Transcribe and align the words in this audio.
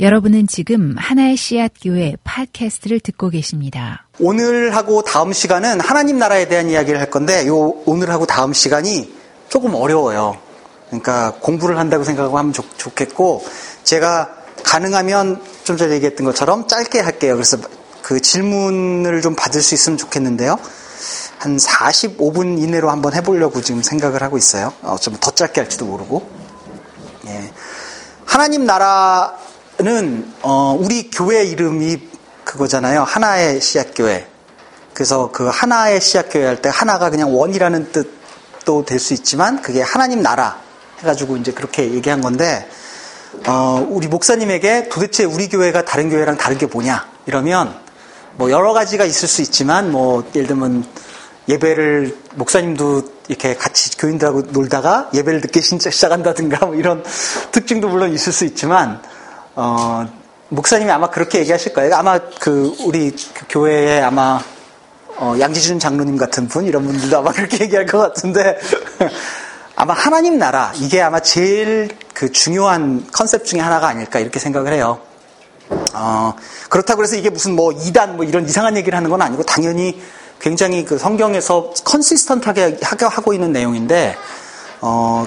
여러분은 0.00 0.46
지금 0.46 0.94
하나의 0.96 1.36
씨앗 1.36 1.72
교회 1.82 2.14
팟캐스트를 2.22 3.00
듣고 3.00 3.30
계십니다. 3.30 4.06
오늘하고 4.20 5.02
다음 5.02 5.32
시간은 5.32 5.80
하나님 5.80 6.18
나라에 6.18 6.46
대한 6.46 6.70
이야기를 6.70 7.00
할 7.00 7.10
건데 7.10 7.48
요 7.48 7.56
오늘하고 7.84 8.24
다음 8.24 8.52
시간이 8.52 9.12
조금 9.48 9.74
어려워요. 9.74 10.36
그러니까 10.86 11.34
공부를 11.40 11.78
한다고 11.78 12.04
생각하고 12.04 12.38
하면 12.38 12.52
좋, 12.52 12.64
겠고 12.94 13.44
제가 13.82 14.30
가능하면 14.62 15.42
좀 15.64 15.76
전에 15.76 15.94
얘기했던 15.96 16.24
것처럼 16.26 16.68
짧게 16.68 17.00
할게요. 17.00 17.34
그래서 17.34 17.56
그 18.00 18.20
질문을 18.20 19.20
좀 19.20 19.34
받을 19.34 19.60
수 19.60 19.74
있으면 19.74 19.98
좋겠는데요. 19.98 20.58
한 21.38 21.56
45분 21.56 22.62
이내로 22.62 22.88
한번 22.88 23.14
해보려고 23.14 23.62
지금 23.62 23.82
생각을 23.82 24.22
하고 24.22 24.38
있어요. 24.38 24.72
어, 24.82 24.96
좀 24.96 25.16
더 25.20 25.32
짧게 25.32 25.60
할지도 25.60 25.86
모르고. 25.86 26.28
예. 27.26 27.52
하나님 28.24 28.64
나라 28.64 29.36
는 29.80 30.28
어, 30.42 30.76
우리 30.76 31.08
교회 31.08 31.44
이름이 31.44 32.00
그거잖아요. 32.42 33.04
하나의 33.04 33.60
씨앗교회. 33.60 34.26
그래서 34.92 35.30
그 35.32 35.46
하나의 35.46 36.00
씨앗교회 36.00 36.44
할 36.44 36.56
때 36.60 36.68
하나가 36.72 37.10
그냥 37.10 37.32
원이라는 37.36 37.92
뜻도 37.92 38.84
될 38.84 38.98
수 38.98 39.14
있지만 39.14 39.62
그게 39.62 39.80
하나님 39.80 40.20
나라 40.20 40.58
해가지고 40.98 41.36
이제 41.36 41.52
그렇게 41.52 41.92
얘기한 41.92 42.20
건데 42.20 42.68
어, 43.46 43.86
우리 43.88 44.08
목사님에게 44.08 44.88
도대체 44.88 45.22
우리 45.22 45.48
교회가 45.48 45.84
다른 45.84 46.10
교회랑 46.10 46.36
다른 46.38 46.58
게 46.58 46.66
뭐냐 46.66 47.06
이러면 47.26 47.72
뭐 48.34 48.50
여러 48.50 48.72
가지가 48.72 49.04
있을 49.04 49.28
수 49.28 49.42
있지만 49.42 49.92
뭐 49.92 50.28
예를 50.34 50.48
들면 50.48 50.84
예배를 51.48 52.16
목사님도 52.34 53.02
이렇게 53.28 53.54
같이 53.54 53.96
교인들하고 53.96 54.42
놀다가 54.50 55.08
예배를 55.14 55.40
늦게 55.40 55.60
시작한다든가 55.62 56.66
뭐 56.66 56.74
이런 56.74 57.04
특징도 57.52 57.88
물론 57.88 58.12
있을 58.12 58.32
수 58.32 58.44
있지만 58.44 59.00
어, 59.60 60.06
목사님이 60.50 60.88
아마 60.88 61.10
그렇게 61.10 61.40
얘기하실 61.40 61.72
거예요. 61.72 61.96
아마 61.96 62.20
그 62.38 62.76
우리 62.84 63.10
그 63.10 63.44
교회에 63.48 64.00
아마 64.00 64.40
어, 65.16 65.34
양지준 65.36 65.80
장로님 65.80 66.16
같은 66.16 66.46
분 66.46 66.64
이런 66.64 66.86
분들도 66.86 67.18
아마 67.18 67.32
그렇게 67.34 67.64
얘기할 67.64 67.84
것 67.84 67.98
같은데 67.98 68.56
아마 69.74 69.94
하나님 69.94 70.38
나라 70.38 70.72
이게 70.76 71.02
아마 71.02 71.18
제일 71.18 71.88
그 72.14 72.30
중요한 72.30 73.04
컨셉 73.10 73.44
중에 73.44 73.58
하나가 73.58 73.88
아닐까 73.88 74.20
이렇게 74.20 74.38
생각을 74.38 74.72
해요. 74.72 75.00
어, 75.92 76.34
그렇다고 76.68 77.02
해서 77.02 77.16
이게 77.16 77.28
무슨 77.28 77.56
뭐 77.56 77.72
이단 77.72 78.14
뭐 78.14 78.24
이런 78.24 78.44
이상한 78.44 78.76
얘기를 78.76 78.96
하는 78.96 79.10
건 79.10 79.22
아니고 79.22 79.42
당연히 79.42 80.00
굉장히 80.40 80.84
그 80.84 80.98
성경에서 80.98 81.72
컨시스턴트하게 81.84 82.78
하고 83.10 83.32
있는 83.32 83.50
내용인데 83.50 84.16
어, 84.80 85.26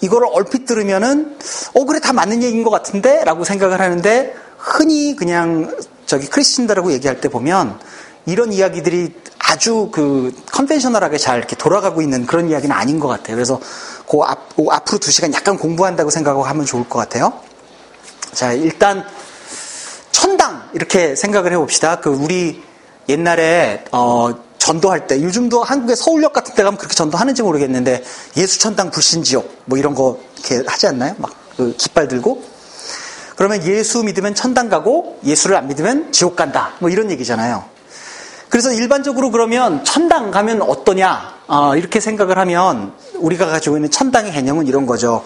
이거를 0.00 0.28
얼핏 0.32 0.66
들으면은 0.66 1.36
어 1.74 1.84
그래 1.84 2.00
다 2.00 2.12
맞는 2.12 2.42
얘기인 2.42 2.62
것 2.62 2.70
같은데 2.70 3.24
라고 3.24 3.44
생각을 3.44 3.80
하는데 3.80 4.34
흔히 4.58 5.14
그냥 5.16 5.76
저기 6.06 6.26
크리스천들하고 6.26 6.92
얘기할 6.92 7.20
때 7.20 7.28
보면 7.28 7.78
이런 8.26 8.52
이야기들이 8.52 9.14
아주 9.38 9.88
그 9.92 10.34
컨벤셔널하게 10.52 11.18
잘 11.18 11.38
이렇게 11.38 11.56
돌아가고 11.56 12.02
있는 12.02 12.26
그런 12.26 12.50
이야기는 12.50 12.74
아닌 12.74 13.00
것 13.00 13.08
같아요. 13.08 13.36
그래서 13.36 13.60
그 14.08 14.18
앞, 14.22 14.54
그 14.54 14.66
앞으로 14.70 14.98
두 14.98 15.10
시간 15.10 15.32
약간 15.34 15.56
공부한다고 15.58 16.10
생각하고 16.10 16.44
하면 16.44 16.66
좋을 16.66 16.88
것 16.88 16.98
같아요. 16.98 17.32
자, 18.32 18.52
일단 18.52 19.04
천당 20.12 20.70
이렇게 20.74 21.16
생각을 21.16 21.52
해봅시다. 21.52 22.00
그 22.00 22.10
우리 22.10 22.62
옛날에 23.08 23.84
어 23.92 24.34
전도할 24.70 25.06
때 25.06 25.20
요즘도 25.22 25.64
한국의 25.64 25.96
서울역 25.96 26.32
같은 26.32 26.54
데 26.54 26.62
가면 26.62 26.78
그렇게 26.78 26.94
전도하는지 26.94 27.42
모르겠는데 27.42 28.04
예수천당 28.36 28.90
불신지옥 28.90 29.62
뭐 29.64 29.78
이런 29.78 29.94
거 29.94 30.18
이렇게 30.38 30.64
하지 30.66 30.86
않나요? 30.86 31.14
막 31.18 31.40
그 31.60 31.74
깃발 31.76 32.08
들고 32.08 32.42
그러면 33.36 33.62
예수 33.66 34.02
믿으면 34.02 34.34
천당 34.34 34.70
가고 34.70 35.18
예수를 35.24 35.56
안 35.56 35.68
믿으면 35.68 36.10
지옥 36.10 36.36
간다 36.36 36.72
뭐 36.78 36.88
이런 36.88 37.10
얘기잖아요. 37.10 37.64
그래서 38.48 38.72
일반적으로 38.72 39.30
그러면 39.30 39.84
천당 39.84 40.30
가면 40.30 40.62
어떠냐 40.62 41.34
어, 41.48 41.76
이렇게 41.76 42.00
생각을 42.00 42.38
하면 42.38 42.94
우리가 43.16 43.46
가지고 43.46 43.76
있는 43.76 43.90
천당의 43.90 44.32
개념은 44.32 44.66
이런 44.68 44.86
거죠. 44.86 45.22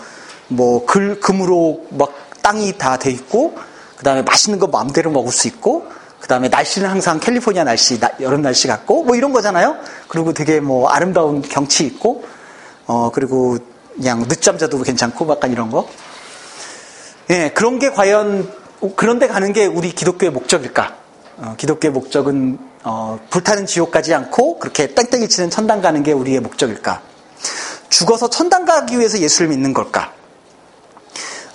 뭐 0.49 0.85
글, 0.87 1.21
금으로 1.21 1.87
막 1.91 2.13
땅이 2.43 2.79
다 2.79 2.97
돼 2.97 3.11
있고 3.13 3.57
그 3.97 4.03
다음에 4.03 4.23
맛있는 4.23 4.59
거 4.59 4.67
마음대로 4.67 5.13
먹을 5.13 5.31
수 5.31 5.47
있고 5.47 5.87
그 6.25 6.29
다음에 6.29 6.49
날씨는 6.49 6.89
항상 6.89 7.21
캘리포니아 7.21 7.65
날씨, 7.65 8.01
나, 8.01 8.09
여름 8.19 8.41
날씨 8.41 8.67
같고, 8.67 9.05
뭐 9.05 9.15
이런 9.15 9.31
거잖아요? 9.31 9.77
그리고 10.09 10.33
되게 10.33 10.59
뭐 10.59 10.89
아름다운 10.89 11.43
경치 11.43 11.85
있고, 11.85 12.25
어, 12.87 13.11
그리고 13.13 13.59
그냥 13.95 14.27
늦잠 14.27 14.57
자도 14.57 14.81
괜찮고, 14.83 15.31
약간 15.31 15.53
이런 15.53 15.71
거. 15.71 15.87
예, 17.29 17.51
그런 17.51 17.79
게 17.79 17.91
과연, 17.91 18.51
그런데 18.97 19.27
가는 19.27 19.53
게 19.53 19.67
우리 19.67 19.93
기독교의 19.93 20.33
목적일까? 20.33 20.97
어, 21.37 21.55
기독교의 21.59 21.93
목적은, 21.93 22.59
어, 22.85 23.19
불타는 23.29 23.67
지옥 23.67 23.91
가지 23.91 24.15
않고, 24.15 24.59
그렇게 24.61 24.95
땡땡이 24.95 25.29
치는 25.29 25.51
천당 25.51 25.83
가는 25.83 26.03
게 26.03 26.13
우리의 26.13 26.41
목적일까? 26.41 27.03
죽어서 27.91 28.31
천당 28.31 28.65
가기 28.65 28.99
위해서 28.99 29.19
예수를 29.19 29.51
믿는 29.51 29.75
걸까? 29.75 30.15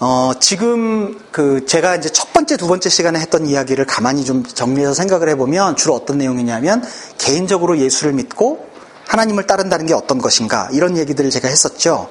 어, 0.02 0.32
지금 0.40 1.20
그 1.32 1.66
제가 1.66 1.98
이제 1.98 2.08
첫 2.10 2.32
번째, 2.32 2.56
두 2.56 2.68
번째 2.68 2.90
시간에 2.90 3.20
했던 3.20 3.46
이야기를 3.46 3.86
가만히 3.86 4.24
좀 4.24 4.46
정리해서 4.46 4.94
생각을 4.94 5.28
해보면 5.30 5.76
주로 5.76 5.94
어떤 5.94 6.18
내용이냐면 6.18 6.84
개인적으로 7.18 7.78
예수를 7.78 8.14
믿고 8.14 8.66
하나님을 9.08 9.46
따른다는 9.46 9.88
게 9.88 9.94
어떤 9.94 10.20
것인가 10.20 10.70
이런 10.72 10.98
얘기들을 10.98 11.30
제가 11.32 11.50
했었죠. 11.50 12.10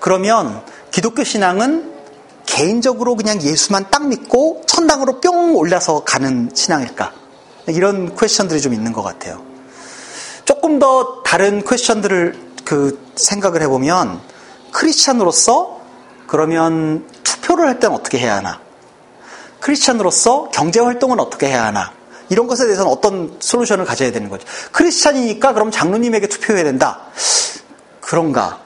그러면 0.00 0.62
기독교 0.90 1.24
신앙은 1.24 1.94
개인적으로 2.44 3.16
그냥 3.16 3.40
예수만 3.40 3.86
딱 3.90 4.06
믿고 4.06 4.62
천당으로 4.66 5.20
뿅 5.20 5.56
올라서 5.56 6.04
가는 6.04 6.50
신앙일까? 6.52 7.12
이런 7.68 8.14
퀘션들이 8.16 8.60
좀 8.60 8.74
있는 8.74 8.92
것 8.92 9.02
같아요. 9.02 9.40
조금 10.44 10.78
더 10.78 11.22
다른 11.24 11.64
퀘션들을 11.64 12.50
그 12.64 12.98
생각을 13.14 13.62
해보면 13.62 14.20
크리스찬으로서 14.72 15.80
그러면 16.26 17.06
투표를 17.50 17.66
할 17.66 17.80
때는 17.80 17.96
어떻게 17.96 18.18
해야 18.18 18.36
하나? 18.36 18.60
크리스찬으로서 19.58 20.50
경제 20.52 20.80
활동은 20.80 21.18
어떻게 21.18 21.48
해야 21.48 21.66
하나? 21.66 21.92
이런 22.28 22.46
것에 22.46 22.64
대해서는 22.64 22.90
어떤 22.90 23.36
솔루션을 23.40 23.84
가져야 23.84 24.12
되는 24.12 24.28
거죠. 24.28 24.46
크리스찬이니까 24.72 25.52
그럼 25.52 25.70
장로님에게 25.70 26.28
투표해야 26.28 26.64
된다. 26.64 27.00
그런가? 28.00 28.60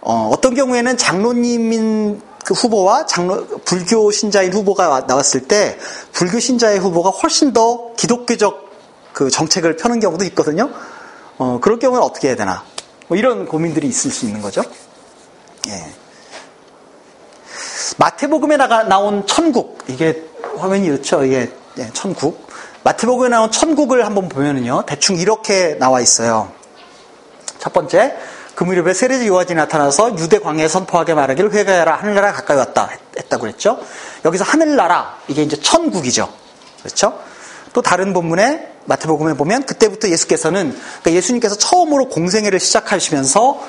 어, 0.00 0.32
떤 0.40 0.54
경우에는 0.54 0.96
장로님인 0.96 2.22
그 2.44 2.54
후보와 2.54 3.06
장로, 3.06 3.46
불교 3.64 4.10
신자인 4.10 4.52
후보가 4.52 5.04
나왔을 5.06 5.42
때 5.42 5.78
불교 6.12 6.40
신자의 6.40 6.78
후보가 6.78 7.10
훨씬 7.10 7.52
더 7.52 7.94
기독교적 7.96 8.70
그 9.12 9.30
정책을 9.30 9.76
펴는 9.76 10.00
경우도 10.00 10.24
있거든요. 10.26 10.70
어, 11.38 11.58
그럴 11.60 11.78
경우는 11.78 12.02
어떻게 12.02 12.28
해야 12.28 12.36
되나? 12.36 12.64
뭐 13.08 13.16
이런 13.16 13.46
고민들이 13.46 13.86
있을 13.88 14.10
수 14.10 14.26
있는 14.26 14.40
거죠. 14.42 14.62
예. 15.68 16.03
마태복음에 17.98 18.56
나온 18.56 19.26
천국 19.26 19.78
이게 19.88 20.22
화면이 20.58 20.86
이렇죠. 20.86 21.24
이게 21.24 21.50
네, 21.74 21.90
천국. 21.92 22.46
마태복음에 22.82 23.28
나온 23.28 23.50
천국을 23.50 24.04
한번 24.04 24.28
보면은요. 24.28 24.84
대충 24.86 25.16
이렇게 25.16 25.76
나와 25.78 26.00
있어요. 26.00 26.52
첫 27.58 27.72
번째, 27.72 28.14
그 28.54 28.64
무렵에 28.64 28.94
세례자 28.94 29.26
요한이 29.26 29.54
나타나서 29.54 30.18
유대 30.18 30.38
광야에 30.38 30.68
선포하게 30.68 31.14
말하기를 31.14 31.52
회개하라 31.52 31.96
하늘나라 31.96 32.32
가까이 32.32 32.56
왔다 32.56 32.88
했 33.16 33.28
다고 33.28 33.42
그랬죠. 33.42 33.80
여기서 34.24 34.44
하늘나라 34.44 35.16
이게 35.28 35.42
이제 35.42 35.56
천국이죠. 35.56 36.28
그렇죠? 36.82 37.18
또 37.72 37.82
다른 37.82 38.12
본문에 38.12 38.74
마태복음에 38.84 39.34
보면 39.34 39.64
그때부터 39.66 40.08
예수께서는 40.08 40.70
그러니까 40.70 41.12
예수님께서 41.12 41.56
처음으로 41.56 42.08
공생애를 42.08 42.60
시작하시면서 42.60 43.60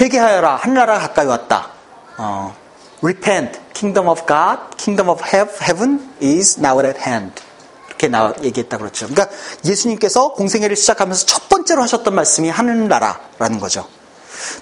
회개하여라 0.00 0.56
하늘나라 0.56 0.98
가까이 0.98 1.26
왔다. 1.26 1.70
어, 2.16 2.54
repent, 3.02 3.60
kingdom 3.74 4.08
of 4.08 4.26
God, 4.26 4.76
kingdom 4.76 5.08
of 5.08 5.20
heaven 5.24 6.00
is 6.22 6.58
now 6.58 6.78
at 6.80 6.98
hand. 7.00 7.42
이렇게 7.88 8.08
나 8.08 8.34
얘기했다 8.42 8.78
그렇죠. 8.78 9.06
그러니까 9.08 9.34
예수님께서 9.64 10.32
공생애를 10.32 10.76
시작하면서 10.76 11.26
첫 11.26 11.48
번째로 11.48 11.82
하셨던 11.82 12.14
말씀이 12.14 12.48
하늘나라라는 12.48 13.60
거죠. 13.60 13.86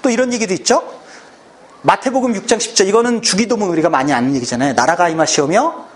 또 0.02 0.10
이런 0.10 0.32
얘기도 0.32 0.52
있죠. 0.54 0.82
마태복음 1.82 2.34
6장 2.34 2.58
10절 2.58 2.88
이거는 2.88 3.22
주기도문 3.22 3.68
우리가 3.70 3.88
많이 3.88 4.12
아는 4.12 4.34
얘기잖아요. 4.36 4.74
나라가 4.74 5.08
임하시오며 5.08 5.86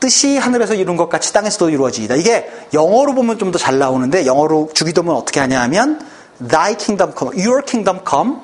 뜻이 0.00 0.38
하늘에서 0.38 0.74
이룬 0.74 0.96
것 0.96 1.08
같이 1.08 1.32
땅에서도 1.32 1.70
이루어지이다. 1.70 2.14
이게 2.16 2.50
영어로 2.72 3.14
보면 3.14 3.38
좀 3.38 3.52
더 3.52 3.58
잘 3.58 3.78
나오는데 3.78 4.26
영어로 4.26 4.70
주기도문 4.74 5.14
어떻게 5.14 5.40
하냐 5.40 5.60
하면 5.62 6.00
Thy 6.48 6.74
kingdom 6.76 7.12
come, 7.16 7.36
Your 7.46 7.62
kingdom 7.64 8.00
come, 8.08 8.40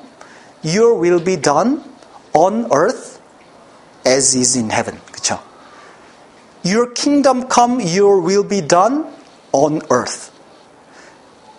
Your 0.63 0.99
will 0.99 1.23
be 1.23 1.41
done 1.41 1.81
on 2.33 2.67
earth 2.73 3.20
as 4.05 4.37
is 4.37 4.57
in 4.57 4.71
heaven. 4.71 4.99
그쵸? 5.11 5.39
Your 6.65 6.93
kingdom 6.93 7.47
come, 7.51 7.81
your 7.81 8.21
will 8.23 8.47
be 8.47 8.65
done 8.65 9.05
on 9.51 9.81
earth. 9.91 10.31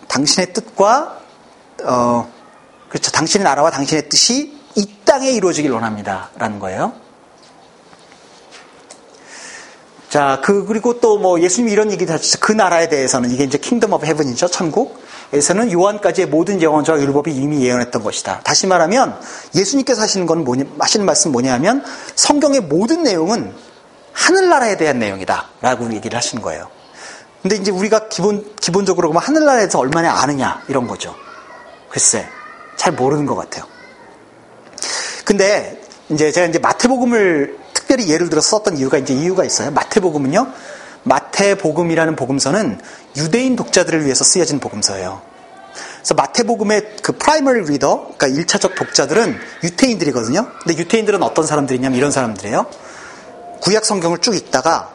당신의 0.07 0.53
뜻과, 0.53 1.19
어, 1.83 2.31
그렇죠. 2.89 3.11
당신의 3.11 3.43
나라와 3.43 3.71
당신의 3.71 4.09
뜻이 4.09 4.57
이 4.75 4.95
땅에 5.03 5.29
이루어지길 5.31 5.71
원합니다. 5.71 6.29
라는 6.37 6.59
거예요. 6.59 6.93
자, 10.09 10.41
그, 10.43 10.65
그리고 10.65 10.99
또 10.99 11.17
뭐 11.17 11.39
예수님이 11.41 11.71
이런 11.71 11.91
얘기도 11.91 12.13
하셨죠. 12.13 12.37
그 12.39 12.51
나라에 12.51 12.87
대해서는 12.87 13.31
이게 13.31 13.43
이제 13.43 13.57
Kingdom 13.57 13.93
of 13.93 14.05
Heaven이죠. 14.05 14.47
천국 14.49 15.01
에서는 15.33 15.71
요한까지의 15.71 16.27
모든 16.27 16.61
예언과 16.61 16.99
율법이 16.99 17.31
이미 17.33 17.65
예언했던 17.65 18.03
것이다. 18.03 18.41
다시 18.43 18.67
말하면 18.67 19.19
예수님께서 19.55 20.01
하시는 20.01 20.27
건 20.27 20.43
뭐냐, 20.43 20.65
하시는 20.79 21.05
말씀 21.05 21.31
뭐냐 21.31 21.53
하면 21.53 21.83
성경의 22.15 22.61
모든 22.61 23.01
내용은 23.01 23.51
하늘나라에 24.11 24.77
대한 24.77 24.99
내용이다. 24.99 25.49
라고 25.61 25.91
얘기를 25.91 26.15
하시는 26.15 26.41
거예요. 26.43 26.69
근데 27.41 27.55
이제 27.55 27.71
우리가 27.71 28.07
기본, 28.09 28.55
기본적으로 28.61 29.09
그러면 29.09 29.27
하늘나라에서 29.27 29.79
얼마나 29.79 30.13
아느냐, 30.21 30.61
이런 30.69 30.87
거죠. 30.87 31.15
글쎄, 31.89 32.27
잘 32.77 32.93
모르는 32.93 33.25
것 33.25 33.35
같아요. 33.35 33.65
근데 35.25 35.81
이제 36.09 36.31
제가 36.31 36.47
이제 36.47 36.59
마태복음을 36.59 37.57
특별히 37.73 38.09
예를 38.09 38.29
들어서 38.29 38.49
썼던 38.49 38.77
이유가 38.77 38.97
이제 38.97 39.13
이유가 39.13 39.43
있어요. 39.43 39.71
마태복음은요. 39.71 40.47
마태복음이라는 41.03 42.15
복음서는 42.15 42.79
유대인 43.17 43.55
독자들을 43.55 44.03
위해서 44.03 44.23
쓰여진 44.23 44.59
복음서예요. 44.59 45.21
그래서 45.97 46.13
마태복음의 46.15 46.97
그 47.01 47.13
primary 47.13 47.61
reader, 47.61 48.09
그러니까 48.17 48.27
1차적 48.27 48.75
독자들은 48.75 49.37
유태인들이거든요. 49.63 50.47
근데 50.63 50.77
유태인들은 50.77 51.23
어떤 51.23 51.45
사람들이냐면 51.45 51.97
이런 51.97 52.11
사람들이에요. 52.11 52.65
구약 53.61 53.85
성경을 53.85 54.17
쭉 54.17 54.35
읽다가 54.35 54.91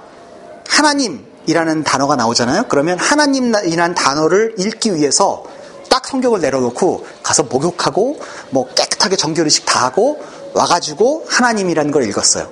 하나님이라는 0.69 1.85
단어가 1.85 2.17
나오잖아요. 2.17 2.67
그러면 2.69 2.99
하나님이라는 2.99 3.95
단어를 3.95 4.55
읽기 4.59 4.95
위해서 4.95 5.45
딱 5.89 6.07
성경을 6.07 6.41
내려놓고 6.41 7.07
가서 7.23 7.45
목욕하고 7.45 8.21
뭐 8.51 8.69
깨끗하게 8.75 9.17
정결의식 9.17 9.65
다 9.65 9.87
하고 9.87 10.23
와가지고 10.53 11.25
하나님이라는 11.29 11.91
걸 11.91 12.05
읽었어요. 12.05 12.51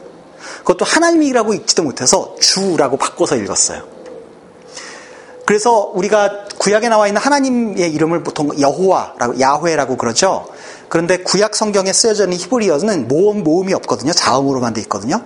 그것도 0.60 0.84
하나님이라고 0.84 1.52
읽지도 1.52 1.82
못해서 1.82 2.34
주라고 2.40 2.96
바꿔서 2.96 3.36
읽었어요. 3.36 3.95
그래서 5.46 5.92
우리가 5.94 6.46
구약에 6.58 6.88
나와 6.88 7.06
있는 7.06 7.20
하나님의 7.20 7.92
이름을 7.92 8.24
보통 8.24 8.50
여호와라고 8.60 9.40
야훼라고 9.40 9.96
그러죠. 9.96 10.48
그런데 10.88 11.18
구약 11.18 11.54
성경에 11.54 11.92
쓰여져 11.92 12.24
있는 12.24 12.36
히브리어는 12.36 13.06
모음 13.06 13.44
모음이 13.44 13.72
없거든요. 13.74 14.12
자음으로만 14.12 14.74
돼 14.74 14.80
있거든요. 14.82 15.22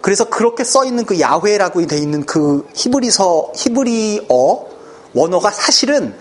그래서 0.00 0.28
그렇게 0.28 0.64
써 0.64 0.84
있는 0.84 1.06
그 1.06 1.20
야훼라고 1.20 1.86
돼 1.86 1.96
있는 1.96 2.26
그 2.26 2.68
히브리서 2.74 3.52
히브리어 3.54 4.26
원어가 5.14 5.52
사실은 5.52 6.14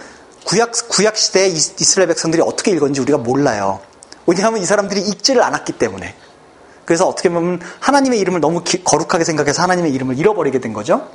구약 0.45 0.71
구약 0.89 1.17
시대 1.17 1.47
이스라엘 1.47 2.07
백성들이 2.09 2.43
어떻게 2.43 2.69
읽었는지 2.71 3.01
우리가 3.01 3.17
몰라요. 3.17 3.79
왜냐하면 4.27 4.61
이 4.61 4.65
사람들이 4.65 5.01
읽지를 5.01 5.41
않았기 5.41 5.73
때문에. 5.73 6.13
그래서 6.85 7.07
어떻게 7.07 7.29
보면 7.29 7.61
하나님의 7.79 8.19
이름을 8.19 8.41
너무 8.41 8.61
기, 8.63 8.83
거룩하게 8.83 9.23
생각해서 9.23 9.63
하나님의 9.63 9.91
이름을 9.91 10.19
잃어버리게 10.19 10.59
된 10.59 10.71
거죠. 10.71 11.07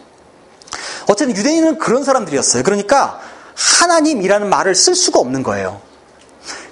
어쨌든 1.08 1.36
유대인은 1.36 1.78
그런 1.78 2.04
사람들이었어요. 2.04 2.62
그러니까 2.62 3.20
하나님이라는 3.54 4.48
말을 4.48 4.74
쓸 4.74 4.94
수가 4.94 5.18
없는 5.18 5.42
거예요. 5.42 5.80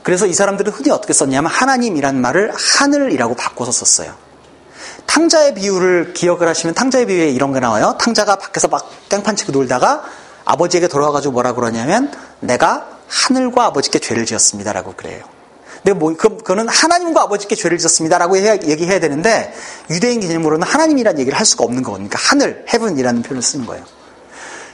그래서 0.03 0.27
이 0.27 0.35
사람들은 0.35 0.73
흔히 0.73 0.91
어떻게 0.91 1.13
썼냐면 1.13 1.51
하나님이라는 1.51 2.21
말을 2.21 2.53
하늘이라고 2.55 3.35
바꿔서 3.35 3.73
썼어요. 3.73 4.15
탕자의 5.07 5.55
비유를 5.55 6.13
기억을 6.15 6.47
하시면 6.49 6.75
탕자의 6.75 7.07
비유에 7.07 7.31
이런 7.31 7.53
게 7.53 7.61
나와요. 7.61 7.97
탕자가 7.99 8.37
밖에서 8.37 8.69
막 8.69 8.89
땡판 9.09 9.37
치고 9.37 9.53
놀다가 9.53 10.05
아버지에게 10.45 10.87
돌아와가지고 10.87 11.33
뭐라 11.33 11.55
그러냐면 11.55 12.13
내가 12.41 12.89
하늘과 13.09 13.65
아버지께 13.65 13.99
죄를 13.99 14.27
지었습니다라고 14.27 14.95
그래요. 14.97 15.25
근데 15.83 15.93
뭐, 15.93 16.15
그, 16.17 16.37
그거는 16.39 16.69
하나님과 16.69 17.23
아버지께 17.23 17.55
죄를 17.55 17.79
지었습니다라고 17.79 18.37
해야, 18.37 18.55
얘기해야 18.55 18.99
되는데, 18.99 19.55
유대인 19.89 20.19
개념으로는 20.19 20.67
하나님이라는 20.67 21.21
얘기를 21.21 21.39
할 21.39 21.47
수가 21.47 21.65
없는 21.65 21.85
거니까, 21.85 22.19
하늘, 22.21 22.65
헤븐이라는 22.73 23.23
표현을 23.23 23.41
쓰는 23.41 23.67
거예요. 23.67 23.85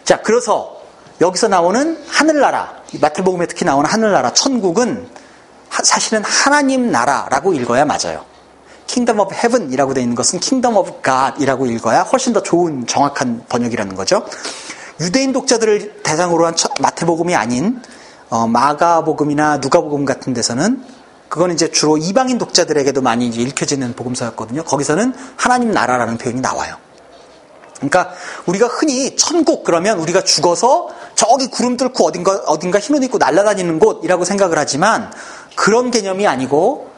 자, 0.04 0.20
그래서 0.20 0.80
여기서 1.20 1.48
나오는 1.48 2.02
하늘나라, 2.08 2.82
마태복음에 3.00 3.46
특히 3.46 3.64
나오는 3.64 3.88
하늘나라, 3.88 4.32
천국은 4.32 5.08
사실은 5.70 6.22
하나님 6.24 6.90
나라라고 6.90 7.54
읽어야 7.54 7.84
맞아요. 7.84 8.24
Kingdom 8.86 9.20
of 9.20 9.34
Heaven이라고 9.34 9.94
되어 9.94 10.02
있는 10.02 10.14
것은 10.14 10.38
Kingdom 10.40 10.76
of 10.76 11.00
God이라고 11.00 11.66
읽어야 11.66 12.02
훨씬 12.02 12.32
더 12.32 12.42
좋은 12.42 12.86
정확한 12.86 13.44
번역이라는 13.48 13.94
거죠. 13.94 14.26
유대인 15.00 15.32
독자들을 15.32 16.02
대상으로 16.02 16.46
한 16.46 16.54
마태복음이 16.80 17.34
아닌 17.34 17.80
어, 18.28 18.46
마가복음이나 18.46 19.58
누가복음 19.58 20.04
같은 20.04 20.34
데서는 20.34 20.84
그건 21.28 21.52
이제 21.52 21.70
주로 21.70 21.96
이방인 21.96 22.36
독자들에게도 22.36 23.00
많이 23.00 23.26
읽혀지는 23.28 23.94
복음서였거든요. 23.94 24.64
거기서는 24.64 25.14
하나님 25.36 25.70
나라라는 25.70 26.18
표현이 26.18 26.40
나와요. 26.40 26.76
그러니까 27.88 28.14
우리가 28.46 28.68
흔히 28.68 29.16
천국 29.16 29.64
그러면 29.64 29.98
우리가 29.98 30.22
죽어서 30.22 30.88
저기 31.14 31.48
구름 31.48 31.76
뚫고 31.76 32.06
어딘가 32.06 32.32
어딘가 32.46 32.78
흰옷 32.78 33.02
입고 33.04 33.18
날아다니는 33.18 33.78
곳이라고 33.78 34.24
생각을 34.24 34.58
하지만 34.58 35.12
그런 35.56 35.90
개념이 35.90 36.26
아니고 36.26 36.90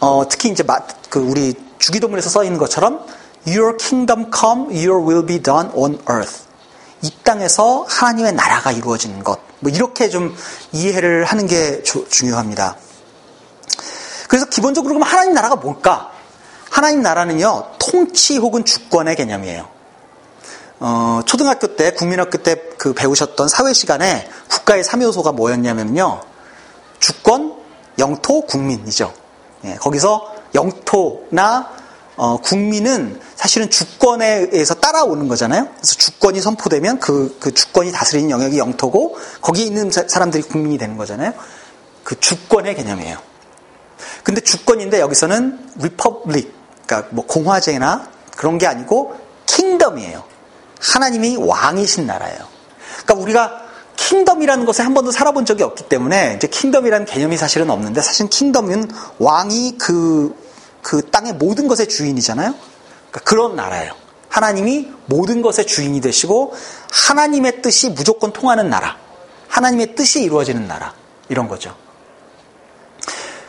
어, 0.00 0.24
특히 0.28 0.50
이제 0.50 0.62
마, 0.62 0.78
그 1.10 1.18
우리 1.18 1.54
주기도문에서 1.78 2.30
써 2.30 2.44
있는 2.44 2.58
것처럼 2.58 3.04
Your 3.46 3.76
kingdom 3.76 4.30
come, 4.32 4.66
Your 4.74 5.04
will 5.04 5.26
be 5.26 5.42
done 5.42 5.70
on 5.74 5.98
earth. 6.10 6.44
이 7.02 7.12
땅에서 7.22 7.86
하나님의 7.88 8.32
나라가 8.32 8.72
이루어지는 8.72 9.24
것. 9.24 9.40
뭐 9.60 9.70
이렇게 9.72 10.08
좀 10.08 10.36
이해를 10.72 11.24
하는 11.24 11.46
게 11.46 11.82
조, 11.82 12.08
중요합니다. 12.08 12.76
그래서 14.28 14.46
기본적으로 14.46 14.94
그럼 14.94 15.08
하나님 15.08 15.34
나라가 15.34 15.56
뭘까? 15.56 16.12
하나님 16.70 17.02
나라는요, 17.02 17.70
통치 17.78 18.36
혹은 18.36 18.64
주권의 18.64 19.16
개념이에요. 19.16 19.77
어, 20.80 21.20
초등학교 21.26 21.76
때, 21.76 21.92
국민학교 21.92 22.38
때 22.38 22.68
그 22.78 22.94
배우셨던 22.94 23.48
사회 23.48 23.72
시간에 23.74 24.26
국가의 24.48 24.84
3요소가 24.84 25.34
뭐였냐면요. 25.34 26.22
주권, 27.00 27.54
영토, 27.98 28.42
국민이죠. 28.42 29.12
예, 29.64 29.74
거기서 29.74 30.32
영토나 30.54 31.70
어, 32.16 32.40
국민은 32.40 33.20
사실은 33.36 33.70
주권에 33.70 34.48
의해서 34.52 34.74
따라오는 34.74 35.28
거잖아요. 35.28 35.68
그래서 35.76 35.94
주권이 35.96 36.40
선포되면 36.40 37.00
그, 37.00 37.36
그 37.38 37.52
주권이 37.52 37.92
다스리는 37.92 38.30
영역이 38.30 38.58
영토고 38.58 39.16
거기에 39.40 39.66
있는 39.66 39.90
사람들이 39.90 40.44
국민이 40.44 40.78
되는 40.78 40.96
거잖아요. 40.96 41.32
그 42.02 42.18
주권의 42.18 42.74
개념이에요. 42.76 43.18
근데 44.22 44.40
주권인데 44.40 45.00
여기서는 45.00 45.72
republic, 45.76 46.52
그러니까 46.86 47.08
뭐 47.12 47.26
공화제나 47.26 48.08
그런 48.36 48.58
게 48.58 48.66
아니고 48.66 49.16
킹덤이에요. 49.46 50.37
하나님이 50.80 51.36
왕이신 51.36 52.06
나라예요. 52.06 52.38
그러니까 53.04 53.14
우리가 53.14 53.62
킹덤이라는 53.96 54.64
것에 54.64 54.82
한 54.82 54.94
번도 54.94 55.10
살아본 55.10 55.44
적이 55.44 55.64
없기 55.64 55.84
때문에 55.88 56.34
이제 56.36 56.46
킹덤이라는 56.46 57.04
개념이 57.06 57.36
사실은 57.36 57.68
없는데 57.70 58.00
사실 58.00 58.28
킹덤은 58.28 58.90
왕이 59.18 59.76
그, 59.78 60.34
그 60.82 61.10
땅의 61.10 61.34
모든 61.34 61.68
것의 61.68 61.88
주인이잖아요. 61.88 62.54
그러니까 63.10 63.20
그런 63.24 63.56
나라예요. 63.56 63.92
하나님이 64.28 64.88
모든 65.06 65.42
것의 65.42 65.66
주인이 65.66 66.00
되시고 66.00 66.54
하나님의 66.90 67.62
뜻이 67.62 67.90
무조건 67.90 68.32
통하는 68.32 68.70
나라. 68.70 68.96
하나님의 69.48 69.94
뜻이 69.94 70.22
이루어지는 70.22 70.68
나라. 70.68 70.94
이런 71.28 71.48
거죠. 71.48 71.74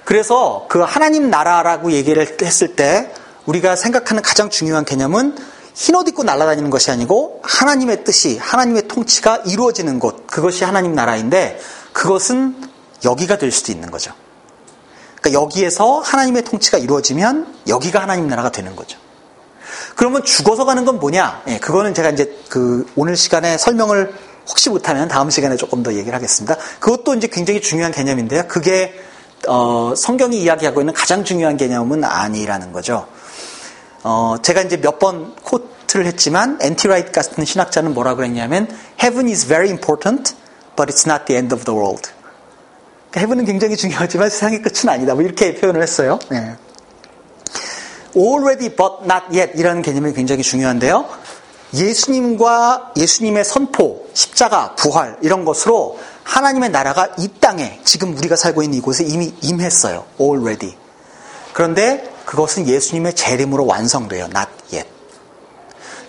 그래서 0.04 0.65
그 0.70 0.80
하나님 0.80 1.30
나라라고 1.30 1.92
얘기를 1.92 2.25
했을 2.42 2.75
때 2.75 3.13
우리가 3.46 3.75
생각하는 3.75 4.24
가장 4.24 4.50
중요한 4.50 4.84
개념은 4.84 5.38
흰옷 5.80 6.10
입고 6.10 6.24
날아다니는 6.24 6.70
것이 6.72 6.92
아니고 6.92 7.40
하나님의 7.42 8.04
뜻이 8.04 8.38
하나님의 8.38 8.90
통치가 8.90 9.38
이루어지는 9.46 10.00
곳 10.00 10.28
그것이 10.28 10.66
하나님 10.66 10.94
나라인데 10.94 11.58
그것은 11.94 12.54
여기가 13.06 13.38
될 13.38 13.50
수도 13.50 13.72
있는 13.72 13.90
거죠. 13.90 14.12
그러니까 15.22 15.42
여기에서 15.42 16.02
하나님의 16.02 16.44
통치가 16.44 16.78
이루어지면 16.78 17.62
여기가 17.70 18.02
하나님 18.02 18.28
나라가 18.28 18.52
되는 18.52 18.76
거죠. 18.76 19.00
그러면 19.96 20.26
죽어서 20.26 20.66
가는 20.66 20.84
건 20.84 21.00
뭐냐? 21.00 21.44
예, 21.48 21.60
그거는 21.60 21.94
제가 21.94 22.10
이제 22.10 22.38
그 22.50 22.86
오늘 22.98 23.16
시간에 23.16 23.58
설명을 23.58 24.14
혹시 24.50 24.70
못하면 24.70 25.08
다음 25.08 25.30
시간에 25.30 25.56
조금 25.56 25.82
더 25.82 25.94
얘기를 25.94 26.14
하겠습니다. 26.14 26.58
그것도 26.82 27.14
이제 27.14 27.28
굉장히 27.28 27.62
중요한 27.62 27.94
개념인데요. 27.94 28.50
그게 28.50 29.00
어, 29.48 29.94
성경이 29.96 30.42
이야기하고 30.42 30.82
있는 30.82 30.94
가장 30.94 31.24
중요한 31.24 31.56
개념은 31.56 32.04
아니라는 32.04 32.74
거죠. 32.74 33.08
어, 34.03 34.36
제가 34.41 34.62
이제 34.62 34.77
몇 34.77 35.00
번 35.00 35.36
quote를 35.44 36.06
했지만 36.06 36.58
N.T. 36.62 36.82
Wright 36.82 37.12
같은 37.12 37.46
신학자는 37.46 37.94
뭐라고 37.94 38.18
그랬냐면 38.18 38.68
Heaven 39.01 39.27
is 39.27 39.46
very 39.48 39.70
important, 39.70 40.36
but 40.75 40.91
it's 40.94 41.06
not 41.08 41.25
the 41.25 41.38
end 41.38 41.53
of 41.53 41.65
the 41.65 41.77
world. 41.77 42.10
그러니까 43.12 43.20
Heaven은 43.22 43.46
굉장히 43.46 43.75
중요하지만 43.75 44.29
세상의 44.29 44.62
끝은 44.62 44.89
아니다. 44.89 45.15
뭐 45.15 45.24
이렇게 45.24 45.56
표현을 45.56 45.82
했어요. 45.82 46.20
네. 46.29 46.56
Already 48.15 48.75
but 48.75 49.03
not 49.03 49.25
yet 49.38 49.51
이라는 49.56 49.82
개념이 49.82 50.13
굉장히 50.13 50.44
중요한데요. 50.44 51.06
예수님과 51.74 52.94
예수님의 52.98 53.46
선포, 53.46 54.08
십자가, 54.13 54.74
부활 54.75 55.18
이런 55.22 55.46
것으로 55.46 56.00
하나님의 56.24 56.70
나라가 56.72 57.10
이 57.18 57.27
땅에 57.39 57.79
지금 57.84 58.18
우리가 58.18 58.36
살고 58.36 58.63
있는 58.63 58.77
이곳에 58.77 59.03
이미 59.03 59.34
임했어요. 59.41 60.06
already. 60.20 60.75
그런데 61.53 62.10
그것은 62.30 62.68
예수님의 62.68 63.16
재림으로 63.16 63.66
완성돼요. 63.66 64.26
not 64.26 64.52
yet. 64.72 64.88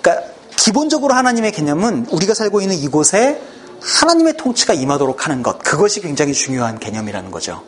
그러니까 0.03 0.27
기본적으로 0.55 1.15
하나님의 1.15 1.51
개념은 1.51 2.09
우리가 2.11 2.35
살고 2.35 2.61
있는 2.61 2.77
이곳에 2.77 3.41
하나님의 3.81 4.37
통치가 4.37 4.75
임하도록 4.75 5.25
하는 5.25 5.43
것, 5.43 5.61
그것이 5.61 6.03
굉장히 6.03 6.35
중요한 6.35 6.79
개념이라는 6.79 7.31
거죠. 7.31 7.63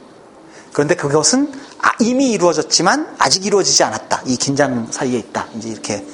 그런데 0.75 0.95
그것은 0.97 1.51
아, 1.81 1.93
이미 1.99 2.31
이루어졌지만 2.33 3.17
아직 3.19 3.47
이루어지지 3.47 3.85
않았다. 3.85 4.21
이 4.27 4.37
긴장 4.37 4.87
사이에 4.91 5.19
있다. 5.19 5.47
이제 5.57 5.71
이렇게 5.71 6.05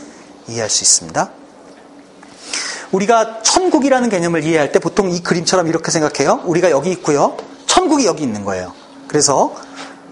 이해할 0.47 0.71
수 0.71 0.85
있습니다. 0.85 1.33
우리가 2.93 3.43
천국이라는 3.43 4.09
개념을 4.11 4.45
이해할 4.45 4.71
때 4.71 4.79
보통 4.79 5.11
이 5.11 5.25
그림처럼 5.25 5.67
이렇게 5.67 5.91
생각해요. 5.91 6.43
우리가 6.45 6.71
여기 6.71 6.93
있고요. 6.93 7.37
천국이 7.67 8.07
여기 8.07 8.23
있는 8.23 8.45
거예요. 8.45 8.75
그래서 9.09 9.57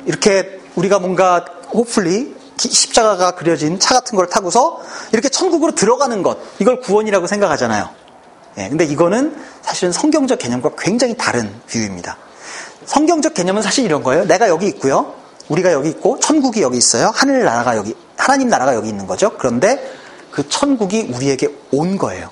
이렇게 0.07 0.61
우리가 0.75 0.99
뭔가 0.99 1.45
hopefully 1.77 2.35
십자가가 2.57 3.33
그려진 3.33 3.79
차 3.79 3.95
같은 3.95 4.17
걸 4.17 4.29
타고서 4.29 4.81
이렇게 5.13 5.29
천국으로 5.29 5.75
들어가는 5.75 6.23
것 6.23 6.39
이걸 6.59 6.81
구원이라고 6.81 7.27
생각하잖아요. 7.27 7.89
예, 8.59 8.69
근데 8.69 8.85
이거는 8.85 9.37
사실은 9.63 9.93
성경적 9.93 10.39
개념과 10.39 10.71
굉장히 10.79 11.15
다른 11.17 11.53
view입니다. 11.69 12.17
성경적 12.87 13.35
개념은 13.35 13.63
사실 13.63 13.85
이런 13.85 14.03
거예요. 14.03 14.25
내가 14.25 14.49
여기 14.49 14.67
있고요. 14.69 15.15
우리가 15.49 15.73
여기 15.73 15.91
있고 15.91 16.19
천국이 16.19 16.63
여기 16.63 16.79
있어요. 16.79 17.13
하늘 17.15 17.45
나라가 17.45 17.77
여기 17.77 17.95
하나님 18.17 18.49
나라가 18.49 18.75
여기 18.75 18.89
있는 18.89 19.07
거죠. 19.07 19.37
그런데 19.37 19.93
그 20.31 20.49
천국이 20.49 21.11
우리에게 21.15 21.55
온 21.73 21.99
거예요. 21.99 22.31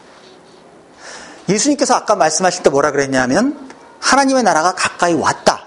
예수님께서 1.48 1.94
아까 1.94 2.16
말씀하실 2.16 2.62
때 2.62 2.70
뭐라 2.70 2.90
그랬냐면 2.90 3.70
하나님의 4.00 4.42
나라가 4.42 4.74
가까이 4.74 5.12
왔다. 5.12 5.64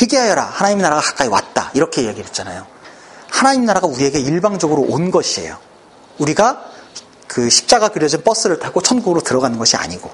회개하여라. 0.00 0.42
하나님의 0.42 0.82
나라가 0.82 1.00
가까이 1.00 1.28
왔다. 1.28 1.70
이렇게 1.74 2.04
얘기를 2.04 2.26
했잖아요. 2.26 2.66
하나님 3.30 3.64
나라가 3.64 3.86
우리에게 3.86 4.18
일방적으로 4.18 4.82
온 4.82 5.10
것이에요. 5.10 5.56
우리가 6.18 6.64
그 7.26 7.50
십자가 7.50 7.88
그려진 7.88 8.22
버스를 8.22 8.58
타고 8.58 8.80
천국으로 8.80 9.20
들어가는 9.20 9.58
것이 9.58 9.76
아니고. 9.76 10.10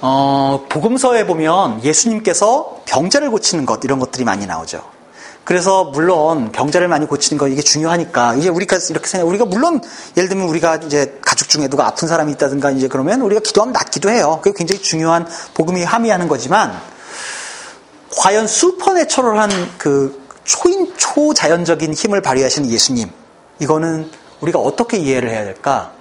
어, 0.00 0.66
복음서에 0.68 1.26
보면 1.26 1.84
예수님께서 1.84 2.82
병자를 2.86 3.30
고치는 3.30 3.66
것 3.66 3.84
이런 3.84 3.98
것들이 3.98 4.24
많이 4.24 4.46
나오죠. 4.46 4.82
그래서 5.44 5.84
물론 5.84 6.52
병자를 6.52 6.86
많이 6.88 7.06
고치는 7.06 7.38
거 7.38 7.48
이게 7.48 7.62
중요하니까 7.62 8.34
이제 8.36 8.48
우리가 8.48 8.78
이렇게 8.90 9.06
생각 9.08 9.26
우리가 9.26 9.44
물론 9.44 9.80
예를 10.16 10.28
들면 10.28 10.48
우리가 10.48 10.76
이제 10.76 11.18
가족 11.20 11.48
중에 11.48 11.68
누가 11.68 11.86
아픈 11.86 12.06
사람이 12.06 12.32
있다든가 12.32 12.70
이제 12.70 12.88
그러면 12.88 13.20
우리가 13.22 13.40
기도하면 13.40 13.72
낫기도 13.72 14.10
해요. 14.10 14.40
그게 14.42 14.56
굉장히 14.56 14.82
중요한 14.82 15.26
복음이 15.54 15.82
함의하는 15.82 16.28
거지만 16.28 16.80
과연 18.16 18.46
슈퍼내처럴한 18.46 19.50
그 19.78 20.22
초인 20.44 20.92
초자연적인 20.96 21.94
힘을 21.94 22.20
발휘하시는 22.20 22.68
예수님 22.68 23.10
이거는 23.58 24.10
우리가 24.40 24.58
어떻게 24.58 24.98
이해를 24.98 25.30
해야 25.30 25.44
될까? 25.44 25.92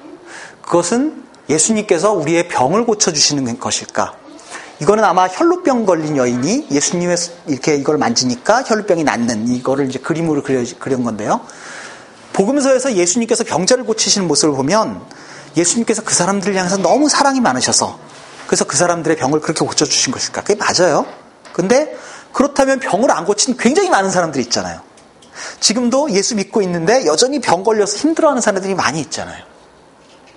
그것은 0.63 1.23
예수님께서 1.49 2.11
우리의 2.13 2.47
병을 2.47 2.85
고쳐 2.85 3.13
주시는 3.13 3.59
것일까? 3.59 4.15
이거는 4.79 5.03
아마 5.03 5.27
혈루병 5.27 5.85
걸린 5.85 6.17
여인이 6.17 6.67
예수님의 6.71 7.15
이렇게 7.47 7.75
이걸 7.75 7.97
만지니까 7.97 8.63
혈루병이 8.63 9.03
낫는 9.03 9.47
이거를 9.49 9.87
이제 9.87 9.99
그림으로 9.99 10.41
그려, 10.41 10.63
그린 10.79 11.03
건데요. 11.03 11.41
복음서에서 12.33 12.93
예수님께서 12.93 13.43
병자를 13.43 13.83
고치시는 13.83 14.27
모습을 14.27 14.55
보면 14.55 15.01
예수님께서 15.55 16.01
그 16.01 16.15
사람들을 16.15 16.55
향해서 16.55 16.77
너무 16.77 17.09
사랑이 17.09 17.41
많으셔서 17.41 17.99
그래서 18.47 18.65
그 18.65 18.75
사람들의 18.75 19.17
병을 19.17 19.39
그렇게 19.41 19.63
고쳐주신 19.63 20.11
것일까? 20.11 20.41
그게 20.43 20.55
맞아요. 20.55 21.05
근데 21.53 21.96
그렇다면 22.34 22.79
병을 22.79 23.12
안 23.12 23.25
고친 23.25 23.58
굉장히 23.58 23.89
많은 23.89 24.10
사람들이 24.10 24.43
있잖아요. 24.46 24.81
지금도 25.60 26.12
예수 26.12 26.36
믿고 26.36 26.62
있는데 26.62 27.05
여전히 27.05 27.39
병 27.39 27.63
걸려서 27.63 27.98
힘들어하는 27.98 28.41
사람들이 28.41 28.75
많이 28.75 29.00
있잖아요. 29.01 29.43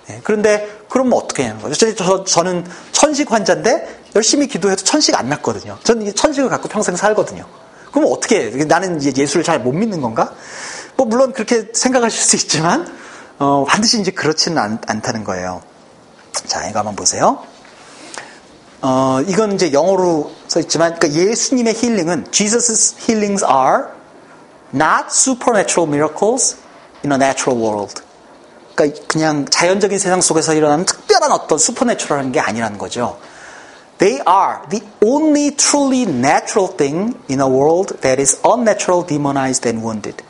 네, 0.06 0.20
그런데 0.22 0.80
그럼 0.88 1.08
뭐 1.08 1.18
어떻게 1.22 1.44
하는 1.46 1.60
거죠? 1.62 1.94
저, 1.94 2.24
저 2.24 2.42
는 2.42 2.64
천식 2.92 3.32
환자인데 3.32 4.02
열심히 4.16 4.46
기도해도 4.46 4.84
천식 4.84 5.14
안 5.18 5.28
났거든요. 5.30 5.78
저는 5.82 6.14
천식을 6.14 6.48
갖고 6.50 6.68
평생 6.68 6.94
살거든요. 6.96 7.44
그럼 7.92 8.10
어떻게 8.12 8.50
해? 8.52 8.64
나는 8.64 9.02
예수를 9.02 9.44
잘 9.44 9.60
못 9.60 9.72
믿는 9.72 10.00
건가? 10.00 10.34
뭐 10.96 11.06
물론 11.06 11.32
그렇게 11.32 11.68
생각하실 11.72 12.22
수 12.22 12.36
있지만 12.36 12.86
어, 13.38 13.64
반드시 13.66 14.00
이제 14.00 14.10
그렇지는 14.10 14.58
않, 14.58 14.78
않다는 14.86 15.24
거예요. 15.24 15.62
자, 16.46 16.68
이거 16.68 16.80
한번 16.80 16.96
보세요. 16.96 17.42
어, 18.86 19.22
이건 19.26 19.52
이제 19.52 19.72
영어로 19.72 20.30
써 20.46 20.60
있지만 20.60 20.94
그러니까 20.98 21.18
예수님의 21.18 21.72
힐링은 21.72 22.26
Jesus' 22.30 22.94
healings 23.00 23.42
are 23.42 23.84
not 24.74 25.06
supernatural 25.08 25.88
miracles 25.88 26.58
in 27.02 27.10
a 27.10 27.16
natural 27.16 27.58
world. 27.58 28.02
그러니까 28.74 29.02
그냥 29.06 29.46
자연적인 29.46 29.98
세상 29.98 30.20
속에서 30.20 30.52
일어나는 30.52 30.84
특별한 30.84 31.32
어떤 31.32 31.56
슈퍼내추럴한 31.56 32.32
게 32.32 32.40
아니라는 32.40 32.76
거죠. 32.76 33.18
They 33.96 34.22
are 34.28 34.68
the 34.68 34.84
only 35.02 35.52
truly 35.56 36.02
natural 36.02 36.76
thing 36.76 37.16
in 37.30 37.40
a 37.40 37.46
world 37.46 37.96
that 38.02 38.20
is 38.20 38.38
unnatural, 38.44 39.06
demonized, 39.06 39.66
and 39.66 39.82
wounded. 39.82 40.22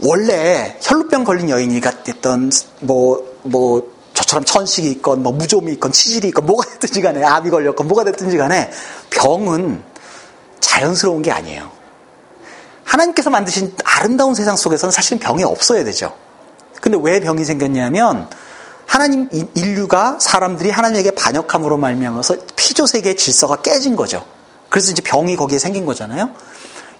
원래 0.00 0.76
혈루병 0.80 1.24
걸린 1.24 1.50
여인이가 1.50 2.04
됐던 2.04 2.52
뭐, 2.82 3.26
뭐, 3.42 3.93
저처럼 4.24 4.44
천식이 4.44 4.90
있건, 4.90 5.22
뭐, 5.22 5.32
무좀이 5.32 5.72
있건, 5.74 5.92
치질이 5.92 6.28
있건, 6.28 6.46
뭐가 6.46 6.68
됐든지 6.70 7.02
간에, 7.02 7.22
암이 7.22 7.50
걸렸건, 7.50 7.86
뭐가 7.86 8.04
됐든지 8.04 8.36
간에, 8.38 8.70
병은 9.10 9.82
자연스러운 10.60 11.22
게 11.22 11.30
아니에요. 11.30 11.70
하나님께서 12.84 13.30
만드신 13.30 13.76
아름다운 13.84 14.34
세상 14.34 14.56
속에서는 14.56 14.90
사실은 14.90 15.18
병이 15.18 15.44
없어야 15.44 15.84
되죠. 15.84 16.14
근데 16.80 16.98
왜 17.00 17.20
병이 17.20 17.44
생겼냐면, 17.44 18.28
하나님 18.86 19.28
인류가 19.54 20.18
사람들이 20.20 20.70
하나님에게 20.70 21.12
반역함으로 21.12 21.76
말미암아서 21.76 22.36
피조 22.56 22.86
세계의 22.86 23.16
질서가 23.16 23.56
깨진 23.56 23.96
거죠. 23.96 24.24
그래서 24.68 24.90
이제 24.90 25.02
병이 25.02 25.36
거기에 25.36 25.58
생긴 25.58 25.86
거잖아요. 25.86 26.30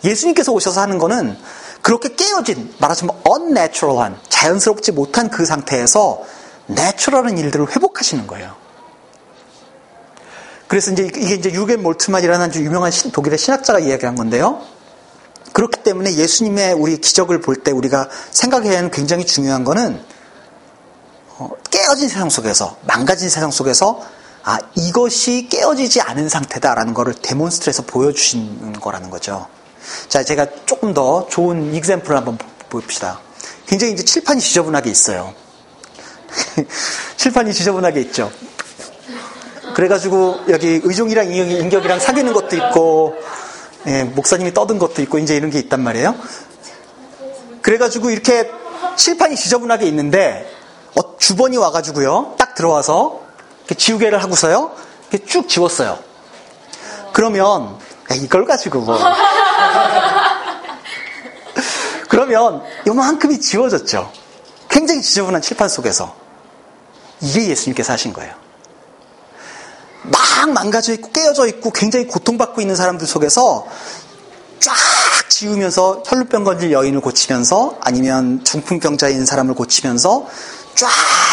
예수님께서 0.02 0.52
오셔서 0.52 0.80
하는 0.80 0.98
거는 0.98 1.36
그렇게 1.82 2.14
깨어진 2.14 2.74
말하자면 2.78 3.20
unnatural한 3.28 4.18
자연스럽지 4.28 4.92
못한 4.92 5.30
그 5.30 5.44
상태에서 5.44 6.22
내추럴한 6.66 7.38
일들을 7.38 7.70
회복하시는 7.70 8.26
거예요. 8.26 8.54
그래서 10.66 10.90
이제 10.92 11.04
이게 11.04 11.34
이제 11.34 11.52
유겐 11.52 11.82
몰트만이라는 11.82 12.46
아주 12.46 12.64
유명한 12.64 12.90
독일의 13.12 13.38
신학자가 13.38 13.80
이야기한 13.80 14.14
건데요. 14.14 14.62
그렇기 15.52 15.82
때문에 15.82 16.14
예수님의 16.14 16.72
우리 16.74 16.96
기적을 17.00 17.40
볼 17.40 17.62
때 17.62 17.70
우리가 17.70 18.08
생각해야 18.30 18.78
하는 18.78 18.90
굉장히 18.90 19.24
중요한 19.24 19.62
거는 19.62 20.02
어, 21.38 21.50
깨어진 21.70 22.08
세상 22.08 22.28
속에서 22.30 22.76
망가진 22.86 23.28
세상 23.28 23.50
속에서 23.50 24.02
아 24.42 24.58
이것이 24.74 25.48
깨어지지 25.48 26.00
않은 26.00 26.28
상태다라는 26.28 26.92
것을 26.92 27.14
데몬스트레해서 27.14 27.84
보여주시는 27.84 28.72
거라는 28.80 29.10
거죠. 29.10 29.46
자 30.08 30.24
제가 30.24 30.46
조금 30.66 30.92
더 30.92 31.26
좋은 31.28 31.74
이그샘플을 31.74 32.16
한번 32.16 32.36
봅시다. 32.68 33.20
굉장히 33.66 33.92
이제 33.92 34.04
칠판이 34.04 34.40
지저분하게 34.40 34.90
있어요. 34.90 35.34
칠판이 37.16 37.52
지저분하게 37.52 38.00
있죠. 38.02 38.30
그래가지고 39.74 40.40
여기 40.48 40.80
의종이랑 40.82 41.32
인격이랑 41.32 41.98
사귀는 41.98 42.32
것도 42.32 42.56
있고 42.56 43.16
예, 43.86 44.04
목사님이 44.04 44.54
떠든 44.54 44.78
것도 44.78 45.02
있고 45.02 45.18
이제 45.18 45.36
이런 45.36 45.50
게 45.50 45.58
있단 45.58 45.80
말이에요. 45.82 46.14
그래가지고 47.60 48.10
이렇게 48.10 48.50
칠판이 48.96 49.36
지저분하게 49.36 49.86
있는데 49.86 50.50
어, 50.96 51.16
주번이 51.18 51.56
와가지고요. 51.56 52.36
딱 52.38 52.54
들어와서 52.54 53.20
지우개를 53.76 54.22
하고서요. 54.22 54.70
이렇게 55.10 55.26
쭉 55.26 55.48
지웠어요. 55.48 55.98
그러면 57.12 57.78
야, 58.10 58.14
이걸 58.14 58.44
가지고 58.46 58.80
뭐. 58.80 58.98
그러면 62.08 62.62
요만큼이 62.86 63.40
지워졌죠. 63.40 64.12
굉장히 64.68 65.02
지저분한 65.02 65.42
칠판 65.42 65.68
속에서. 65.68 66.23
이게 67.24 67.48
예수님께서 67.48 67.92
하신 67.92 68.12
거예요. 68.12 68.34
막 70.02 70.50
망가져 70.52 70.92
있고 70.94 71.10
깨어져 71.10 71.46
있고 71.46 71.70
굉장히 71.70 72.06
고통받고 72.06 72.60
있는 72.60 72.76
사람들 72.76 73.06
속에서 73.06 73.66
쫙 74.60 74.74
지우면서 75.28 76.02
혈루병 76.06 76.44
걸린 76.44 76.70
여인을 76.70 77.00
고치면서 77.00 77.78
아니면 77.80 78.44
중풍병자인 78.44 79.24
사람을 79.24 79.54
고치면서 79.54 80.26
쫙 80.74 80.90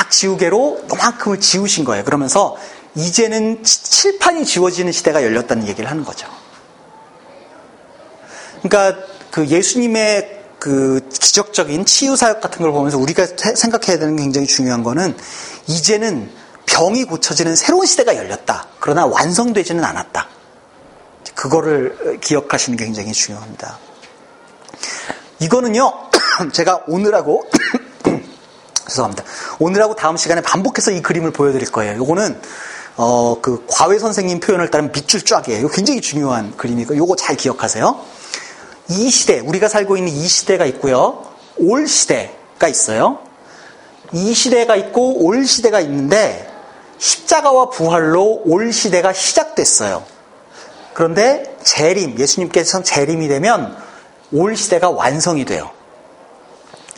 지우개로 0.10 0.86
요만큼을 0.91 1.39
지우신 1.39 1.83
거예요. 1.83 2.05
그러면서 2.05 2.55
이제는 2.95 3.63
칠판이 3.63 4.45
지워지는 4.45 4.91
시대가 4.91 5.24
열렸다는 5.24 5.67
얘기를 5.67 5.89
하는 5.89 6.05
거죠. 6.05 6.27
그러니까 8.62 9.01
그 9.31 9.48
예수님의 9.48 10.40
그 10.62 11.00
기적적인 11.10 11.86
치유 11.88 12.15
사역 12.15 12.39
같은 12.39 12.62
걸 12.62 12.72
보면서 12.72 13.00
우리가 13.00 13.25
생각해야 13.56 13.98
되는 13.98 14.15
굉장히 14.15 14.46
중요한 14.46 14.84
거는 14.84 15.18
이제는 15.65 16.30
병이 16.68 17.06
고쳐지는 17.06 17.56
새로운 17.56 17.88
시대가 17.88 18.15
열렸다. 18.15 18.68
그러나 18.80 19.08
완성되지는 19.08 19.84
않았다. 19.84 20.27
그거를 21.34 22.20
기억하시는 22.22 22.77
게 22.77 22.86
굉장히 22.86 23.12
중요합니다. 23.12 23.80
이거는요, 25.39 25.94
제가 26.53 26.84
오늘하고 26.88 27.44
죄송합니다. 28.88 29.24
오늘하고 29.58 29.96
다음 29.96 30.15
시간에 30.15 30.41
반복해서 30.41 30.91
이 30.91 31.01
그림을 31.01 31.32
보여드릴 31.32 31.72
거예요. 31.72 31.98
요거는 31.98 32.39
어, 32.98 33.41
그 33.41 33.65
과외 33.68 33.98
선생님 33.98 34.39
표현을 34.41 34.70
따르면 34.70 34.91
밑줄 34.91 35.24
쫙이에요. 35.24 35.58
이거 35.58 35.70
굉장히 35.70 36.01
중요한 36.01 36.56
그림이고 36.56 36.96
요거 36.96 37.15
잘 37.15 37.36
기억하세요. 37.36 38.20
이 38.91 39.10
시대, 39.10 39.39
우리가 39.39 39.69
살고 39.69 39.95
있는 39.95 40.12
이 40.12 40.27
시대가 40.27 40.65
있고요. 40.65 41.25
올 41.57 41.88
시대가 41.88 42.67
있어요. 42.67 43.19
이 44.12 44.33
시대가 44.33 44.75
있고 44.75 45.24
올 45.25 45.45
시대가 45.48 45.79
있는데 45.79 46.50
십자가와 46.98 47.69
부활로 47.69 48.41
올 48.45 48.74
시대가 48.74 49.13
시작됐어요. 49.13 50.03
그런데 50.93 51.55
재림, 51.63 52.19
예수님께서 52.19 52.83
재림이 52.83 53.29
되면 53.29 53.77
올 54.33 54.57
시대가 54.57 54.89
완성이 54.89 55.45
돼요. 55.45 55.71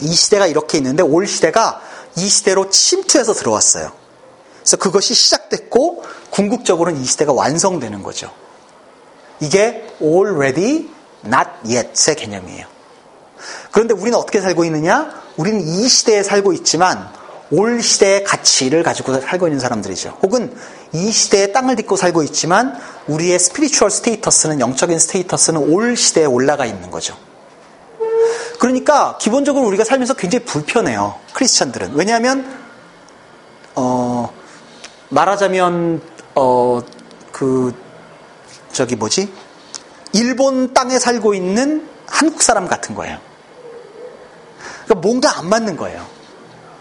이 0.01 0.11
시대가 0.11 0.47
이렇게 0.47 0.79
있는데 0.79 1.03
올 1.03 1.27
시대가 1.27 1.79
이 2.17 2.27
시대로 2.27 2.69
침투해서 2.69 3.33
들어왔어요. 3.33 3.91
그래서 4.59 4.77
그것이 4.77 5.13
시작됐고 5.13 6.03
궁극적으로는 6.31 6.99
이 7.01 7.05
시대가 7.05 7.33
완성되는 7.33 8.01
거죠. 8.01 8.31
이게 9.39 9.87
already, 10.01 10.89
not 11.25 11.49
yet의 11.65 12.15
개념이에요. 12.15 12.65
그런데 13.71 13.93
우리는 13.93 14.17
어떻게 14.17 14.39
살고 14.41 14.65
있느냐? 14.65 15.13
우리는 15.37 15.61
이 15.61 15.87
시대에 15.87 16.23
살고 16.23 16.53
있지만 16.53 17.09
올 17.51 17.81
시대의 17.81 18.23
가치를 18.23 18.83
가지고 18.83 19.19
살고 19.19 19.47
있는 19.47 19.59
사람들이죠. 19.59 20.17
혹은 20.21 20.55
이 20.91 21.11
시대에 21.11 21.51
땅을 21.51 21.75
딛고 21.75 21.95
살고 21.95 22.23
있지만 22.23 22.79
우리의 23.07 23.39
spiritual 23.39 23.91
status는 23.91 24.59
영적인 24.59 24.97
status는 24.99 25.73
올 25.73 25.97
시대에 25.97 26.25
올라가 26.25 26.65
있는 26.65 26.91
거죠. 26.91 27.17
그러니까 28.59 29.17
기본적으로 29.19 29.65
우리가 29.67 29.83
살면서 29.83 30.13
굉장히 30.13 30.45
불편해요. 30.45 31.15
크리스천들은. 31.33 31.95
왜냐하면 31.95 32.45
어 33.75 34.31
말하자면 35.09 36.01
어 36.35 36.81
그 37.33 37.73
저기 38.71 38.95
뭐지? 38.95 39.33
일본 40.13 40.73
땅에 40.73 40.99
살고 40.99 41.33
있는 41.33 41.87
한국 42.07 42.41
사람 42.41 42.67
같은 42.67 42.95
거예요. 42.95 43.17
그러니까 44.85 45.07
뭔가 45.07 45.37
안 45.37 45.49
맞는 45.49 45.75
거예요. 45.77 46.05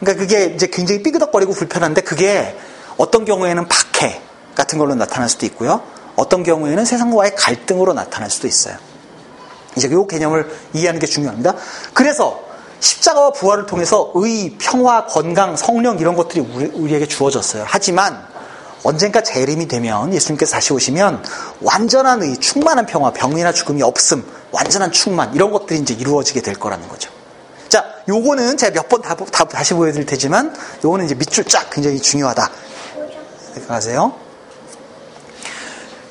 그러니까 0.01 0.21
그게 0.21 0.47
이제 0.55 0.67
굉장히 0.67 1.03
삐그덕거리고 1.03 1.53
불편한데 1.53 2.03
그게 2.03 2.57
어떤 2.97 3.25
경우에는 3.25 3.67
박해 3.69 4.21
같은 4.55 4.79
걸로 4.79 4.95
나타날 4.95 5.29
수도 5.29 5.47
있고요. 5.47 5.83
어떤 6.17 6.43
경우에는 6.43 6.85
세상과의 6.85 7.35
갈등으로 7.37 7.95
나타날 7.95 8.31
수도 8.31 8.47
있어요. 8.47 8.77
이제 9.77 9.89
이 9.89 10.07
개념을 10.09 10.51
이해하는 10.75 11.01
게 11.01 11.07
중요합니다. 11.07 11.55
그래서 11.95 12.43
십자가와 12.81 13.31
부활을 13.33 13.67
통해서 13.67 14.11
의, 14.15 14.57
평화, 14.59 15.07
건강, 15.07 15.57
성령 15.57 15.99
이런 15.99 16.17
것들이 16.17 16.41
우리, 16.75 16.95
에게 16.95 17.07
주어졌어요. 17.07 17.65
하지만 17.67 18.27
언젠가 18.85 19.23
재림이 19.23 19.69
되면 19.69 20.13
예수님께서 20.13 20.53
다시 20.53 20.73
오시면 20.73 21.23
완전한 21.61 22.23
의, 22.23 22.37
충만한 22.39 22.87
평화, 22.87 23.13
병이나 23.13 23.53
죽음이 23.53 23.83
없음, 23.83 24.25
완전한 24.51 24.91
충만 24.91 25.33
이런 25.35 25.51
것들이 25.53 25.79
이제 25.81 25.95
이루어지게 25.95 26.41
될 26.41 26.55
거라는 26.55 26.89
거죠. 26.89 27.11
자, 27.69 27.85
요거는 28.09 28.57
제가 28.57 28.73
몇 28.75 28.89
번 28.89 29.01
다시 29.49 29.75
보여드릴 29.75 30.05
테지만 30.07 30.55
요거는 30.85 31.07
이제 31.07 31.15
밑줄 31.15 31.45
쫙 31.45 31.71
굉장히 31.71 32.01
중요하다. 32.01 32.51
생각하세요? 33.55 34.13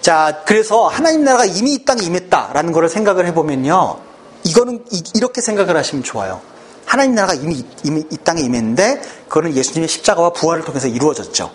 자, 0.01 0.41
그래서 0.45 0.87
하나님 0.87 1.23
나라가 1.23 1.45
이미 1.45 1.73
이 1.73 1.85
땅에 1.85 2.01
임했다라는 2.03 2.71
것을 2.71 2.89
생각을 2.89 3.25
해보면요. 3.27 3.99
이거는 4.43 4.83
이, 4.91 5.19
렇게 5.19 5.41
생각을 5.41 5.77
하시면 5.77 6.03
좋아요. 6.03 6.41
하나님 6.85 7.13
나라가 7.13 7.33
이미, 7.35 7.63
이미 7.83 8.03
이 8.09 8.17
땅에 8.17 8.41
임했는데 8.41 9.01
그거는 9.27 9.55
예수님의 9.55 9.87
십자가와 9.87 10.33
부활을 10.33 10.63
통해서 10.63 10.87
이루어졌죠. 10.87 11.51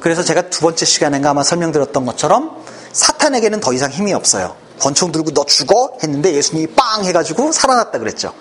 그래서 0.00 0.22
제가 0.22 0.50
두 0.50 0.60
번째 0.60 0.84
시간에 0.84 1.20
아마 1.26 1.42
설명드렸던 1.42 2.06
것처럼 2.06 2.62
사탄에게는 2.92 3.60
더 3.60 3.72
이상 3.72 3.90
힘이 3.90 4.12
없어요. 4.12 4.56
권총 4.80 5.12
들고 5.12 5.32
너 5.32 5.44
죽어 5.44 5.92
했는데 6.02 6.32
예수님이 6.34 6.68
빵 6.74 7.04
해가지고 7.04 7.52
살아났다 7.52 7.98
그랬죠. 7.98 8.32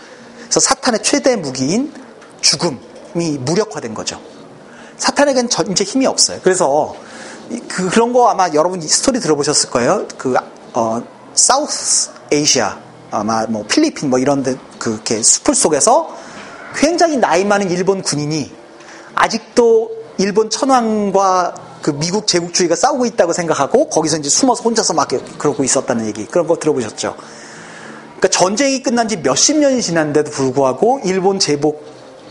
그래서 0.41 0.59
사탄의 0.59 1.01
최대 1.03 1.35
무기인 1.35 1.93
죽음이 2.41 3.37
무력화된 3.39 3.93
거죠. 3.93 4.19
사탄에게는 4.97 5.49
이제 5.71 5.83
힘이 5.83 6.05
없어요. 6.05 6.39
그래서 6.43 6.95
그, 7.67 7.89
그런 7.89 8.13
거 8.13 8.29
아마 8.29 8.49
여러분 8.53 8.81
스토리 8.81 9.19
들어보셨을 9.19 9.69
거예요. 9.69 10.07
그, 10.17 10.35
어, 10.73 11.01
사우스 11.33 12.11
에이시아, 12.31 12.77
아마 13.11 13.45
뭐 13.45 13.65
필리핀 13.67 14.09
뭐 14.09 14.19
이런 14.19 14.43
데, 14.43 14.55
그렇게 14.79 15.21
숲을 15.21 15.55
속에서 15.55 16.15
굉장히 16.75 17.17
나이 17.17 17.45
많은 17.45 17.69
일본 17.69 18.01
군인이 18.01 18.51
아직도 19.13 19.91
일본 20.17 20.49
천황과 20.49 21.56
그 21.82 21.91
미국 21.91 22.25
제국주의가 22.25 22.75
싸우고 22.75 23.06
있다고 23.06 23.34
생각하고 23.34 23.89
거기서 23.89 24.17
이제 24.17 24.30
숨어서 24.30 24.63
혼자서 24.63 24.93
막 24.93 25.08
그러고 25.38 25.63
있었다는 25.63 26.08
얘기 26.08 26.25
그런 26.25 26.47
거 26.47 26.56
들어보셨죠? 26.56 27.15
그러니까 28.17 28.28
전쟁이 28.30 28.82
끝난 28.82 29.08
지 29.08 29.17
몇십 29.17 29.58
년이 29.58 29.82
지났는데도 29.82 30.32
불구하고 30.32 31.01
일본 31.04 31.38
제복 31.38 31.86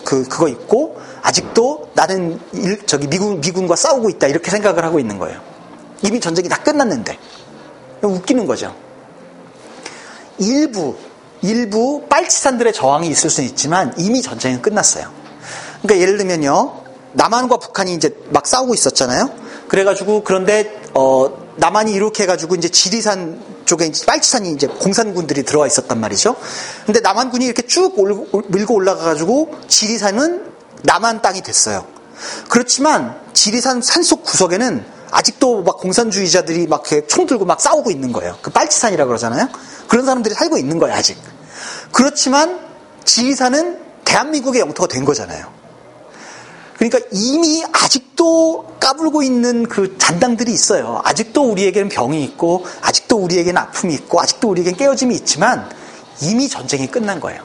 그 0.05 0.25
그거 0.25 0.49
있고 0.49 0.99
아직도 1.23 1.91
나는 1.95 2.41
일, 2.53 2.85
저기 2.87 3.07
미군, 3.07 3.41
미군과 3.41 3.77
싸우고 3.77 4.11
있다 4.11 4.27
이렇게 4.27 4.51
생각을 4.51 4.85
하고 4.85 4.99
있는 4.99 5.19
거예요. 5.19 5.41
이미 6.03 6.21
전쟁이 6.21 6.49
다 6.49 6.57
끝났는데 6.63 7.19
웃기는 8.03 8.47
거죠. 8.47 8.75
일부 10.39 10.97
일부 11.43 12.03
빨치산들의 12.09 12.73
저항이 12.73 13.09
있을 13.09 13.31
수는 13.31 13.49
있지만 13.51 13.95
이미 13.99 14.21
전쟁은 14.23 14.63
끝났어요. 14.63 15.11
그러니까 15.83 16.03
예를 16.03 16.19
들면요. 16.19 16.84
남한과 17.15 17.57
북한이 17.59 17.95
이제 17.95 18.17
막 18.31 18.47
싸우고 18.47 18.75
있었잖아요. 18.75 19.31
그래가지고 19.69 20.25
그런데 20.25 20.81
어 20.95 21.31
남한이 21.57 21.93
이렇게 21.93 22.25
해가지고 22.25 22.55
이제 22.57 22.69
지리산 22.69 23.41
쪽에 23.65 23.87
이제 23.87 24.05
빨치산이 24.05 24.51
이제 24.53 24.67
공산군들이 24.67 25.45
들어와 25.45 25.67
있었단 25.67 25.99
말이죠. 26.01 26.37
근데 26.87 27.01
남한군이 27.01 27.45
이렇게 27.45 27.67
쭉 27.67 27.99
올, 27.99 28.27
밀고 28.49 28.75
올라가가지고 28.75 29.55
지리산은 29.69 30.53
남한 30.83 31.23
땅이 31.23 31.43
됐어요. 31.43 31.87
그렇지만 32.49 33.19
지리산 33.33 33.81
산속 33.81 34.25
구석에는 34.25 34.85
아직도 35.11 35.63
막 35.63 35.79
공산주의자들이 35.79 36.67
막 36.67 36.85
총 37.07 37.27
들고 37.27 37.45
막 37.45 37.61
싸우고 37.61 37.91
있는 37.91 38.13
거예요. 38.13 38.37
그 38.43 38.51
빨치산이라 38.51 39.07
그러잖아요. 39.07 39.49
그런 39.89 40.05
사람들이 40.05 40.35
살고 40.35 40.59
있는 40.59 40.79
거예요, 40.79 40.95
아직. 40.97 41.17
그렇지만 41.93 42.61
지리산은 43.05 43.79
대한민국의 44.05 44.61
영토가 44.61 44.89
된 44.89 45.05
거잖아요. 45.05 45.47
그러니까 46.77 46.99
이미 47.13 47.65
아직도 47.73 48.77
까불고 48.81 49.23
있는 49.23 49.67
그 49.67 49.97
잔당들이 49.99 50.53
있어요. 50.53 51.01
아직도 51.05 51.51
우리에게는 51.51 51.89
병이 51.89 52.23
있고, 52.25 52.65
아직도 52.83 53.17
우리에게는 53.17 53.61
아픔이 53.61 53.95
있고, 53.95 54.21
아직도 54.21 54.49
우리에게는 54.49 54.77
깨어짐이 54.77 55.15
있지만, 55.17 55.69
이미 56.21 56.49
전쟁이 56.49 56.87
끝난 56.87 57.21
거예요. 57.21 57.43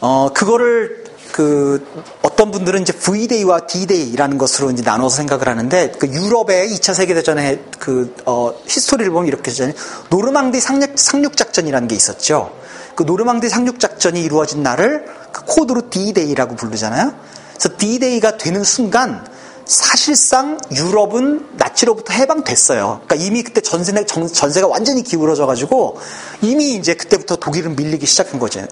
어, 0.00 0.30
그거를 0.34 1.02
그 1.32 1.86
어떤 2.22 2.50
분들은 2.50 2.82
이제 2.82 2.92
V-Day와 2.92 3.66
D-Day라는 3.66 4.36
것으로 4.36 4.70
이제 4.70 4.82
나눠서 4.82 5.16
생각을 5.16 5.48
하는데 5.48 5.92
그 5.98 6.06
유럽의 6.06 6.68
2차 6.74 6.92
세계 6.92 7.14
대전의 7.14 7.62
그 7.78 8.14
어, 8.26 8.52
history를 8.66 9.10
보면 9.10 9.28
이렇게 9.28 9.50
되잖아요. 9.50 9.74
노르망디 10.10 10.60
상륙, 10.60 10.98
상륙 10.98 11.36
작전이라는 11.36 11.88
게 11.88 11.94
있었죠. 11.94 12.52
그 12.94 13.04
노르망디 13.04 13.48
상륙 13.48 13.80
작전이 13.80 14.22
이루어진 14.22 14.62
날을 14.62 15.06
그 15.32 15.44
코드로 15.44 15.90
D-Day라고 15.90 16.56
부르잖아요. 16.56 17.14
그래서 17.50 17.76
D-Day가 17.78 18.36
되는 18.36 18.62
순간 18.64 19.26
사실상 19.64 20.58
유럽은 20.72 21.50
나치로부터 21.56 22.12
해방됐어요. 22.12 23.02
그러니까 23.04 23.14
이미 23.14 23.42
그때 23.42 23.60
전세, 23.60 23.92
전세가 24.04 24.66
완전히 24.66 25.02
기울어져가지고 25.02 25.98
이미 26.42 26.74
이제 26.74 26.94
그때부터 26.94 27.36
독일은 27.36 27.76
밀리기 27.76 28.04
시작한 28.04 28.40
거죠. 28.40 28.66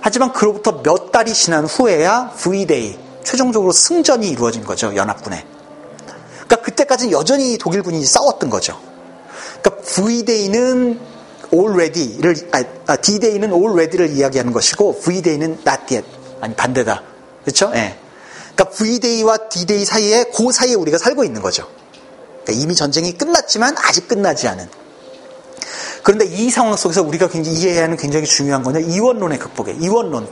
하지만 0.00 0.32
그로부터 0.32 0.82
몇 0.82 1.12
달이 1.12 1.34
지난 1.34 1.66
후에야 1.66 2.32
V-Day, 2.36 2.98
최종적으로 3.24 3.72
승전이 3.72 4.28
이루어진 4.28 4.64
거죠. 4.64 4.96
연합군에. 4.96 5.44
그러니까 6.46 6.56
그때까지는 6.62 7.12
여전히 7.12 7.58
독일군이 7.58 8.04
싸웠던 8.04 8.50
거죠. 8.50 8.80
그러니까 9.60 9.82
V-Day는 9.84 11.15
already를, 11.52 12.34
아, 12.86 12.96
D-Day는 12.96 13.52
already를 13.52 14.10
이야기하는 14.10 14.52
것이고 14.52 15.00
V-Day는 15.00 15.58
not 15.66 15.94
yet. 15.94 16.04
아니, 16.40 16.54
반대다. 16.54 17.02
그렇죠? 17.44 17.70
예. 17.74 17.78
네. 17.78 17.98
그러니까 18.54 18.76
V-Day와 18.76 19.36
D-Day 19.48 19.84
사이에 19.84 20.24
그 20.34 20.50
사이에 20.52 20.74
우리가 20.74 20.98
살고 20.98 21.24
있는 21.24 21.42
거죠. 21.42 21.68
그러니까 22.44 22.62
이미 22.62 22.74
전쟁이 22.74 23.12
끝났지만 23.12 23.76
아직 23.78 24.08
끝나지 24.08 24.48
않은. 24.48 24.68
그런데 26.02 26.24
이 26.24 26.50
상황 26.50 26.76
속에서 26.76 27.02
우리가 27.02 27.28
굉장히 27.28 27.58
이해해야 27.58 27.82
하는 27.84 27.96
굉장히 27.96 28.26
중요한 28.26 28.62
거냐 28.62 28.78
이원론의 28.78 29.38
극복에 29.38 29.76
이원론. 29.80 30.28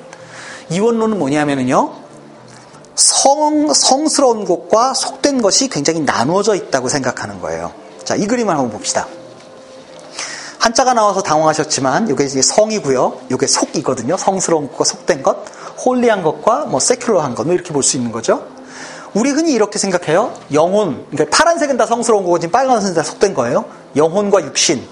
이원론은 0.71 1.19
뭐냐면은요. 1.19 2.05
성, 2.95 3.73
성스러운 3.73 4.45
것과 4.45 4.95
속된 4.95 5.43
것이 5.43 5.69
굉장히 5.69 6.01
나누어져 6.01 6.55
있다고 6.55 6.89
생각하는 6.89 7.41
거예요. 7.41 7.73
자, 8.05 8.15
이 8.15 8.27
그림을 8.27 8.55
한번 8.55 8.71
봅시다. 8.71 9.09
한자가 10.65 10.95
나와서 10.95 11.21
당황하셨지만 11.21 12.09
이게 12.09 12.27
성이고요. 12.27 13.19
이게 13.31 13.47
속이거든요. 13.47 14.17
성스러운 14.17 14.69
것과 14.69 14.85
속된 14.85 15.23
것, 15.23 15.45
홀리한 15.85 16.23
것과 16.23 16.65
뭐 16.65 16.81
세큘러한 16.81 17.35
것, 17.35 17.45
뭐 17.45 17.53
이렇게 17.53 17.75
볼 17.75 17.83
수 17.83 17.99
있는 17.99 18.11
거죠. 18.11 18.47
우리 19.13 19.31
흔히 19.31 19.53
이렇게 19.53 19.79
생각해요. 19.79 20.33
영혼, 20.55 21.05
그러니까 21.11 21.37
파란색은 21.37 21.77
다 21.77 21.85
성스러운 21.85 22.25
거고 22.25 22.39
지금 22.39 22.51
빨간색은 22.53 22.95
다 22.95 23.03
속된 23.03 23.35
거예요. 23.35 23.67
영혼과 23.95 24.43
육신, 24.43 24.83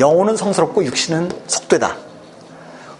영혼은 0.00 0.36
성스럽고 0.36 0.84
육신은 0.84 1.30
속되다. 1.46 1.96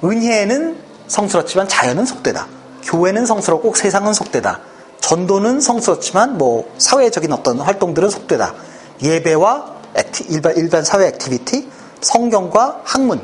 은혜는 0.04 0.76
성스럽지만 1.08 1.66
자연은 1.66 2.06
속되다. 2.06 2.46
교회는 2.84 3.26
성스럽고 3.26 3.74
세상은 3.74 4.12
속되다. 4.14 4.60
전도는 5.00 5.60
성스럽지만 5.60 6.38
뭐 6.38 6.72
사회적인 6.78 7.32
어떤 7.32 7.58
활동들은 7.58 8.08
속되다. 8.08 8.54
예배와 9.02 9.80
acti, 9.96 10.26
일반, 10.28 10.56
일반 10.56 10.84
사회 10.84 11.08
activity, 11.08 11.79
성경과 12.00 12.80
학문 12.84 13.20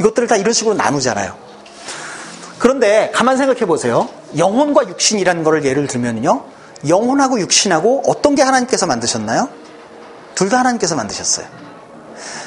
이것들을 0.00 0.28
다 0.28 0.36
이런 0.36 0.52
식으로 0.52 0.74
나누잖아요. 0.74 1.36
그런데 2.58 3.10
가만 3.14 3.36
생각해 3.36 3.66
보세요. 3.66 4.08
영혼과 4.36 4.88
육신이라는 4.88 5.42
것을 5.44 5.64
예를 5.64 5.86
들면요. 5.86 6.44
영혼하고 6.88 7.40
육신하고 7.40 8.02
어떤 8.06 8.34
게 8.34 8.42
하나님께서 8.42 8.86
만드셨나요? 8.86 9.48
둘 10.34 10.48
다 10.48 10.58
하나님께서 10.60 10.96
만드셨어요. 10.96 11.46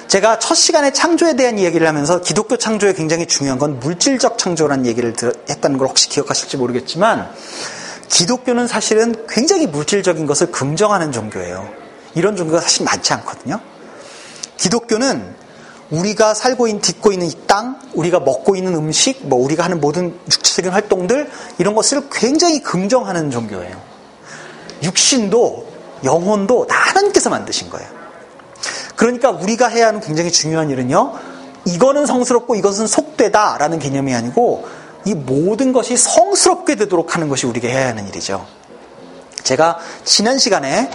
제가 0.08 0.40
첫 0.40 0.56
시간에 0.56 0.92
창조에 0.92 1.36
대한 1.36 1.58
이야기를 1.58 1.88
하면서 1.88 2.22
기독교 2.22 2.58
창조에 2.58 2.94
굉장히 2.94 3.26
중요한 3.26 3.58
건 3.60 3.80
물질적 3.80 4.38
창조라는 4.38 4.86
얘기를 4.86 5.14
했다는 5.50 5.78
걸 5.78 5.88
혹시 5.88 6.10
기억하실지 6.10 6.58
모르겠지만 6.58 7.30
기독교는 8.10 8.68
사실은 8.68 9.16
굉장히 9.28 9.68
물질적인 9.68 10.26
것을 10.28 10.52
긍정하는 10.52 11.12
종교예요. 11.12 11.68
이런 12.14 12.36
종교가 12.36 12.62
사실 12.62 12.86
많지 12.86 13.14
않거든요. 13.14 13.60
기독교는 14.58 15.36
우리가 15.92 16.34
살고 16.34 16.68
있는, 16.68 16.82
딛고 16.82 17.12
있는 17.12 17.28
이 17.28 17.34
땅, 17.48 17.80
우리가 17.94 18.20
먹고 18.20 18.56
있는 18.56 18.76
음식, 18.76 19.28
뭐 19.28 19.40
우리가 19.40 19.64
하는 19.64 19.80
모든 19.80 20.20
육체적인 20.32 20.72
활동들, 20.72 21.30
이런 21.58 21.76
것을 21.76 22.10
굉장히 22.12 22.62
긍정하는 22.62 23.32
종교예요. 23.32 23.80
육신도, 24.84 25.68
영혼도 26.04 26.68
다 26.68 26.76
하나님께서 26.76 27.30
만드신 27.30 27.70
거예요. 27.70 27.88
그러니까 28.96 29.30
우리가 29.30 29.68
해야 29.68 29.88
하는 29.88 30.00
굉장히 30.00 30.32
중요한 30.32 30.70
일은요, 30.70 31.14
이거는 31.66 32.06
성스럽고 32.06 32.56
이것은 32.56 32.88
속되다라는 32.88 33.80
개념이 33.80 34.14
아니고, 34.16 34.68
이 35.06 35.14
모든 35.14 35.72
것이 35.72 35.98
성스럽게 35.98 36.76
되도록 36.76 37.16
하는 37.16 37.30
것이 37.30 37.46
우리가 37.46 37.68
해야 37.68 37.90
하는 37.90 38.08
일이죠. 38.08 38.46
제가 39.44 39.78
지난 40.04 40.40
시간에 40.40 40.90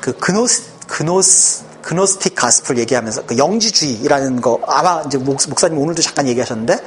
그 0.00 0.16
그노스, 0.18 0.64
그노스, 0.86 1.64
그노스틱 1.88 2.34
가스플 2.34 2.76
얘기하면서 2.80 3.24
그 3.24 3.38
영지주의라는 3.38 4.42
거 4.42 4.60
아마 4.66 5.02
이제 5.06 5.16
목사님 5.16 5.78
오늘도 5.78 6.02
잠깐 6.02 6.28
얘기하셨는데 6.28 6.78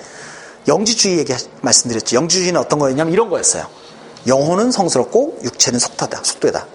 영지주의 0.68 1.18
얘기 1.18 1.34
말씀드렸죠. 1.62 2.16
영지주의는 2.18 2.62
어떤 2.62 2.78
거였냐면 2.78 3.12
이런 3.12 3.28
거였어요. 3.32 3.66
영혼은 4.28 4.70
성스럽고 4.70 5.40
육체는 5.44 5.80
속되다. 5.80 6.20
속되다. 6.24 6.68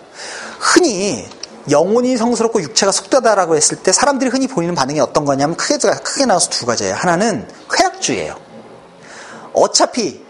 흔히 0.59 1.25
영혼이 1.71 2.17
성스럽고 2.17 2.63
육체가 2.63 2.91
속되다라고 2.91 3.55
했을 3.55 3.77
때 3.77 3.93
사람들이 3.93 4.29
흔히 4.31 4.49
보이는 4.49 4.75
반응이 4.75 4.99
어떤 4.99 5.25
거냐면 5.25 5.57
크게 5.57 5.79
크게 5.79 6.27
나와서 6.27 6.51
두 6.51 6.67
가지예요. 6.67 6.97
하나는 6.97 7.47
쾌락주의예요. 7.71 8.35
어차피 9.53 10.21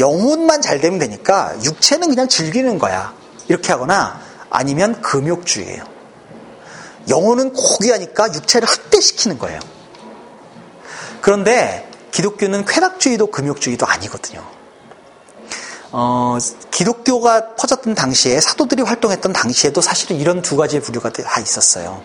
영혼만 0.00 0.62
잘 0.62 0.80
되면 0.80 0.98
되니까 0.98 1.54
육체는 1.62 2.08
그냥 2.08 2.26
즐기는 2.26 2.76
거야. 2.80 3.14
이렇게 3.46 3.70
하거나 3.70 4.20
아니면 4.50 5.00
금욕주의예요. 5.00 5.95
영혼은 7.08 7.52
고귀하니까 7.52 8.32
육체를 8.34 8.68
학대시키는 8.68 9.38
거예요. 9.38 9.60
그런데 11.20 11.88
기독교는 12.10 12.64
쾌락주의도 12.64 13.28
금욕주의도 13.28 13.86
아니거든요. 13.86 14.44
어, 15.92 16.38
기독교가 16.70 17.54
퍼졌던 17.54 17.94
당시에 17.94 18.40
사도들이 18.40 18.82
활동했던 18.82 19.32
당시에도 19.32 19.80
사실은 19.80 20.16
이런 20.16 20.42
두 20.42 20.56
가지의 20.56 20.82
부류가 20.82 21.10
다 21.10 21.40
있었어요. 21.40 22.02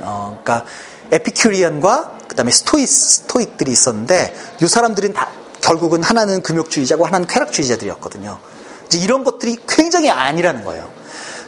어, 0.00 0.40
그러니까 0.42 0.66
에피큐리언과 1.10 2.18
그다음에 2.28 2.50
스토이 2.50 2.86
스토익들이 2.86 3.70
있었는데 3.70 4.34
이 4.62 4.66
사람들은 4.66 5.12
다 5.12 5.28
결국은 5.60 6.02
하나는 6.02 6.42
금욕주의자고 6.42 7.06
하나는 7.06 7.26
쾌락주의자들이었거든요. 7.26 8.38
이제 8.86 8.98
이런 8.98 9.24
것들이 9.24 9.56
굉장히 9.68 10.10
아니라는 10.10 10.64
거예요. 10.64 10.90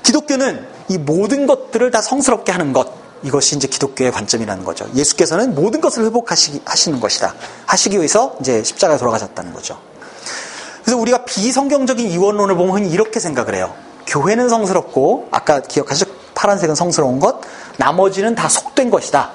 기독교는 0.02 0.75
이 0.88 0.98
모든 0.98 1.46
것들을 1.46 1.90
다 1.90 2.00
성스럽게 2.00 2.52
하는 2.52 2.72
것 2.72 2.88
이것이 3.22 3.56
이제 3.56 3.66
기독교의 3.66 4.12
관점이라는 4.12 4.64
거죠. 4.64 4.86
예수께서는 4.94 5.54
모든 5.54 5.80
것을 5.80 6.04
회복하시기 6.04 6.62
하시는 6.64 7.00
것이다. 7.00 7.34
하시기 7.66 7.96
위해서 7.96 8.36
이제 8.40 8.62
십자가에 8.62 8.98
돌아가셨다는 8.98 9.52
거죠. 9.52 9.78
그래서 10.84 10.98
우리가 10.98 11.24
비성경적인 11.24 12.08
이원론을 12.08 12.54
보면 12.54 12.86
이렇게 12.90 13.18
생각을 13.18 13.54
해요. 13.54 13.74
교회는 14.06 14.48
성스럽고 14.48 15.28
아까 15.32 15.60
기억하시죠? 15.60 16.10
파란색은 16.34 16.74
성스러운 16.74 17.18
것, 17.18 17.40
나머지는 17.78 18.34
다 18.34 18.48
속된 18.48 18.90
것이다. 18.90 19.32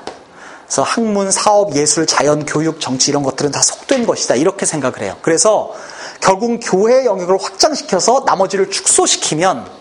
그래서 0.66 0.84
학문, 0.84 1.32
사업, 1.32 1.76
예술, 1.76 2.06
자연, 2.06 2.46
교육, 2.46 2.80
정치 2.80 3.12
이런 3.12 3.24
것들은 3.24 3.52
다 3.52 3.62
속된 3.62 4.06
것이다. 4.06 4.36
이렇게 4.36 4.66
생각을 4.66 5.02
해요. 5.02 5.18
그래서 5.22 5.74
결국 6.22 6.60
교회의 6.64 7.06
영역을 7.06 7.38
확장시켜서 7.42 8.24
나머지를 8.26 8.72
축소시키면 8.72 9.66
그 9.66 9.72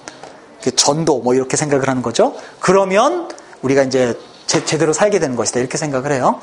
전도 0.76 1.20
뭐 1.20 1.34
이렇게 1.34 1.56
생각을 1.56 1.88
하는 1.88 2.02
거죠. 2.02 2.34
그러면 2.60 3.30
우리가 3.62 3.82
이제 3.82 4.18
제, 4.46 4.64
제대로 4.64 4.92
살게 4.92 5.18
되는 5.18 5.36
것이다 5.36 5.60
이렇게 5.60 5.78
생각을 5.78 6.12
해요. 6.12 6.40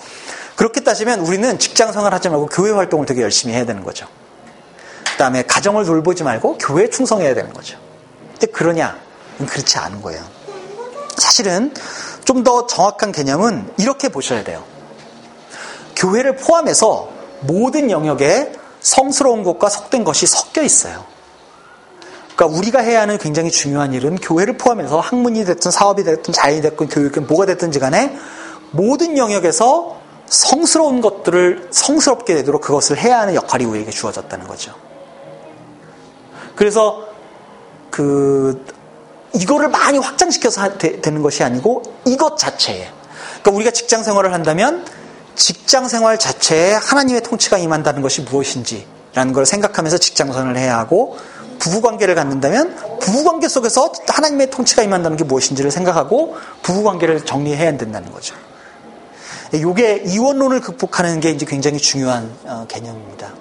그렇게 0.56 0.82
따지면 0.82 1.20
우리는 1.20 1.60
직장 1.60 1.92
생활 1.92 2.14
하지 2.14 2.30
말고 2.30 2.48
교회 2.48 2.72
활동을 2.72 3.06
되게 3.06 3.22
열심히 3.22 3.54
해야 3.54 3.66
되는 3.66 3.84
거죠. 3.84 4.08
그 5.12 5.18
다음에 5.18 5.44
가정을 5.44 5.86
돌보지 5.86 6.24
말고 6.24 6.58
교회에 6.58 6.90
충성해야 6.90 7.36
되는 7.36 7.54
거죠. 7.54 7.78
근데 8.32 8.48
그러냐? 8.48 8.98
그렇지 9.48 9.78
않은 9.78 10.02
거예요. 10.02 10.24
사실은 11.18 11.74
좀 12.26 12.44
더 12.44 12.68
정확한 12.68 13.12
개념은 13.12 13.72
이렇게 13.78 14.10
보셔야 14.10 14.44
돼요. 14.44 14.64
교회를 15.96 16.36
포함해서 16.36 17.10
모든 17.42 17.90
영역에 17.90 18.52
성스러운 18.82 19.44
것과 19.44 19.70
속된 19.70 20.04
것이 20.04 20.28
섞여 20.28 20.62
있어요. 20.62 21.06
그러니까 22.38 22.56
우리가 22.56 22.80
해야 22.80 23.02
하는 23.02 23.18
굉장히 23.18 23.50
중요한 23.50 23.94
일은 23.94 24.16
교회를 24.16 24.58
포함해서 24.58 25.00
학문이 25.00 25.44
됐든 25.44 25.72
사업이 25.72 26.04
됐든 26.04 26.34
자연이 26.34 26.62
됐든 26.62 26.88
교육이 26.88 27.22
뭐가 27.22 27.48
됐든지 27.48 27.80
간에 27.80 28.16
모든 28.70 29.18
영역에서 29.18 30.00
성스러운 30.28 31.02
것들을 31.02 31.70
성스럽게 31.72 32.36
되도록 32.36 32.62
그것을 32.62 33.00
해야 33.00 33.22
하는 33.22 33.34
역할이 33.34 33.66
우리에게 33.66 33.90
주어졌다는 33.90 34.48
거죠. 34.48 34.76
그래서 36.56 37.08
그 37.90 38.64
이거를 39.34 39.70
많이 39.70 39.98
확장시켜서 39.98 40.78
되, 40.78 41.02
는 41.02 41.24
것이 41.24 41.44
아니고 41.44 41.82
이것 42.06 42.38
자체에 42.38 42.88
그러니까 43.42 43.52
우리가 43.52 43.72
직장 43.72 44.04
생활을 44.04 44.34
한다면 44.34 44.86
직장 45.34 45.88
생활 45.88 46.20
자체에 46.20 46.74
하나님의 46.74 47.24
통치가 47.24 47.58
임한다는 47.58 48.04
것이 48.04 48.22
무엇인지라는 48.22 49.34
걸 49.34 49.48
생각하면서 49.48 49.98
직장 49.98 50.32
생활을 50.32 50.58
해야 50.58 50.78
하고 50.78 51.18
부부관계를 51.60 52.16
갖는다면 52.16 53.00
부부관계 53.00 53.48
속에서 53.48 53.92
하나님의 54.08 54.50
통치가 54.50 54.84
임한다는 54.84 55.18
게 55.18 55.24
무엇인지를 55.24 55.72
생각하고 55.72 56.36
부부관계를 56.64 57.26
정리해야 57.26 57.78
된다는 57.78 58.12
거죠. 58.12 58.36
이게 59.54 60.04
이원론을 60.06 60.62
극복하는 60.62 61.20
게 61.20 61.32
이제 61.32 61.46
굉장히 61.46 61.78
중요한 61.78 62.34
어, 62.46 62.66
개념입니다. 62.68 63.32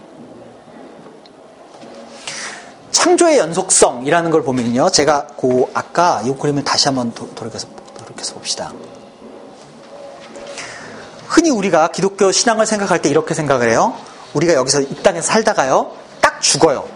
창조의 2.90 3.38
연속성이라는 3.38 4.30
걸 4.30 4.42
보면요. 4.42 4.90
제가 4.90 5.28
그 5.38 5.66
아까 5.74 6.22
이 6.24 6.32
그림을 6.32 6.64
다시 6.64 6.88
한번 6.88 7.12
돌이켜서, 7.12 7.68
돌이켜서 7.98 8.34
봅시다. 8.34 8.72
흔히 11.26 11.50
우리가 11.50 11.88
기독교 11.88 12.32
신앙을 12.32 12.66
생각할 12.66 13.02
때 13.02 13.08
이렇게 13.08 13.34
생각을 13.34 13.70
해요. 13.70 13.94
우리가 14.34 14.54
여기서 14.54 14.80
이 14.80 14.94
땅에서 15.02 15.26
살다가요. 15.26 15.92
딱 16.20 16.40
죽어요. 16.40 16.95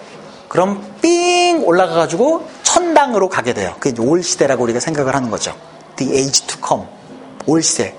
그럼 0.50 0.84
삥 1.00 1.62
올라가가지고 1.64 2.48
천당으로 2.64 3.28
가게 3.28 3.54
돼요. 3.54 3.76
그게 3.78 4.02
올 4.02 4.20
시대라고 4.20 4.64
우리가 4.64 4.80
생각을 4.80 5.14
하는 5.14 5.30
거죠. 5.30 5.54
The 5.94 6.12
age 6.12 6.48
to 6.48 6.58
come. 6.66 6.88
올 7.46 7.62
시대. 7.62 7.94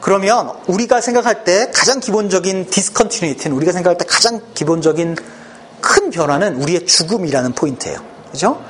그러면 0.00 0.52
우리가 0.68 1.00
생각할 1.00 1.42
때 1.42 1.72
가장 1.74 1.98
기본적인 1.98 2.70
디스컨티뉴이티는 2.70 3.56
우리가 3.56 3.72
생각할 3.72 3.98
때 3.98 4.04
가장 4.08 4.40
기본적인 4.54 5.16
큰 5.80 6.10
변화는 6.10 6.62
우리의 6.62 6.86
죽음이라는 6.86 7.54
포인트예요. 7.54 7.98
그죠? 8.30 8.62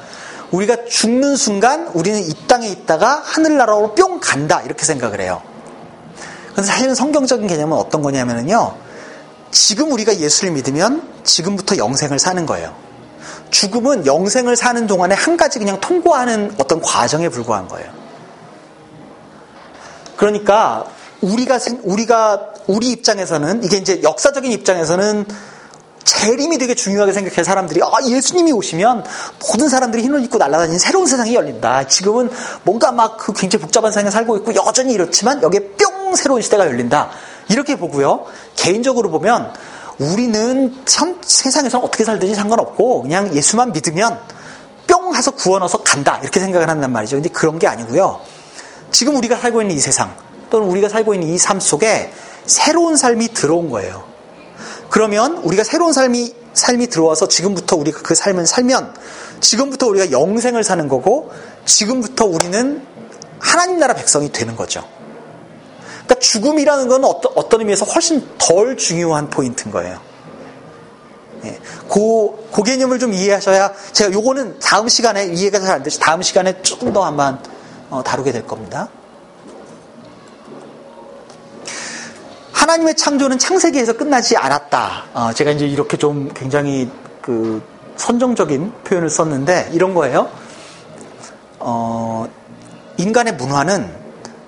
우리가 0.50 0.86
죽는 0.86 1.36
순간 1.36 1.88
우리는 1.88 2.18
이 2.18 2.32
땅에 2.48 2.68
있다가 2.68 3.20
하늘나라로 3.22 3.94
뿅 3.94 4.18
간다 4.18 4.62
이렇게 4.62 4.82
생각을 4.82 5.20
해요. 5.20 5.42
근데 6.54 6.62
사실은 6.62 6.94
성경적인 6.94 7.48
개념은 7.48 7.76
어떤 7.76 8.00
거냐면요. 8.00 8.76
지금 9.50 9.92
우리가 9.92 10.16
예수를 10.16 10.54
믿으면 10.54 11.06
지금부터 11.22 11.76
영생을 11.76 12.18
사는 12.18 12.46
거예요. 12.46 12.83
죽음은 13.54 14.04
영생을 14.04 14.56
사는 14.56 14.84
동안에 14.88 15.14
한 15.14 15.36
가지 15.36 15.60
그냥 15.60 15.80
통과하는 15.80 16.56
어떤 16.58 16.80
과정에 16.80 17.28
불과한 17.28 17.68
거예요. 17.68 17.88
그러니까 20.16 20.86
우리가 21.20 21.60
우리가 21.84 22.48
우리 22.66 22.90
입장에서는 22.90 23.62
이게 23.62 23.76
이제 23.76 24.02
역사적인 24.02 24.50
입장에서는 24.50 25.26
재림이 26.02 26.58
되게 26.58 26.74
중요하게 26.74 27.12
생각해 27.12 27.44
사람들이 27.44 27.80
아 27.84 27.92
예수님이 28.04 28.50
오시면 28.50 29.04
모든 29.48 29.68
사람들이 29.68 30.02
흰옷 30.02 30.24
입고 30.24 30.38
날아다니는 30.38 30.80
새로운 30.80 31.06
세상이 31.06 31.32
열린다. 31.36 31.86
지금은 31.86 32.30
뭔가 32.64 32.90
막 32.90 33.18
그 33.18 33.32
굉장히 33.32 33.62
복잡한 33.62 33.92
세상에 33.92 34.10
살고 34.10 34.36
있고 34.38 34.54
여전히 34.56 34.94
이렇지만 34.94 35.40
여기에 35.44 35.60
뿅 35.78 36.16
새로운 36.16 36.42
시대가 36.42 36.66
열린다. 36.66 37.10
이렇게 37.48 37.76
보고요. 37.76 38.26
개인적으로 38.56 39.10
보면 39.10 39.52
우리는 39.98 40.74
참 40.84 41.18
세상에서 41.22 41.78
어떻게 41.78 42.04
살든지 42.04 42.34
상관없고 42.34 43.02
그냥 43.02 43.34
예수만 43.34 43.72
믿으면 43.72 44.18
뿅 44.86 45.14
해서 45.14 45.30
구원 45.30 45.62
얻어서 45.62 45.82
간다. 45.82 46.18
이렇게 46.22 46.40
생각을 46.40 46.68
한단 46.68 46.92
말이죠. 46.92 47.16
근데 47.16 47.28
그런 47.28 47.58
게 47.58 47.66
아니고요. 47.66 48.20
지금 48.90 49.16
우리가 49.16 49.36
살고 49.36 49.62
있는 49.62 49.76
이 49.76 49.78
세상 49.80 50.14
또는 50.50 50.68
우리가 50.68 50.88
살고 50.88 51.14
있는 51.14 51.28
이 51.28 51.38
삶 51.38 51.60
속에 51.60 52.12
새로운 52.46 52.96
삶이 52.96 53.28
들어온 53.28 53.70
거예요. 53.70 54.04
그러면 54.90 55.38
우리가 55.38 55.64
새로운 55.64 55.92
삶이 55.92 56.34
삶이 56.52 56.86
들어와서 56.88 57.26
지금부터 57.26 57.76
우리가 57.76 58.00
그 58.02 58.14
삶을 58.14 58.46
살면 58.46 58.94
지금부터 59.40 59.86
우리가 59.88 60.12
영생을 60.12 60.62
사는 60.62 60.86
거고 60.88 61.32
지금부터 61.64 62.26
우리는 62.26 62.86
하나님 63.40 63.78
나라 63.78 63.94
백성이 63.94 64.30
되는 64.30 64.54
거죠. 64.54 64.84
그러니까 66.04 66.14
죽음이라는 66.20 66.88
건 66.88 67.04
어떤, 67.04 67.32
어떤 67.34 67.60
의미에서 67.60 67.84
훨씬 67.86 68.26
덜 68.38 68.76
중요한 68.76 69.30
포인트인 69.30 69.72
거예요. 69.72 69.98
예. 71.44 71.58
그, 71.88 72.48
그 72.52 72.62
개념을 72.62 72.98
좀 72.98 73.12
이해하셔야 73.12 73.72
제가 73.92 74.12
요거는 74.12 74.58
다음 74.60 74.88
시간에 74.88 75.26
이해가 75.26 75.60
잘 75.60 75.70
안 75.76 75.82
되시 75.82 76.00
다음 76.00 76.22
시간에 76.22 76.62
조금 76.62 76.92
더 76.92 77.04
한번 77.04 77.38
어, 77.90 78.02
다루게 78.02 78.32
될 78.32 78.46
겁니다. 78.46 78.88
하나님의 82.52 82.96
창조는 82.96 83.38
창세기에서 83.38 83.94
끝나지 83.94 84.36
않았다. 84.36 85.04
어, 85.12 85.32
제가 85.34 85.50
이제 85.50 85.66
이렇게 85.66 85.96
좀 85.96 86.30
굉장히 86.34 86.90
그 87.20 87.62
선정적인 87.96 88.72
표현을 88.84 89.10
썼는데 89.10 89.70
이런 89.72 89.94
거예요. 89.94 90.30
어, 91.58 92.26
인간의 92.96 93.34
문화는 93.34 94.03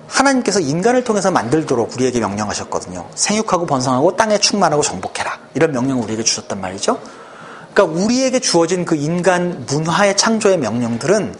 하나님께서 0.07 0.59
인간을 0.59 1.03
통해서 1.03 1.31
만들도록 1.31 1.93
우리에게 1.93 2.19
명령하셨거든요. 2.19 3.07
생육하고 3.15 3.65
번성하고 3.65 4.15
땅에 4.15 4.37
충만하고 4.37 4.81
정복해라. 4.81 5.39
이런 5.53 5.71
명령을 5.71 6.03
우리에게 6.03 6.23
주셨단 6.23 6.59
말이죠. 6.59 6.99
그러니까 7.73 8.01
우리에게 8.01 8.39
주어진 8.39 8.85
그 8.85 8.95
인간 8.95 9.65
문화의 9.67 10.17
창조의 10.17 10.57
명령들은 10.57 11.35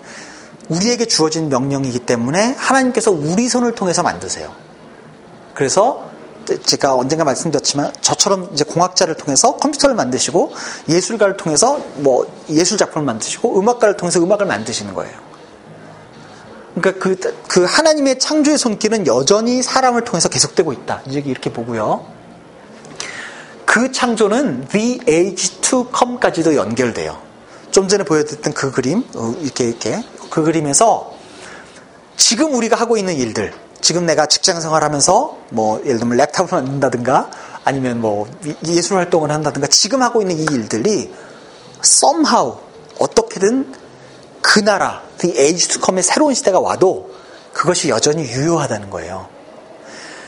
우리에게 0.70 1.06
주어진 1.06 1.50
명령이기 1.50 2.00
때문에 2.00 2.56
하나님께서 2.58 3.12
우리 3.12 3.48
손을 3.48 3.74
통해서 3.74 4.04
만드세요. 4.04 4.52
그래서 5.54 6.08
제가 6.64 6.96
언젠가 6.96 7.24
말씀드렸지만 7.24 7.92
저처럼 8.02 8.50
이제 8.54 8.64
공학자를 8.64 9.16
통해서 9.16 9.56
컴퓨터를 9.58 9.96
만드시고 9.96 10.54
예술가를 10.88 11.38
통해서 11.38 11.80
뭐 11.96 12.26
예술 12.50 12.78
작품을 12.78 13.06
만드시고 13.06 13.60
음악가를 13.60 13.98
통해서 13.98 14.22
음악을 14.22 14.46
만드시는 14.46 14.94
거예요. 14.94 15.27
그러니까 16.80 17.04
그, 17.04 17.16
그 17.48 17.64
하나님의 17.64 18.20
창조의 18.20 18.58
손길은 18.58 19.08
여전히 19.08 19.62
사람을 19.64 20.04
통해서 20.04 20.30
계속되고 20.30 20.74
있다. 20.74 21.02
이제 21.08 21.22
이렇게 21.26 21.52
보고요. 21.52 22.06
그 23.66 23.92
창조는 23.92 24.68
The 24.70 25.00
Age 25.08 25.62
to 25.62 25.88
Come까지도 25.96 26.56
연결돼요. 26.56 27.18
좀 27.72 27.88
전에 27.88 28.04
보여드렸던 28.04 28.54
그 28.54 28.72
그림, 28.72 29.04
어, 29.16 29.36
이렇게 29.42 29.66
이렇게 29.66 30.04
그 30.30 30.44
그림에서 30.44 31.14
지금 32.16 32.54
우리가 32.56 32.76
하고 32.76 32.98
있는 32.98 33.16
일들, 33.16 33.54
지금 33.82 34.06
내가 34.06 34.26
직장 34.26 34.62
생활하면서 34.62 35.38
뭐 35.50 35.82
예를 35.86 36.00
들면 36.00 36.18
랩탑을 36.18 36.52
만든다든가 36.52 37.30
아니면 37.64 38.02
뭐 38.02 38.28
예술 38.66 38.98
활동을 38.98 39.32
한다든가 39.32 39.68
지금 39.68 40.02
하고 40.02 40.22
있는 40.22 40.38
이 40.40 40.46
일들이 40.52 41.14
somehow 41.84 42.58
어떻게든 43.00 43.74
그 44.48 44.60
나라, 44.60 45.04
age 45.22 45.68
to 45.68 45.82
come의 45.84 46.04
새로운 46.04 46.34
시대가 46.34 46.62
와도 46.62 47.12
그것이 47.52 47.90
여전히 47.90 48.24
유효하다는 48.24 48.90
거예요. 48.90 49.28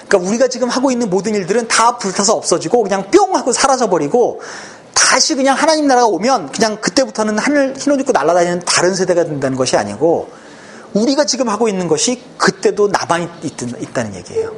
그러니까 0.10 0.30
우리가 0.30 0.48
지금 0.50 0.68
하고 0.68 0.92
있는 0.92 1.10
모든 1.10 1.36
일들은 1.36 1.70
다 1.70 1.98
불타서 1.98 2.36
없어지고 2.36 2.84
그냥 2.84 3.10
뿅 3.12 3.38
하고 3.38 3.54
사라져버리고 3.54 4.42
다시 4.94 5.36
그냥 5.36 5.56
하나님 5.56 5.88
나라가 5.88 6.08
오면 6.08 6.52
그냥 6.52 6.82
그때부터는 6.82 7.38
하늘 7.40 7.76
흰옷 7.78 8.02
입고 8.02 8.12
날아다니는 8.12 8.60
다른 8.66 8.94
세대가 8.94 9.24
된다는 9.24 9.58
것이 9.58 9.78
아니고 9.78 10.30
우리가 10.94 11.24
지금 11.24 11.48
하고 11.48 11.70
있는 11.70 11.88
것이 11.88 12.22
그때도 12.38 12.90
남아있다는 12.90 14.16
얘기예요. 14.16 14.52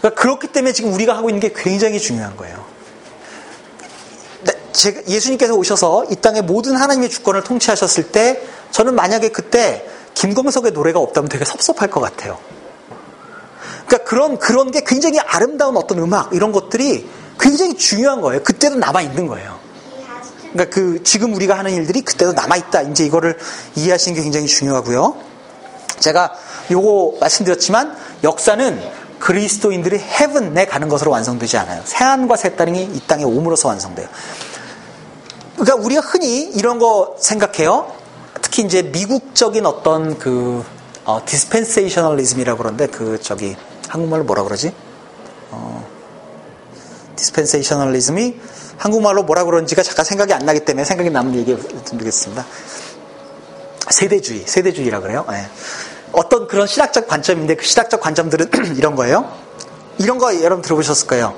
그러니까 0.00 0.20
그렇기 0.20 0.48
때문에 0.48 0.72
지금 0.72 0.92
우리가 0.92 1.16
하고 1.16 1.30
있는 1.30 1.38
게 1.38 1.52
굉장히 1.54 2.00
중요한 2.00 2.36
거예요. 2.36 2.71
예수님께서 5.08 5.54
오셔서 5.54 6.06
이 6.10 6.16
땅의 6.16 6.42
모든 6.42 6.76
하나님의 6.76 7.10
주권을 7.10 7.42
통치하셨을 7.42 8.10
때 8.10 8.42
저는 8.70 8.94
만약에 8.94 9.28
그때 9.28 9.86
김광석의 10.14 10.72
노래가 10.72 10.98
없다면 10.98 11.28
되게 11.28 11.44
섭섭할 11.44 11.90
것 11.90 12.00
같아요. 12.00 12.38
그러니까 13.86 14.08
그런 14.08 14.38
그런 14.38 14.70
게 14.70 14.82
굉장히 14.84 15.18
아름다운 15.20 15.76
어떤 15.76 15.98
음악 15.98 16.34
이런 16.34 16.52
것들이 16.52 17.08
굉장히 17.38 17.76
중요한 17.76 18.20
거예요. 18.20 18.42
그때도 18.42 18.76
남아 18.76 19.02
있는 19.02 19.26
거예요. 19.26 19.58
그러니까 20.52 20.74
그 20.74 21.02
지금 21.02 21.34
우리가 21.34 21.58
하는 21.58 21.72
일들이 21.72 22.02
그때도 22.02 22.32
남아 22.32 22.56
있다. 22.56 22.82
이제 22.82 23.04
이거를 23.04 23.38
이해하시는 23.74 24.16
게 24.16 24.22
굉장히 24.22 24.46
중요하고요. 24.46 25.16
제가 25.98 26.34
요거 26.70 27.18
말씀드렸지만 27.20 27.96
역사는 28.24 29.02
그리스도인들이 29.18 29.98
헤븐에 29.98 30.66
가는 30.66 30.88
것으로 30.88 31.10
완성되지 31.12 31.56
않아요. 31.58 31.82
새 31.84 32.04
하늘과 32.04 32.36
새 32.36 32.56
땅이 32.56 32.82
이 32.82 33.00
땅에 33.06 33.24
오므로서 33.24 33.68
완성돼요. 33.68 34.08
그러니까 35.62 35.84
우리가 35.86 36.00
흔히 36.00 36.42
이런 36.42 36.80
거 36.80 37.14
생각해요. 37.20 37.92
특히 38.42 38.64
이제 38.64 38.82
미국적인 38.82 39.64
어떤 39.64 40.18
그 40.18 40.64
어, 41.04 41.22
dispensationalism이라고 41.24 42.58
그러는데 42.58 42.88
그 42.88 43.20
저기 43.20 43.54
한국말로 43.88 44.24
뭐라 44.24 44.42
그러지? 44.42 44.74
어, 45.52 45.88
dispensationalism이 47.14 48.40
한국말로 48.76 49.22
뭐라 49.22 49.44
그런지가 49.44 49.84
잠깐 49.84 50.04
생각이 50.04 50.32
안 50.32 50.44
나기 50.44 50.64
때문에 50.64 50.84
생각이 50.84 51.10
나면 51.10 51.36
얘기해 51.36 51.56
드리겠습니다. 51.84 52.44
세대주의, 53.88 54.42
세대주의라 54.44 54.98
그래요. 54.98 55.24
네. 55.30 55.46
어떤 56.10 56.48
그런 56.48 56.66
신학적 56.66 57.06
관점인데 57.06 57.54
그 57.54 57.64
신학적 57.64 58.00
관점들은 58.00 58.50
이런 58.78 58.96
거예요. 58.96 59.32
이런 59.98 60.18
거 60.18 60.42
여러분 60.42 60.62
들어보셨을 60.62 61.06
거예요. 61.06 61.36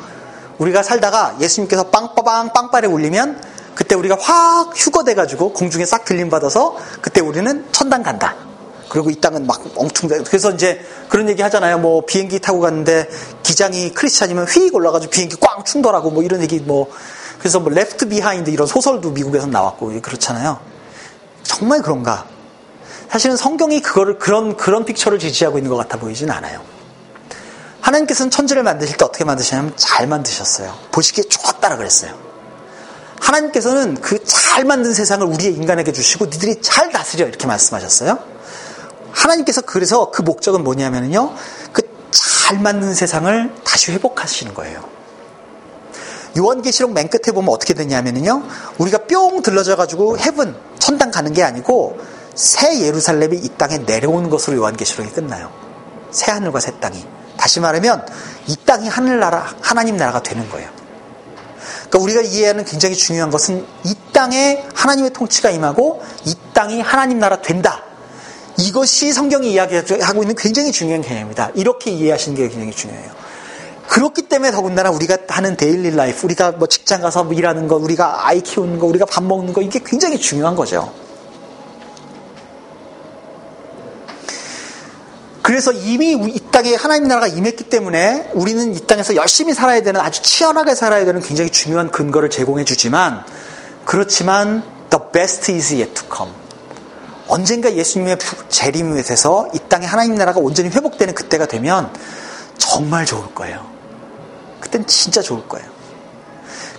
우리가 0.57 0.83
살다가 0.83 1.37
예수님께서 1.43 1.91
빵빠방 1.91 2.55
빵빠레 2.55 2.87
울리면 2.87 3.53
그때 3.75 3.95
우리가 3.95 4.17
확 4.21 4.73
휴거돼가지고 4.75 5.53
공중에 5.53 5.85
싹 5.85 6.05
들림 6.05 6.31
받아서 6.31 6.77
그때 7.01 7.21
우리는 7.21 7.67
천당 7.73 8.03
간다. 8.03 8.37
그리고 8.89 9.11
이 9.11 9.17
땅은 9.21 9.47
막 9.47 9.63
엄청 9.77 10.09
그래서 10.09 10.53
이제 10.53 10.81
그런 11.09 11.29
얘기 11.29 11.43
하잖아요. 11.43 11.79
뭐 11.79 12.05
비행기 12.05 12.39
타고 12.39 12.61
갔는데 12.61 13.09
기장이 13.43 13.93
크리스찬이면 13.93 14.47
휙 14.47 14.75
올라가지고 14.75 15.11
비행기 15.11 15.37
꽝 15.41 15.65
충돌하고 15.65 16.11
뭐 16.11 16.23
이런 16.23 16.41
얘기 16.43 16.61
뭐 16.61 16.91
그래서 17.39 17.59
뭐 17.59 17.73
Left 17.73 18.09
Behind 18.09 18.51
이런 18.51 18.67
소설도 18.67 19.11
미국에서 19.11 19.47
나왔고 19.47 20.01
그렇잖아요. 20.01 20.61
정말 21.43 21.83
그런가? 21.83 22.27
사실은 23.11 23.37
성경이 23.37 23.81
그거를 23.83 24.19
그런 24.19 24.57
그런 24.57 24.85
picture를 24.85 25.19
지지하고 25.19 25.59
있는 25.59 25.71
것 25.71 25.77
같아 25.77 25.99
보이진 25.99 26.31
않아요. 26.31 26.61
하나님께서는 27.81 28.31
천지를 28.31 28.63
만드실 28.63 28.97
때 28.97 29.05
어떻게 29.05 29.25
만드시냐면 29.25 29.73
잘 29.77 30.07
만드셨어요. 30.07 30.75
보시기에 30.91 31.25
좋았다라 31.25 31.77
그랬어요. 31.77 32.24
하나님께서는 33.25 34.01
그 34.01 34.19
잘 34.55 34.65
만든 34.65 34.95
세상을 34.95 35.27
우리의 35.27 35.53
인간에게 35.55 35.91
주시고 35.93 36.27
니들이 36.27 36.61
잘 36.63 36.93
다스려 36.93 37.27
이렇게 37.27 37.45
말씀하셨어요. 37.49 38.21
하나님께서 39.11 39.63
그래서 39.63 40.13
그 40.13 40.23
목적은 40.23 40.63
뭐냐면요. 40.63 41.35
그 41.73 41.83
잘 42.13 42.61
만든 42.61 42.95
세상을 42.95 43.53
다시 43.65 43.91
회복하시는 43.93 44.55
거예요. 44.55 44.85
요한계시록 46.39 46.93
맨 46.93 47.09
끝에 47.09 47.33
보면 47.35 47.53
어떻게 47.53 47.75
되냐면요. 47.75 48.45
우리가 48.79 48.99
뿅 49.09 49.43
들러져 49.43 49.75
가지고 49.75 50.19
헤븐, 50.19 50.55
천당 50.79 51.11
가는 51.11 51.33
게 51.33 51.43
아니고 51.43 51.99
새 52.35 52.81
예루살렘이 52.81 53.39
이 53.39 53.49
땅에 53.57 53.79
내려오는 53.79 54.31
것으로 54.31 54.59
요한계시록이 54.59 55.11
끝나요. 55.11 55.51
새 56.13 56.31
하늘과 56.31 56.61
새 56.61 56.79
땅이. 56.79 57.05
다시 57.37 57.59
말하면 57.59 58.07
이 58.47 58.57
땅이 58.65 58.89
하늘나라, 58.89 59.53
하나님 59.61 59.97
나라가 59.97 60.23
되는 60.23 60.49
거예요. 60.51 60.71
그러니까 61.89 61.99
우리가 61.99 62.21
이해하는 62.23 62.65
굉장히 62.65 62.95
중요한 62.95 63.31
것은 63.31 63.67
이 63.85 63.95
땅에 64.13 64.65
하나님의 64.75 65.13
통치가 65.13 65.51
임하고 65.51 66.03
이 66.25 66.35
땅이 66.53 66.81
하나님 66.81 67.19
나라 67.19 67.41
된다. 67.43 67.83
이것이 68.59 69.13
성경이 69.13 69.53
이야기하고 69.53 70.23
있는 70.23 70.35
굉장히 70.37 70.73
중요한 70.73 71.03
개념입니다. 71.03 71.51
이렇게 71.55 71.91
이해하시는 71.91 72.37
게 72.37 72.49
굉장히 72.49 72.73
중요해요. 72.73 73.11
그렇기 73.89 74.23
때문에 74.23 74.51
더군다나 74.51 74.91
우리가 74.91 75.19
하는 75.29 75.57
daily 75.57 75.95
life, 75.95 76.27
우리가 76.27 76.53
뭐 76.53 76.67
직장 76.67 77.03
가서 77.03 77.25
뭐 77.25 77.35
일하는 77.35 77.69
거, 77.69 77.77
우리가 77.77 78.27
아이 78.27 78.41
키우는 78.41 78.79
거, 78.79 78.87
우리가 78.87 79.05
밥 79.07 79.23
먹는 79.25 79.53
거, 79.53 79.61
이게 79.61 79.81
굉장히 79.85 80.19
중요한 80.19 80.57
거죠. 80.57 80.93
그래서 85.43 85.73
이미 85.73 86.13
이 86.13 86.41
땅에 86.55 86.77
하나님 86.77 87.09
나라가 87.09 87.27
임했기 87.27 87.65
때문에 87.65 88.31
우리는 88.33 88.77
이 88.77 88.87
땅에서 88.87 89.17
열심히 89.17 89.55
살아야 89.55 89.83
되는 89.83 90.01
아주 90.01 90.23
치열하게 90.23 90.77
살아야 90.77 91.05
되는 91.05 91.21
굉장히 91.21 91.51
중요한 91.51 91.91
근거를 91.91 92.31
제공해 92.31 92.63
주지만 92.65 93.25
그렇지만 93.85 94.63
the 94.89 95.03
best 95.13 95.51
is 95.51 95.75
yet 95.75 95.95
to 95.95 96.07
come. 96.17 96.33
언젠가 97.27 97.75
예수님의 97.75 98.19
재림에 98.51 99.03
대해서 99.03 99.49
이 99.53 99.59
땅에 99.69 99.85
하나님 99.85 100.15
나라가 100.15 100.39
온전히 100.39 100.69
회복되는 100.69 101.15
그때가 101.15 101.47
되면 101.47 101.93
정말 102.57 103.05
좋을 103.05 103.35
거예요. 103.35 103.67
그땐 104.61 104.87
진짜 104.87 105.23
좋을 105.23 105.49
거예요. 105.49 105.67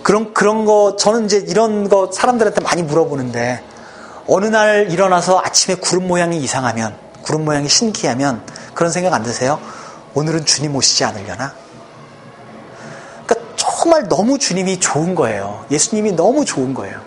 그런 0.02 0.32
그런 0.32 0.64
거 0.64 0.96
저는 0.98 1.26
이제 1.26 1.44
이런 1.46 1.90
거 1.90 2.10
사람들한테 2.10 2.62
많이 2.62 2.82
물어보는데 2.82 3.62
어느 4.26 4.46
날 4.46 4.90
일어나서 4.90 5.42
아침에 5.44 5.74
구름 5.74 6.08
모양이 6.08 6.38
이상하면 6.38 6.96
구름 7.20 7.44
모양이 7.44 7.68
신기하면 7.68 8.42
그런 8.76 8.92
생각 8.92 9.14
안 9.14 9.22
드세요? 9.22 9.58
오늘은 10.14 10.44
주님 10.44 10.76
오시지 10.76 11.02
않으려나? 11.02 11.54
그러니까 13.26 13.56
정말 13.56 14.06
너무 14.06 14.38
주님이 14.38 14.78
좋은 14.78 15.14
거예요. 15.14 15.64
예수님이 15.70 16.12
너무 16.12 16.44
좋은 16.44 16.74
거예요. 16.74 17.00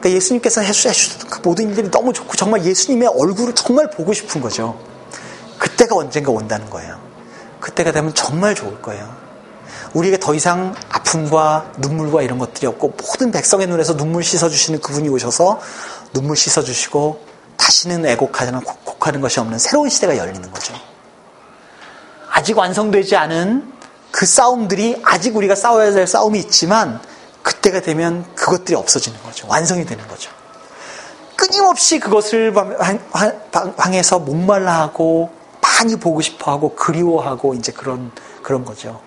그러니까 0.00 0.10
예수님께서 0.10 0.62
해주셨던 0.62 1.30
그 1.30 1.40
모든 1.48 1.68
일들이 1.68 1.90
너무 1.92 2.12
좋고 2.12 2.34
정말 2.34 2.64
예수님의 2.64 3.08
얼굴을 3.08 3.54
정말 3.54 3.88
보고 3.88 4.12
싶은 4.12 4.40
거죠. 4.40 4.78
그때가 5.58 5.94
언젠가 5.94 6.32
온다는 6.32 6.68
거예요. 6.68 6.98
그때가 7.60 7.92
되면 7.92 8.12
정말 8.12 8.56
좋을 8.56 8.82
거예요. 8.82 9.14
우리에게 9.94 10.18
더 10.18 10.34
이상 10.34 10.74
아픔과 10.88 11.72
눈물과 11.78 12.22
이런 12.22 12.40
것들이 12.40 12.66
없고 12.66 12.94
모든 13.00 13.30
백성의 13.30 13.68
눈에서 13.68 13.96
눈물 13.96 14.24
씻어주시는 14.24 14.80
그분이 14.80 15.08
오셔서 15.08 15.60
눈물 16.12 16.36
씻어주시고 16.36 17.20
다시는 17.56 18.04
애곡하 18.06 18.44
는 19.04 19.14
곡하는 19.14 19.20
것이 19.20 19.38
없는 19.40 19.58
새로운 19.58 19.90
시대가 19.90 20.16
열리는 20.16 20.50
거죠. 20.50 20.74
아직 22.30 22.56
완성되지 22.56 23.16
않은 23.16 23.72
그 24.10 24.26
싸움들이 24.26 25.02
아직 25.04 25.36
우리가 25.36 25.54
싸워야 25.54 25.92
될 25.92 26.06
싸움이 26.06 26.38
있지만 26.40 27.00
그때가 27.42 27.80
되면 27.80 28.24
그것들이 28.34 28.74
없어지는 28.74 29.22
거죠. 29.22 29.46
완성이 29.48 29.84
되는 29.84 30.06
거죠. 30.08 30.30
끊임없이 31.36 31.98
그것을 32.00 32.54
방에서 33.76 34.18
목말라 34.20 34.80
하고 34.80 35.30
많이 35.60 35.96
보고 35.96 36.20
싶어 36.20 36.52
하고 36.52 36.74
그리워하고 36.74 37.54
이제 37.54 37.72
그런 37.72 38.10
그런 38.42 38.64
거죠. 38.64 39.00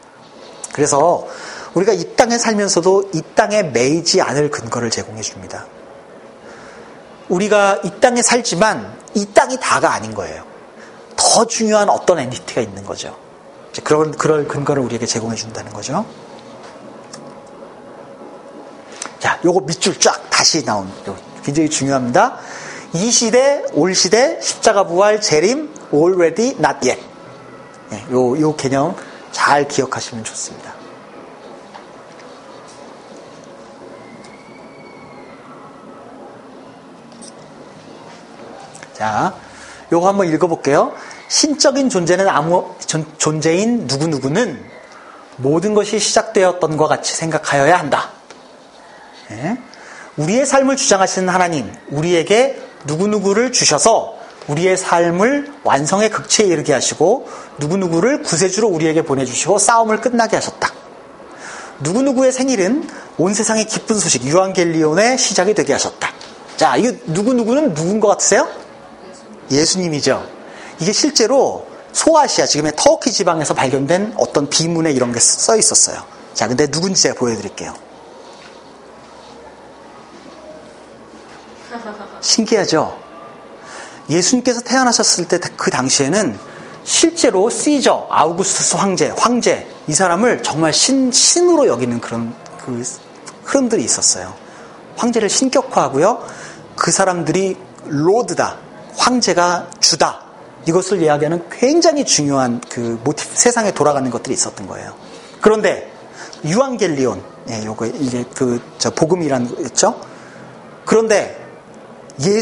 그래서 0.74 1.26
우리가 1.74 1.94
이 1.94 2.16
땅에 2.16 2.38
살면서도 2.38 3.12
이 3.14 3.22
땅에 3.36 3.64
매이지 3.64 4.22
않을 4.22 4.52
근거를 4.52 4.92
제공해 4.92 5.22
줍니다. 5.22 5.66
우리가 7.30 7.82
이 7.84 7.92
땅에 8.00 8.22
살지만 8.22 8.97
이 9.18 9.26
땅이 9.34 9.58
다가 9.60 9.94
아닌 9.94 10.14
거예요. 10.14 10.44
더 11.16 11.48
중요한 11.48 11.90
어떤 11.90 12.20
엔티티가 12.20 12.62
있는 12.62 12.86
거죠. 12.86 13.18
그런 13.84 14.12
그럴 14.12 14.48
근거를 14.48 14.84
우리에게 14.84 15.08
제공해 15.08 15.36
준다는 15.36 15.74
거죠. 15.74 16.06
자, 19.18 19.40
요거 19.44 19.62
밑줄 19.62 20.00
쫙 20.00 20.30
다시 20.30 20.64
나온 20.64 20.92
굉장히 21.44 21.68
중요합니다. 21.68 22.38
이 22.94 23.10
시대, 23.10 23.66
올 23.74 23.96
시대, 23.96 24.40
십자가 24.40 24.86
부활, 24.86 25.20
재림, 25.20 25.74
already, 25.92 26.56
not 26.60 26.88
yet. 26.88 27.02
네, 27.90 28.06
요, 28.12 28.40
요 28.40 28.56
개념 28.56 28.96
잘 29.32 29.68
기억하시면 29.68 30.24
좋습니다. 30.26 30.77
자, 38.98 39.36
요거 39.92 40.08
한번 40.08 40.28
읽어볼게요. 40.34 40.94
신적인 41.28 41.90
존재는 41.90 42.28
아무 42.28 42.74
존재인 43.20 43.86
누구 43.86 44.08
누구는 44.08 44.60
모든 45.36 45.76
것이 45.76 46.00
시작되었던 46.00 46.78
것 46.78 46.88
같이 46.88 47.14
생각하여야 47.14 47.78
한다. 47.78 48.10
네? 49.30 49.60
우리의 50.16 50.48
삶을 50.48 50.78
주장하시는 50.78 51.30
하나님, 51.30 51.72
우리에게 51.90 52.60
누구누구를 52.86 53.52
주셔서 53.52 54.16
우리의 54.48 54.78
삶을 54.78 55.54
완성의 55.64 56.10
극치에 56.10 56.48
이르게 56.48 56.74
하시고 56.74 57.30
누구누구를 57.60 58.24
구세주로 58.24 58.68
우리에게 58.68 59.04
보내주시고 59.04 59.60
싸움을 59.60 60.02
끝나게 60.02 60.38
하셨다. 60.38 60.74
누구누구의 61.82 62.32
생일은 62.32 62.90
온 63.20 63.36
세상의 63.36 63.66
기쁜 63.66 64.00
소식 64.00 64.24
유한겔리온의 64.24 65.20
시작이 65.20 65.54
되게 65.54 65.74
하셨다. 65.74 66.10
자, 66.56 66.78
이거 66.78 66.98
누구누구는 67.06 67.76
누군 67.76 68.00
것 68.00 68.08
같으세요? 68.08 68.48
예수님이죠. 69.52 70.26
이게 70.80 70.92
실제로 70.92 71.68
소아시아, 71.94 72.46
지금의 72.46 72.74
터키 72.76 73.12
지방에서 73.12 73.54
발견된 73.54 74.14
어떤 74.18 74.50
비문에 74.50 74.92
이런 74.92 75.12
게 75.12 75.20
써 75.20 75.56
있었어요. 75.58 76.04
자, 76.34 76.48
근데 76.48 76.68
누군지 76.68 77.02
제가 77.04 77.16
보여드릴게요. 77.16 77.74
신기하죠? 82.22 82.98
예수님께서 84.10 84.62
태어나셨을 84.62 85.28
때 85.28 85.40
그 85.58 85.72
당시에는 85.72 86.38
실제로 86.84 87.50
시저, 87.50 88.08
아우구스투스 88.10 88.76
황제, 88.78 89.14
황제, 89.18 89.68
이 89.88 89.94
사람을 89.94 90.42
정말 90.44 90.72
신, 90.72 91.12
신으로 91.12 91.68
여기는 91.68 92.00
그런 92.00 92.34
그 92.64 92.82
흐름들이 93.44 93.84
있었어요. 93.84 94.34
황제를 94.96 95.30
신격화하고요. 95.30 96.26
그 96.76 96.92
사람들이 96.92 97.58
로드다. 97.86 98.58
황제가 98.98 99.70
주다. 99.80 100.22
이것을 100.66 101.02
이야기하는 101.02 101.48
굉장히 101.50 102.04
중요한 102.04 102.62
그 102.70 103.00
모티브, 103.04 103.36
세상에 103.36 103.72
돌아가는 103.72 104.10
것들이 104.10 104.34
있었던 104.34 104.68
거예요. 104.68 104.94
그런데 105.42 105.92
유앙겔리온, 106.44 107.24
예, 107.50 107.66
요거 107.66 107.86
이제 107.86 108.26
그 108.36 108.60
저 108.78 108.90
복음이라는 108.92 109.56
거였죠. 109.56 110.00
그런데 110.86 111.44
예, 112.22 112.42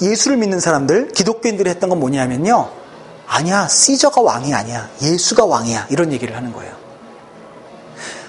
예수를 0.00 0.36
믿는 0.36 0.60
사람들, 0.60 1.08
기독교인들이 1.08 1.68
했던 1.70 1.88
건 1.88 2.00
뭐냐면요. 2.00 2.70
아니야, 3.26 3.68
시저가 3.68 4.20
왕이 4.20 4.52
아니야. 4.52 4.90
예수가 5.00 5.44
왕이야. 5.44 5.86
이런 5.90 6.12
얘기를 6.12 6.36
하는 6.36 6.52
거예요. 6.52 6.74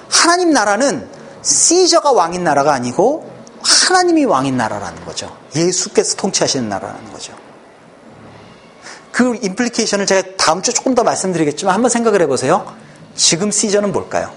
하나님 0.09 0.51
나라는 0.51 1.07
시저가 1.41 2.11
왕인 2.11 2.43
나라가 2.43 2.73
아니고 2.73 3.29
하나님이 3.61 4.25
왕인 4.25 4.57
나라라는 4.57 5.03
거죠. 5.05 5.35
예수께서 5.55 6.15
통치하시는 6.15 6.69
나라라는 6.69 7.11
거죠. 7.11 7.33
그 9.15 9.39
임플리케이션을 9.41 10.05
제가 10.05 10.35
다음 10.35 10.61
주에 10.61 10.73
조금 10.73 10.93
더 10.93 11.03
말씀드리겠지만 11.03 11.73
한번 11.73 11.89
생각을 11.89 12.21
해보세요. 12.23 12.75
지금 13.15 13.49
시저는 13.49 13.93
뭘까요? 13.93 14.29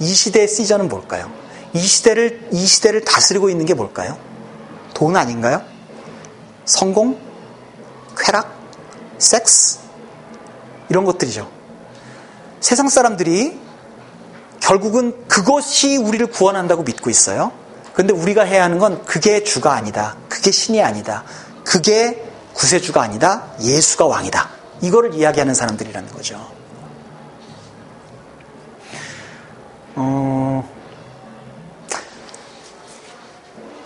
이 0.00 0.14
시대의 0.14 0.48
시저는 0.48 0.88
뭘까요? 0.88 1.30
이 1.74 1.80
시대를, 1.80 2.48
이 2.52 2.64
시대를 2.64 3.04
다스리고 3.04 3.50
있는 3.50 3.66
게 3.66 3.74
뭘까요? 3.74 4.16
돈 4.94 5.18
아닌가요? 5.18 5.62
성공? 6.64 7.20
쾌락? 8.16 8.50
섹스? 9.18 9.80
이런 10.88 11.04
것들이죠. 11.04 11.50
세상 12.60 12.88
사람들이 12.88 13.60
결국은 14.60 15.28
그것이 15.28 15.98
우리를 15.98 16.26
구원한다고 16.28 16.84
믿고 16.84 17.10
있어요. 17.10 17.52
그런데 17.92 18.14
우리가 18.14 18.44
해야 18.44 18.64
하는 18.64 18.78
건 18.78 19.04
그게 19.04 19.44
주가 19.44 19.74
아니다. 19.74 20.16
그게 20.30 20.50
신이 20.50 20.82
아니다. 20.82 21.22
그게 21.62 22.26
구세주가 22.56 23.02
아니다. 23.02 23.44
예수가 23.60 24.06
왕이다. 24.06 24.48
이거를 24.80 25.14
이야기하는 25.14 25.54
사람들이라는 25.54 26.12
거죠. 26.12 26.40
어, 29.94 30.68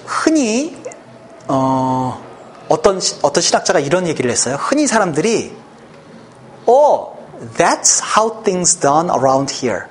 흔히 0.05 0.81
어, 1.49 2.23
어떤 2.69 3.01
어떤 3.23 3.43
신학자가 3.43 3.81
이런 3.81 4.07
얘기를 4.07 4.31
했어요. 4.31 4.57
흔히 4.59 4.87
사람들이 4.87 5.57
oh, 6.67 7.17
that's 7.57 8.01
how 8.17 8.43
things 8.43 8.79
done 8.79 9.11
around 9.11 9.53
here. 9.53 9.87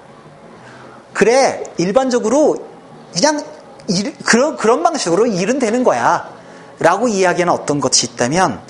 그래, 1.13 1.63
일반적으로 1.77 2.65
그냥 3.13 3.43
일, 3.89 4.15
그런 4.23 4.55
그런 4.55 4.83
방식으로 4.83 5.25
일은 5.25 5.59
되는 5.59 5.83
거야. 5.83 6.38
라고 6.79 7.07
이야기하는 7.07 7.53
어떤 7.53 7.79
것이 7.79 8.07
있다면 8.07 8.61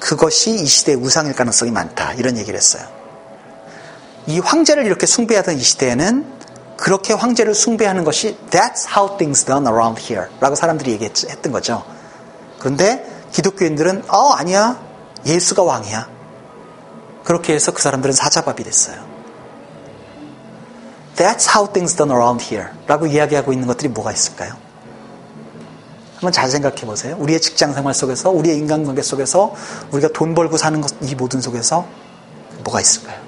그것이 0.00 0.50
이 0.50 0.66
시대의 0.66 0.98
우상일 0.98 1.34
가능성이 1.34 1.70
많다. 1.70 2.14
이런 2.14 2.36
얘기를 2.36 2.56
했어요. 2.56 2.86
이 4.26 4.38
황제를 4.40 4.86
이렇게 4.86 5.06
숭배하던 5.06 5.56
이 5.56 5.60
시대에는 5.60 6.26
그렇게 6.76 7.12
황제를 7.12 7.54
숭배하는 7.54 8.02
것이 8.04 8.36
That's 8.50 8.88
how 8.96 9.16
things 9.16 9.44
done 9.44 9.66
around 9.66 10.02
here 10.02 10.28
라고 10.40 10.54
사람들이 10.54 10.92
얘기했던 10.92 11.52
거죠. 11.52 11.84
그런데 12.58 13.06
기독교인들은 13.32 14.04
어 14.08 14.30
아니야 14.32 14.80
예수가 15.24 15.62
왕이야. 15.62 16.08
그렇게 17.24 17.54
해서 17.54 17.72
그 17.72 17.80
사람들은 17.80 18.12
사자밥이 18.12 18.64
됐어요. 18.64 18.96
That's 21.16 21.54
how 21.54 21.72
things 21.72 21.94
done 21.94 22.10
around 22.12 22.44
here 22.44 22.70
라고 22.86 23.06
이야기하고 23.06 23.52
있는 23.52 23.66
것들이 23.68 23.88
뭐가 23.88 24.12
있을까요? 24.12 24.56
한번 26.22 26.30
잘 26.30 26.48
생각해 26.48 26.82
보세요. 26.82 27.16
우리의 27.18 27.40
직장 27.40 27.74
생활 27.74 27.92
속에서, 27.94 28.30
우리의 28.30 28.56
인간관계 28.56 29.02
속에서, 29.02 29.52
우리가 29.90 30.10
돈 30.14 30.36
벌고 30.36 30.56
사는 30.56 30.80
것, 30.80 30.94
이 31.02 31.16
모든 31.16 31.40
속에서 31.40 31.84
뭐가 32.62 32.80
있을까요? 32.80 33.20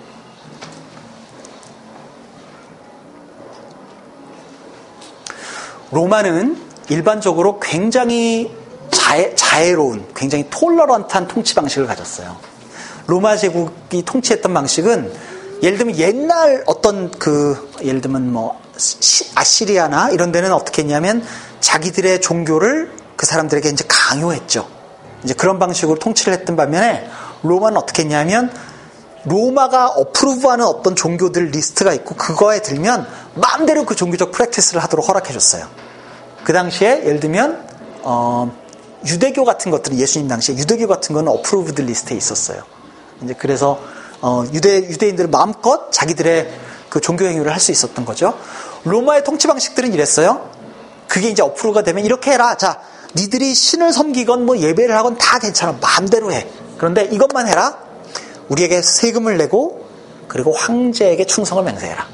로마는 5.91 6.57
일반적으로 6.89 7.59
굉장히 7.59 8.55
자애, 8.93 9.35
자애로운, 9.35 10.07
굉장히 10.15 10.47
톨러런트한 10.49 11.27
통치 11.27 11.57
방식을 11.57 11.89
가졌어요. 11.89 12.37
로마 13.09 13.37
제국이 13.37 14.05
통치했던 14.05 14.55
방식은 14.55 15.13
예를 15.65 15.79
들면 15.79 15.97
옛날 15.99 16.63
어떤 16.67 17.11
그 17.11 17.71
예를 17.83 18.01
들면 18.01 18.33
뭐 18.33 18.61
아시리아나 19.35 20.11
이런 20.11 20.31
데는 20.31 20.53
어떻게 20.53 20.83
했냐면 20.83 21.25
자기들의 21.65 22.21
종교를 22.21 22.93
그 23.17 23.25
사람들에게 23.25 23.71
이제 23.71 23.85
강요했죠. 23.89 24.69
이제 25.25 25.33
그런 25.33 25.59
방식으로 25.59 25.99
통치를 25.99 26.35
했던 26.35 26.57
반면에 26.57 27.09
로마는 27.43 27.79
어떻게 27.79 28.03
했냐면 28.03 28.53
로마가 29.25 29.89
어프로브하는 29.89 30.67
어떤 30.67 30.95
종교들 30.95 31.47
리스트가 31.47 31.95
있고 31.95 32.17
그거에 32.17 32.61
들면 32.61 33.07
마음대로 33.35 33.87
그 33.87 33.97
종교적 33.97 34.31
practice를 34.33 34.83
하도록 34.83 35.09
허락해줬어요. 35.09 35.67
그 36.45 36.53
당시에 36.53 37.05
예를 37.07 37.21
들면 37.21 37.67
어, 38.03 38.55
유대교 39.07 39.47
같은 39.47 39.71
것들은 39.71 39.99
예수님 39.99 40.29
당시에 40.29 40.57
유대교 40.57 40.87
같은 40.87 41.15
거는 41.15 41.33
approved 41.33 41.81
list에 41.81 42.15
있었어요. 42.15 42.63
이제 43.23 43.35
그래서 43.39 43.81
어, 44.21 44.45
유대 44.53 44.77
유대인들은 44.77 45.31
마음껏 45.31 45.91
자기들의 45.91 46.53
그 46.91 47.01
종교 47.01 47.25
행위를 47.25 47.51
할 47.51 47.59
수 47.59 47.73
있었던 47.73 48.05
거죠. 48.05 48.39
로마의 48.85 49.25
통치 49.25 49.47
방식들은 49.47 49.95
이랬어요. 49.95 50.54
그게 51.15 51.29
이제 51.29 51.43
approve가 51.45 51.85
되면 51.85 52.05
이렇게 52.05 52.33
해라. 52.33 52.57
자, 52.57 52.81
니들이 53.15 53.55
신을 53.55 53.93
섬기건 53.93 54.45
뭐 54.45 54.59
예배를 54.59 54.97
하건 54.97 55.17
다 55.17 55.39
괜찮아. 55.39 55.79
마음대로 55.81 56.33
해. 56.33 56.49
그런데 56.77 57.05
이것만 57.05 57.47
해라. 57.47 57.79
우리에게 58.49 58.83
세금을 58.83 59.37
내고 59.37 59.87
그리고 60.27 60.53
황제에게 60.53 61.25
충성을 61.27 61.63
맹세해라. 61.63 62.09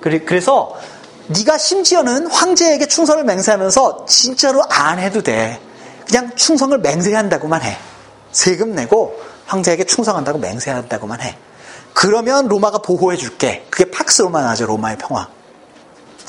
그래서 0.00 0.74
네가 1.28 1.56
심지어는 1.56 2.26
황제에게 2.26 2.88
충성을 2.88 3.22
맹세하면서 3.22 4.06
진짜로 4.06 4.64
안 4.68 4.98
해도 4.98 5.22
돼. 5.22 5.60
그냥 6.08 6.34
충성을 6.34 6.76
맹세한다고만 6.78 7.62
해. 7.62 7.76
세금 8.32 8.74
내고 8.74 9.16
황제에게 9.46 9.84
충성한다고 9.84 10.40
맹세한다고만 10.40 11.20
해. 11.20 11.38
그러면 11.94 12.48
로마가 12.48 12.78
보호해 12.78 13.16
줄게. 13.16 13.64
그게 13.70 13.88
팍스 13.88 14.22
로마나죠, 14.22 14.66
로마의 14.66 14.98
평화. 14.98 15.28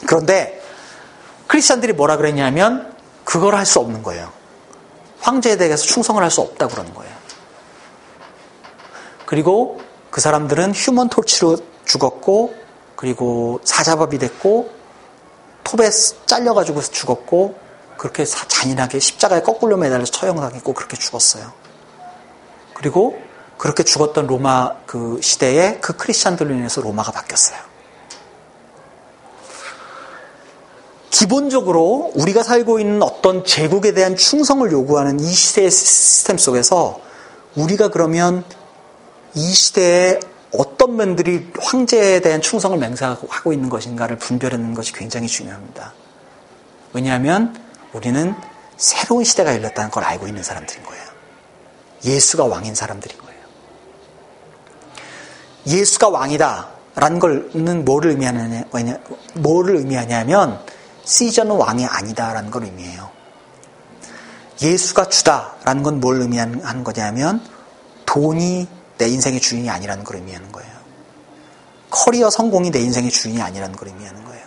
그런데 0.06 0.62
크리스천들이 1.48 1.94
뭐라 1.94 2.18
그랬냐면 2.18 2.94
그걸 3.24 3.56
할 3.56 3.66
수 3.66 3.80
없는 3.80 4.04
거예요. 4.04 4.32
황제에 5.22 5.58
대해서 5.58 5.84
충성을 5.84 6.22
할 6.22 6.30
수 6.30 6.42
없다고 6.42 6.72
그러는 6.72 6.94
거예요. 6.94 7.14
그리고 9.26 9.82
그 10.10 10.22
사람들은 10.22 10.74
휴먼 10.74 11.10
토치로 11.10 11.58
죽었고 11.86 12.56
그리고 12.96 13.60
사자밥이 13.64 14.18
됐고 14.20 14.70
톱에 15.64 15.90
잘려가지고 16.26 16.82
죽었고 16.82 17.56
그렇게 17.98 18.24
잔인하게 18.26 19.00
십자가에 19.00 19.42
거꾸로 19.42 19.76
매달려서 19.78 20.12
처형당했고 20.12 20.74
그렇게 20.74 20.96
죽었어요. 20.98 21.52
그리고 22.74 23.20
그렇게 23.58 23.84
죽었던 23.84 24.28
로마 24.28 24.76
그 24.86 25.20
시대에 25.22 25.80
그 25.80 25.94
크리스찬들로 25.98 26.54
인해서 26.54 26.80
로마가 26.80 27.12
바뀌었어요. 27.12 27.60
기본적으로 31.10 32.12
우리가 32.16 32.44
살고 32.44 32.80
있는 32.80 33.02
어떤 33.02 33.46
제국에 33.46 33.94
대한 33.94 34.16
충성을 34.16 34.70
요구하는 34.72 35.20
이 35.20 35.32
시대의 35.32 35.72
시스템 35.72 36.38
속에서 36.38 37.00
우리가 37.56 37.90
그러면 37.90 38.44
이 39.34 39.54
시대에 39.54 40.20
어떤 40.54 40.96
면들이 40.96 41.48
황제에 41.60 42.20
대한 42.20 42.42
충성을 42.42 42.78
맹세하고 42.78 43.54
있는 43.54 43.70
것인가를 43.70 44.18
분별하는 44.18 44.74
것이 44.74 44.94
굉장히 44.94 45.28
중요합니다. 45.28 45.94
왜냐하면 46.94 47.56
우리는 47.94 48.34
새로운 48.78 49.24
시대가 49.24 49.54
열렸다는 49.54 49.92
걸 49.92 50.04
알고 50.04 50.28
있는 50.28 50.44
사람들인 50.44 50.84
거예요. 50.84 51.04
예수가 52.06 52.46
왕인 52.46 52.76
사람들인 52.76 53.18
거예요. 53.18 53.38
예수가 55.68 56.10
왕이다라는 56.10 57.20
걸는 57.20 57.86
뭐를 57.86 58.12
의미하냐, 58.12 58.66
뭐를 59.34 59.78
의미하냐면 59.78 60.60
시저는 61.08 61.56
왕이 61.56 61.86
아니다라는 61.86 62.52
걸 62.52 62.66
의미해요. 62.66 63.10
예수가 64.62 65.06
주다라는 65.06 65.82
건 65.82 66.02
뭘 66.02 66.20
의미하는 66.20 66.84
거냐면 66.84 67.42
돈이 68.06 68.68
내 68.98 69.08
인생의 69.08 69.40
주인이 69.40 69.70
아니라는 69.70 70.04
걸 70.04 70.18
의미하는 70.18 70.52
거예요. 70.52 70.70
커리어 71.90 72.30
성공이 72.30 72.72
내 72.72 72.80
인생의 72.80 73.10
주인이 73.10 73.42
아니라는 73.42 73.76
걸 73.78 73.88
의미하는 73.88 74.26
거예요. 74.26 74.46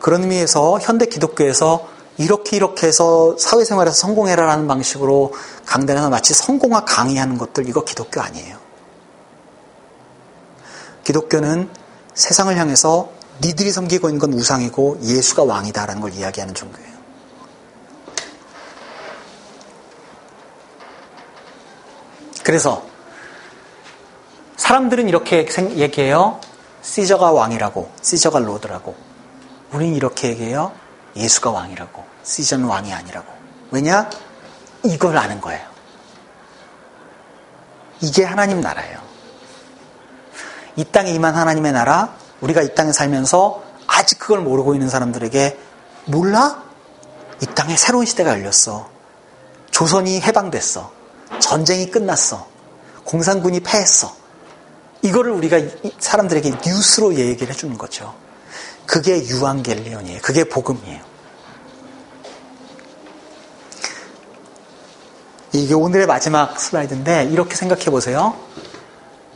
그런 0.00 0.22
의미에서 0.22 0.78
현대 0.78 1.06
기독교에서 1.06 1.88
이렇게 2.18 2.56
이렇게 2.56 2.86
해서 2.86 3.34
사회생활에서 3.38 3.96
성공해라라는 3.96 4.68
방식으로 4.68 5.32
강단에서 5.64 6.10
마치 6.10 6.34
성공학 6.34 6.84
강의하는 6.86 7.38
것들 7.38 7.66
이거 7.66 7.82
기독교 7.84 8.20
아니에요. 8.20 8.58
기독교는 11.04 11.70
세상을 12.12 12.54
향해서 12.54 13.19
니들이 13.40 13.72
섬기고 13.72 14.08
있는 14.08 14.18
건 14.18 14.32
우상이고 14.34 14.98
예수가 15.02 15.44
왕이다라는 15.44 16.00
걸 16.00 16.12
이야기하는 16.12 16.54
종교예요. 16.54 16.90
그래서 22.44 22.86
사람들은 24.56 25.08
이렇게 25.08 25.46
얘기해요. 25.76 26.40
시저가 26.82 27.32
왕이라고, 27.32 27.90
시저가 28.02 28.40
로드라고. 28.40 28.94
우리는 29.72 29.94
이렇게 29.94 30.28
얘기해요. 30.28 30.72
예수가 31.16 31.50
왕이라고, 31.50 32.04
시저는 32.22 32.66
왕이 32.66 32.92
아니라고. 32.92 33.32
왜냐? 33.70 34.08
이걸 34.84 35.16
아는 35.16 35.40
거예요. 35.40 35.68
이게 38.00 38.24
하나님 38.24 38.60
나라예요. 38.60 38.98
이 40.76 40.84
땅에 40.84 41.10
임한 41.10 41.34
하나님의 41.34 41.72
나라, 41.72 42.14
우리가 42.40 42.62
이 42.62 42.74
땅에 42.74 42.92
살면서 42.92 43.62
아직 43.86 44.18
그걸 44.18 44.40
모르고 44.40 44.74
있는 44.74 44.88
사람들에게 44.88 45.58
몰라? 46.06 46.62
이 47.42 47.46
땅에 47.46 47.76
새로운 47.76 48.06
시대가 48.06 48.30
열렸어. 48.32 48.88
조선이 49.70 50.20
해방됐어. 50.20 50.92
전쟁이 51.38 51.90
끝났어. 51.90 52.46
공산군이 53.04 53.60
패했어. 53.60 54.14
이거를 55.02 55.32
우리가 55.32 55.58
사람들에게 55.98 56.52
뉴스로 56.66 57.14
얘기를 57.14 57.52
해주는 57.52 57.76
거죠. 57.78 58.14
그게 58.86 59.24
유한겔리온이에요. 59.24 60.20
그게 60.20 60.44
복음이에요. 60.44 61.10
이게 65.52 65.74
오늘의 65.74 66.06
마지막 66.06 66.60
슬라이드인데 66.60 67.24
이렇게 67.24 67.56
생각해 67.56 67.86
보세요. 67.86 68.38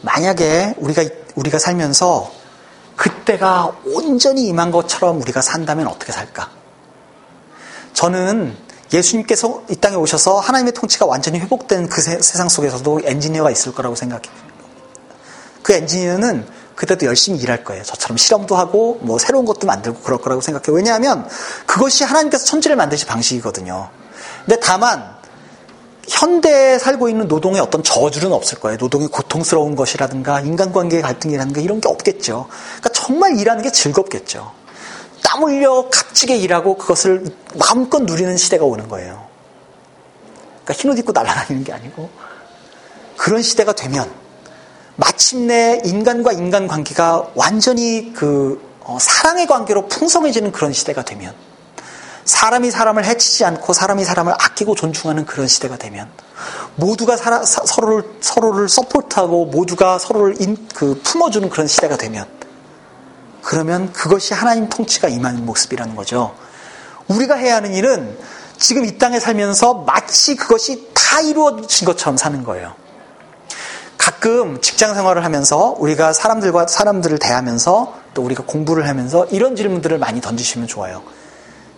만약에 0.03 0.75
우리가 0.77 1.03
우리가 1.35 1.59
살면서 1.59 2.31
그때가 2.97 3.77
온전히 3.87 4.47
임한 4.49 4.71
것처럼 4.71 5.21
우리가 5.21 5.41
산다면 5.41 5.87
어떻게 5.87 6.13
살까? 6.13 6.51
저는 7.93 8.57
예수님께서 8.93 9.63
이 9.71 9.77
땅에 9.77 9.97
오셔서 9.97 10.39
하나님의 10.39 10.73
통치가 10.73 11.07
완전히 11.07 11.39
회복된 11.41 11.89
그 11.89 12.01
세, 12.01 12.21
상 12.21 12.49
속에서도 12.49 13.01
엔지니어가 13.05 13.51
있을 13.51 13.75
거라고 13.75 13.95
생각해요. 13.95 14.33
그 15.63 15.73
엔지니어는 15.73 16.47
그때도 16.75 17.07
열심히 17.07 17.39
일할 17.39 17.65
거예요. 17.65 17.83
저처럼 17.85 18.17
실험도 18.17 18.57
하고 18.57 18.99
뭐 19.03 19.19
새로운 19.19 19.45
것도 19.45 19.67
만들고 19.67 20.01
그럴 20.01 20.21
거라고 20.21 20.41
생각해요. 20.41 20.75
왜냐하면 20.77 21.29
그것이 21.67 22.05
하나님께서 22.05 22.45
천지를 22.45 22.77
만드신 22.77 23.07
방식이거든요. 23.09 23.89
근데 24.45 24.61
다만 24.61 25.15
현대에 26.09 26.79
살고 26.79 27.09
있는 27.09 27.29
노동의 27.29 27.61
어떤 27.61 27.83
저주는 27.83 28.33
없을 28.33 28.59
거예요. 28.59 28.79
노동이 28.79 29.07
고통스러운 29.07 29.77
것이라든가 29.77 30.41
인간관계의 30.41 31.03
갈등이라든가 31.03 31.61
이런 31.61 31.81
게 31.81 31.89
없겠죠. 31.89 32.49
그러니까 32.79 32.89
정말 32.91 33.39
일하는 33.39 33.63
게 33.63 33.71
즐겁겠죠. 33.71 34.53
땀 35.23 35.43
흘려 35.43 35.89
값지게 35.91 36.37
일하고 36.37 36.77
그것을 36.77 37.25
마음껏 37.55 38.03
누리는 38.03 38.37
시대가 38.37 38.65
오는 38.65 38.89
거예요. 38.89 39.27
그러니까 40.65 40.75
흰옷 40.75 40.99
입고 40.99 41.13
날아다니는 41.13 41.65
게 41.65 41.73
아니고 41.73 42.11
그런 43.17 43.43
시대가 43.43 43.73
되면 43.73 44.11
마침내 44.97 45.81
인간과 45.85 46.33
인간 46.33 46.69
관계가 46.69 47.31
완전히 47.35 48.13
그 48.15 48.63
어, 48.81 48.99
사랑의 49.01 49.47
관계로 49.47 49.89
풍성해지는 49.89 50.53
그런 50.53 50.73
시대가 50.73 51.03
되면 51.03 51.35
사람이 52.25 52.71
사람을 52.71 53.05
해치지 53.05 53.45
않고 53.45 53.73
사람이 53.73 54.05
사람을 54.05 54.33
아끼고 54.33 54.75
존중하는 54.75 55.27
그런 55.27 55.47
시대가 55.47 55.77
되면 55.77 56.09
모두가 56.77 57.17
사라, 57.17 57.45
사, 57.45 57.65
서로를 57.65 58.05
서로를 58.21 58.69
support하고 58.69 59.47
모두가 59.47 59.99
서로를 59.99 60.41
인, 60.41 60.69
그 60.75 61.01
품어주는 61.03 61.49
그런 61.51 61.67
시대가 61.67 61.97
되면 61.97 62.27
그러면 63.43 63.93
그것이 63.93 64.33
하나님 64.35 64.69
통치가 64.69 65.09
임하는 65.09 65.45
모습이라는 65.45 65.95
거죠. 65.97 66.35
우리가 67.09 67.35
해야 67.35 67.57
하는 67.57 67.75
일은 67.75 68.19
지금 68.59 68.85
이 68.87 68.97
땅에 68.97 69.21
살면서 69.21 69.85
마치 69.87 70.37
그것이 70.37 70.89
다 70.95 71.21
이루어진 71.21 71.87
것처럼 71.87 72.17
사는 72.17 72.43
거예요. 72.43 72.75
가끔 73.99 74.61
직장 74.61 74.95
생활을 74.95 75.25
하면서 75.25 75.75
우리가 75.79 76.13
사람들과 76.13 76.67
사람들을 76.67 77.19
대하면서 77.19 77.95
또 78.15 78.23
우리가 78.23 78.45
공부를 78.47 78.89
하면서 78.89 79.27
이런 79.27 79.57
질문들을 79.57 79.99
많이 79.99 80.21
던지시면 80.21 80.67
좋아요. 80.67 81.03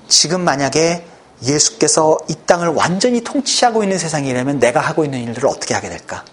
지금 0.09 0.43
만약에 0.43 1.07
예수께서 1.43 2.19
이 2.29 2.35
땅을 2.47 2.69
완전히 2.69 3.23
통치하고 3.23 3.83
있는 3.83 3.99
세상이라면 3.99 4.59
내가 4.59 4.81
하고 4.81 5.05
있는 5.05 5.21
일들을 5.21 5.49
어떻게 5.49 5.75
하게 5.75 5.89
될까? 5.89 6.25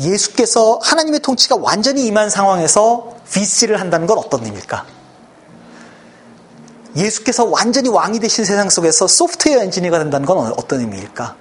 예수께서 0.00 0.78
하나님의 0.82 1.20
통치가 1.20 1.56
완전히 1.56 2.06
임한 2.06 2.30
상황에서 2.30 3.16
VC를 3.28 3.80
한다는 3.80 4.06
건 4.06 4.18
어떤 4.18 4.44
의미일까? 4.44 4.86
예수께서 6.96 7.44
완전히 7.44 7.88
왕이 7.88 8.20
되신 8.20 8.44
세상 8.44 8.68
속에서 8.68 9.06
소프트웨어 9.06 9.62
엔지니어가 9.62 9.98
된다는 9.98 10.26
건 10.26 10.52
어떤 10.56 10.80
의미일까? 10.80 11.36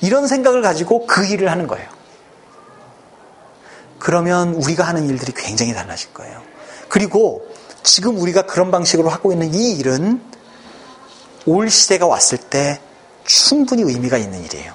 이런 0.00 0.26
생각을 0.26 0.62
가지고 0.62 1.06
그 1.06 1.24
일을 1.24 1.50
하는 1.50 1.66
거예요. 1.66 1.88
그러면 3.98 4.54
우리가 4.54 4.84
하는 4.84 5.08
일들이 5.08 5.32
굉장히 5.32 5.72
달라질 5.72 6.12
거예요. 6.12 6.42
그리고 6.88 7.46
지금 7.86 8.18
우리가 8.18 8.42
그런 8.42 8.72
방식으로 8.72 9.08
하고 9.08 9.32
있는 9.32 9.54
이 9.54 9.70
일은 9.70 10.20
올 11.46 11.70
시대가 11.70 12.06
왔을 12.06 12.36
때 12.36 12.80
충분히 13.24 13.84
의미가 13.84 14.18
있는 14.18 14.44
일이에요. 14.44 14.74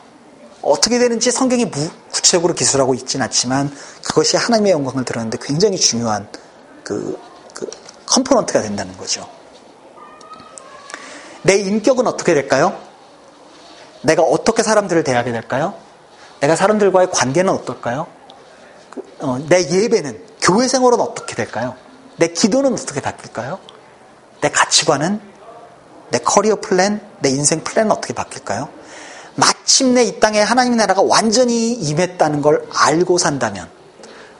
어떻게 0.61 0.97
되는지 0.97 1.29
성경이 1.29 1.69
구체적으로 2.09 2.53
기술하고 2.53 2.93
있지는 2.95 3.25
않지만 3.25 3.69
그것이 4.05 4.37
하나님의 4.37 4.71
영광을 4.71 5.03
드러내는데 5.03 5.39
굉장히 5.41 5.77
중요한 5.77 6.29
그, 6.85 7.19
그 7.53 7.69
component가 8.05 8.61
된다는 8.61 8.95
거죠. 8.95 9.29
내 11.43 11.57
인격은 11.57 12.07
어떻게 12.07 12.33
될까요? 12.33 12.79
내가 14.03 14.23
어떻게 14.23 14.63
사람들을 14.63 15.03
대하게 15.03 15.33
될까요? 15.33 15.73
내가 16.39 16.55
사람들과의 16.55 17.11
관계는 17.11 17.51
어떨까요? 17.51 18.07
그, 18.89 19.03
어, 19.19 19.37
내 19.49 19.69
예배는, 19.69 20.27
교회 20.41 20.69
생활은 20.69 21.01
어떻게 21.01 21.35
될까요? 21.35 21.75
내 22.17 22.27
기도는 22.27 22.73
어떻게 22.73 23.01
바뀔까요? 23.01 23.59
내 24.41 24.49
가치관은, 24.49 25.21
내 26.09 26.19
career 26.19 26.57
plan, 26.61 27.01
내 27.19 27.29
인생 27.29 27.63
plan은 27.63 27.91
어떻게 27.91 28.13
바뀔까요? 28.13 28.69
마침내 29.35 30.03
이 30.03 30.19
땅에 30.19 30.41
하나님 30.41 30.75
나라가 30.75 31.01
완전히 31.01 31.71
임했다는 31.71 32.41
걸 32.41 32.67
알고 32.73 33.17
산다면, 33.17 33.69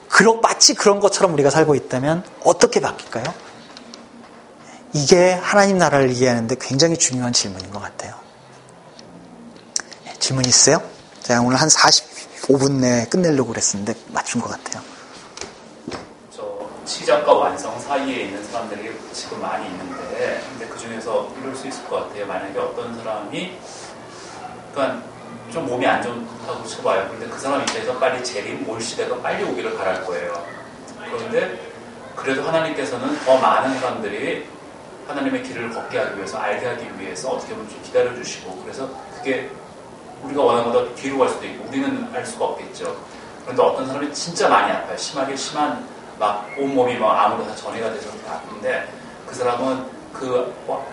그런, 0.08 0.40
마치 0.40 0.74
그런 0.74 1.00
것처럼 1.00 1.32
우리가 1.32 1.48
살고 1.50 1.74
있다면 1.74 2.24
어떻게 2.44 2.80
바뀔까요? 2.80 3.24
이게 4.92 5.32
하나님 5.32 5.78
나라를 5.78 6.10
이해하는데 6.10 6.54
굉장히 6.60 6.98
중요한 6.98 7.32
질문인 7.32 7.70
것 7.70 7.80
같아요. 7.80 8.14
네, 10.04 10.12
질문 10.18 10.44
있어요? 10.44 10.82
제가 11.22 11.40
오늘 11.40 11.56
한 11.56 11.68
45분 11.68 12.72
내에 12.72 13.06
끝내려고 13.06 13.48
그랬었는데 13.48 13.94
맞춘 14.08 14.42
것 14.42 14.50
같아요. 14.50 14.82
저 16.84 16.86
시작과 16.86 17.32
완성 17.32 17.78
사이에 17.78 18.24
있는 18.24 18.42
사람들이 18.44 18.92
지금 19.12 19.40
많이 19.40 19.66
있는데 19.66 20.42
근데 20.50 20.66
그 20.66 20.78
중에서 20.78 21.32
이럴 21.40 21.54
수 21.54 21.68
있을 21.68 21.84
것 21.86 21.96
같아요. 21.96 22.26
만약에 22.26 22.58
어떤 22.58 22.96
사람이 22.96 23.56
그러니까 24.72 25.02
좀 25.52 25.66
몸이 25.66 25.86
안 25.86 26.02
좋다고 26.02 26.66
쳐봐요. 26.66 27.08
근데 27.10 27.28
그 27.28 27.38
사람 27.38 27.60
입장에서 27.60 27.98
빨리 27.98 28.24
재림 28.24 28.68
올 28.68 28.80
시대가 28.80 29.16
빨리 29.20 29.44
오기를 29.44 29.76
바랄 29.76 30.04
거예요. 30.04 30.44
그런데 30.98 31.60
그래도 32.16 32.42
하나님께서는 32.42 33.18
더 33.20 33.38
많은 33.38 33.78
사람들이 33.78 34.46
하나님의 35.06 35.42
길을 35.42 35.70
걷게 35.70 35.98
하기 35.98 36.16
위해서 36.16 36.38
알게 36.38 36.66
하기 36.66 36.98
위해서 36.98 37.30
어떻게 37.30 37.54
보면 37.54 37.68
좀 37.68 37.80
기다려 37.82 38.14
주시고 38.14 38.62
그래서 38.62 38.88
그게 39.16 39.50
우리가 40.22 40.42
원하는 40.42 40.72
것보다 40.72 40.94
뒤로 40.94 41.18
갈 41.18 41.28
수도 41.28 41.46
있고 41.46 41.68
우리는 41.68 42.08
알 42.12 42.24
수가 42.24 42.44
없겠죠. 42.46 42.96
그런데 43.44 43.62
어떤 43.62 43.86
사람이 43.86 44.12
진짜 44.12 44.48
많이 44.48 44.72
아파요. 44.72 44.96
심하게 44.96 45.36
심한 45.36 45.84
막 46.18 46.46
온몸이 46.58 46.96
막 46.98 47.10
아무도 47.24 47.46
다 47.48 47.54
전이가 47.56 47.92
돼서 47.92 48.08
아픈데 48.30 48.88
그 49.26 49.34
사람은 49.34 49.84
그 50.12 50.54
뭐, 50.66 50.86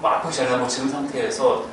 뭐 0.00 0.10
아프기 0.10 0.34
전에 0.36 0.56
뭐 0.56 0.68
지금 0.68 0.88
상태에서 0.88 1.64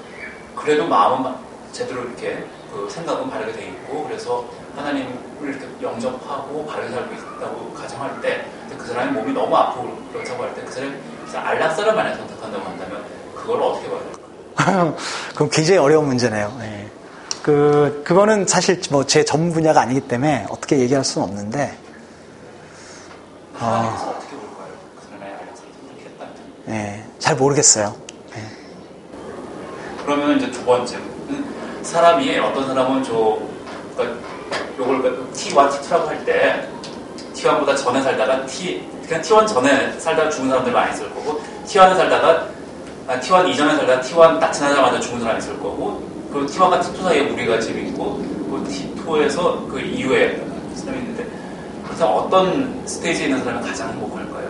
그래도 0.56 0.88
마음은 0.88 1.34
제대로 1.72 2.02
이렇게 2.04 2.46
그 2.72 2.88
생각은 2.90 3.30
바르게 3.30 3.52
돼 3.54 3.66
있고 3.68 4.06
그래서 4.08 4.46
하나님을 4.76 5.14
이렇게 5.42 5.68
영접하고 5.82 6.66
바르게 6.66 6.92
살고 6.94 7.14
있다고 7.14 7.74
가정할 7.74 8.22
때 8.22 8.46
그 8.78 8.88
사람의 8.88 9.14
몸이 9.14 9.32
너무 9.34 9.56
아프고 9.56 9.96
그렇다고 10.12 10.44
할 10.44 10.56
때 10.56 10.62
그 10.66 10.72
사람이 10.72 10.94
안락사람만을 11.34 12.16
선택한다고 12.16 12.66
한다면 12.66 13.04
그걸 13.36 13.62
어떻게 13.62 13.88
봐요? 13.90 14.02
그럼 15.36 15.50
굉장히 15.52 15.78
어려운 15.80 16.08
문제네요. 16.08 16.56
네. 16.60 16.90
그 17.42 18.02
그거는 18.06 18.46
사실 18.48 18.82
뭐 18.92 19.04
제 19.06 19.24
전문 19.24 19.52
분야가 19.54 19.82
아니기 19.82 20.02
때문에 20.02 20.48
어떻게 20.50 20.80
얘기할 20.80 21.04
수는 21.04 21.28
없는데. 21.28 21.78
어, 23.60 24.16
어떻게 24.18 24.36
볼까요? 24.36 24.74
그 24.96 25.02
선택했다면? 25.08 26.34
네, 26.66 27.06
잘 27.20 27.36
모르겠어요. 27.36 27.96
네. 28.34 28.42
그러면 30.06 30.38
이제 30.38 30.50
두 30.52 30.64
번째 30.66 30.98
사람이 31.82 32.40
어떤 32.40 32.68
사람은 32.68 33.04
저 33.04 33.38
그러니까 33.96 34.20
요걸 34.80 35.32
T와 35.34 35.70
T2라고 35.70 36.06
할 36.08 36.26
때 36.26 36.68
T1보다 37.34 37.76
전에 37.78 38.02
살다가 38.02 38.46
T 38.46 38.88
그냥 39.08 39.22
T1 39.22 39.48
전에 39.48 40.00
살다가 40.00 40.30
죽은 40.30 40.50
사람들 40.50 40.72
많이 40.72 40.94
있을 40.94 41.14
거고 41.14 41.42
T1에 41.66 41.96
살다가 41.96 42.48
아, 43.08 43.20
T1 43.20 43.50
이전에 43.50 43.76
살다가 43.76 44.02
T1 44.02 44.40
나타나자마자 44.40 45.00
죽은 45.00 45.20
사람이 45.20 45.40
있을 45.40 45.54
거고 45.60 46.02
그 46.32 46.46
T1과 46.46 46.82
T2 46.82 47.04
사이에 47.04 47.30
우리가 47.30 47.60
지금 47.60 47.86
있고 47.88 48.16
그 48.50 48.66
T2에서 48.70 49.68
그 49.70 49.80
이후에 49.80 50.42
사람이 50.76 51.00
있는데 51.00 51.23
그래서 52.04 52.16
어떤 52.16 52.86
스테이지에 52.86 53.28
있는 53.28 53.44
사람이 53.46 53.66
가장 53.66 53.90
행복할까요? 53.94 54.50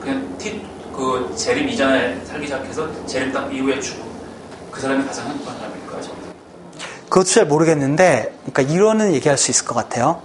그냥 0.00 0.38
T 0.38 0.66
그 0.96 1.34
재림 1.36 1.68
이전에 1.68 2.18
살기 2.24 2.46
시작해서 2.46 2.88
재림 3.06 3.30
딱 3.30 3.54
이후에 3.54 3.78
죽고 3.78 4.08
그 4.70 4.80
사람이 4.80 5.04
가장 5.04 5.26
행복한 5.26 5.54
사람일까요? 5.58 6.00
그것도 7.10 7.24
잘 7.24 7.46
모르겠는데, 7.46 8.38
그러니까 8.46 8.62
이론은 8.62 9.12
얘기할 9.14 9.36
수 9.36 9.50
있을 9.50 9.66
것 9.66 9.74
같아요. 9.74 10.22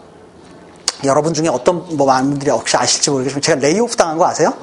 여러분 1.03 1.33
중에 1.33 1.49
어떤 1.49 1.85
뭐 1.97 2.07
많은 2.07 2.29
분들이 2.29 2.49
혹시 2.49 2.77
아실지 2.77 3.09
모르겠지만 3.09 3.41
제가 3.41 3.59
layoff 3.59 3.97
당한 3.97 4.17
거 4.17 4.25
아세요? 4.25 4.53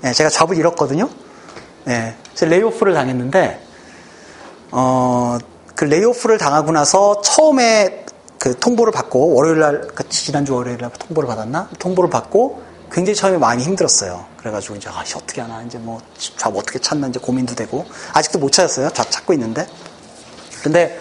네, 0.00 0.12
제가 0.12 0.30
job을 0.30 0.56
잃었거든요. 0.56 1.10
네, 1.84 2.16
제가 2.34 2.48
layoff를 2.50 2.94
당했는데 2.94 3.60
어, 4.70 5.36
그 5.74 5.84
layoff를 5.84 6.38
당하고 6.38 6.72
나서 6.72 7.20
처음에 7.20 8.06
그 8.38 8.58
통보를 8.58 8.92
받고 8.92 9.34
월요일 9.34 9.58
날 9.58 9.83
그 9.83 10.08
지난주 10.08 10.54
월요일 10.54 10.78
날 10.78 10.90
통보를 10.92 11.26
받았나? 11.26 11.68
통보를 11.78 12.10
받고 12.10 12.62
굉장히 12.90 13.16
처음에 13.16 13.38
많이 13.38 13.62
힘들었어요. 13.64 14.24
그래가지고 14.38 14.76
이제 14.76 14.88
아, 14.88 15.04
어떻게 15.16 15.40
하나 15.40 15.62
이제 15.62 15.78
뭐 15.78 16.21
job 16.21 16.54
어떻게 16.56 16.78
찾나 16.78 17.08
이제 17.08 17.18
고민도 17.18 17.54
되고 17.54 17.84
아직도 18.12 18.38
못 18.38 18.52
찾았어요. 18.52 18.90
job 18.90 19.10
찾고 19.10 19.32
있는데. 19.34 19.66
근데 20.62 20.98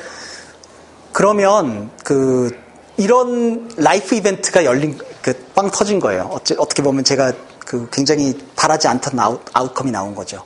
그러면 1.14 1.92
그 2.04 2.58
이런 2.98 3.70
life 3.78 4.16
event가 4.16 4.66
열린 4.66 4.98
그 5.22 5.48
빵 5.58 5.72
터진 5.72 6.00
거예요. 6.00 6.30
어찌, 6.32 6.56
어떻게 6.60 6.84
보면 6.84 7.04
제가 7.04 7.34
그 7.66 7.90
굉장히 7.92 8.38
바라지 8.56 8.88
않던 8.88 9.20
out, 9.20 9.42
outcome이 9.54 9.90
나온 9.90 10.14
거죠. 10.14 10.44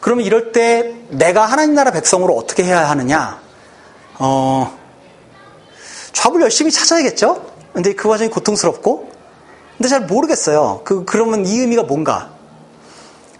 그러면 0.00 0.24
이럴 0.24 0.52
때 0.52 0.94
내가 1.08 1.46
하나님 1.46 1.74
나라 1.74 1.90
백성으로 1.90 2.32
어떻게 2.36 2.62
해야 2.62 2.88
하느냐? 2.88 3.40
어, 4.20 4.78
job을 6.16 6.40
열심히 6.40 6.70
찾아야겠죠? 6.70 7.44
근데 7.74 7.94
그 7.94 8.08
과정이 8.08 8.30
고통스럽고, 8.30 9.10
근데 9.76 9.88
잘 9.88 10.06
모르겠어요. 10.06 10.80
그, 10.82 11.04
그러면 11.04 11.44
이 11.44 11.58
의미가 11.58 11.82
뭔가? 11.82 12.30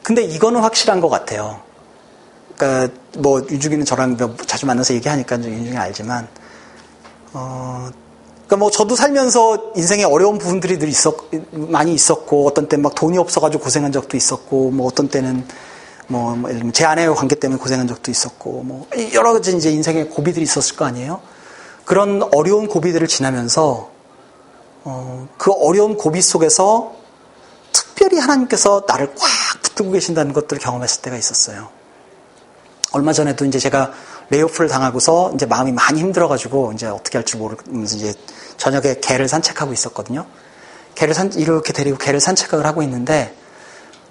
근데 0.02 0.22
이거는 0.22 0.60
확실한 0.60 1.00
것 1.00 1.08
같아요. 1.08 1.58
그러니까 2.54 2.92
뭐 3.16 3.40
윤중이는 3.50 3.86
저랑 3.86 4.18
자주 4.44 4.66
만나서 4.66 4.92
얘기하니까 4.92 5.36
윤중이 5.36 5.74
알지만, 5.74 6.28
어, 7.32 7.88
그러니까 8.44 8.56
뭐 8.58 8.70
저도 8.70 8.94
살면서 8.94 9.72
인생에 9.74 10.04
어려운 10.04 10.36
부분들이 10.36 10.78
늘 10.78 10.88
있었, 10.88 11.16
많이 11.52 11.94
있었고, 11.94 12.46
어떤 12.46 12.68
때는 12.68 12.82
막 12.82 12.94
돈이 12.94 13.16
없어가지고 13.16 13.64
고생한 13.64 13.90
적도 13.90 14.18
있었고, 14.18 14.70
뭐 14.70 14.86
어떤 14.86 15.08
때는 15.08 15.48
뭐, 16.08 16.36
뭐 16.36 16.50
예를 16.50 16.60
들면 16.60 16.72
제 16.74 16.84
아내의 16.84 17.14
관계 17.14 17.36
때문에 17.36 17.58
고생한 17.58 17.88
적도 17.88 18.10
있었고, 18.10 18.64
뭐 18.64 18.86
여러 19.14 19.32
가지 19.32 19.56
이제 19.56 19.70
인생에 19.70 20.04
고비들이 20.04 20.42
있었을 20.42 20.76
거 20.76 20.84
아니에요? 20.84 21.22
그런 21.86 22.28
어려운 22.34 22.66
고비들을 22.66 23.06
지나면서, 23.06 23.90
어, 24.84 25.28
그 25.38 25.52
어려운 25.52 25.96
고비 25.96 26.20
속에서 26.20 26.94
특별히 27.72 28.18
하나님께서 28.18 28.84
나를 28.86 29.14
꽉 29.14 29.62
붙들고 29.62 29.92
계신다는 29.92 30.32
것들을 30.32 30.60
경험했을 30.60 31.00
때가 31.02 31.16
있었어요. 31.16 31.68
얼마 32.92 33.12
전에도 33.12 33.44
이제 33.44 33.58
제가 33.58 33.92
레이오프를 34.30 34.68
당하고서 34.68 35.32
이제 35.34 35.46
마음이 35.46 35.72
많이 35.72 36.00
힘들어가지고 36.00 36.72
이제 36.72 36.86
어떻게 36.86 37.18
할지 37.18 37.36
모르면서 37.36 37.96
이제 37.96 38.14
저녁에 38.56 38.96
개를 39.00 39.28
산책하고 39.28 39.72
있었거든요. 39.72 40.26
개를 40.96 41.14
산, 41.14 41.32
이렇게 41.34 41.72
데리고 41.72 41.98
개를 41.98 42.18
산책을 42.20 42.66
하고 42.66 42.82
있는데, 42.82 43.32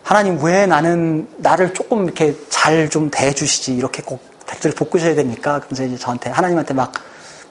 하나님 0.02 0.42
왜 0.42 0.66
나는 0.66 1.28
나를 1.38 1.74
조금 1.74 2.06
이렇게 2.06 2.38
잘 2.50 2.90
좀 2.90 3.10
대해주시지 3.10 3.76
이렇게 3.76 4.02
꼭 4.02 4.22
다리를 4.46 4.72
볶으셔야 4.72 5.16
됩니까? 5.16 5.60
그러면서 5.60 5.84
이제 5.84 5.98
저한테 5.98 6.30
하나님한테 6.30 6.74
막 6.74 6.94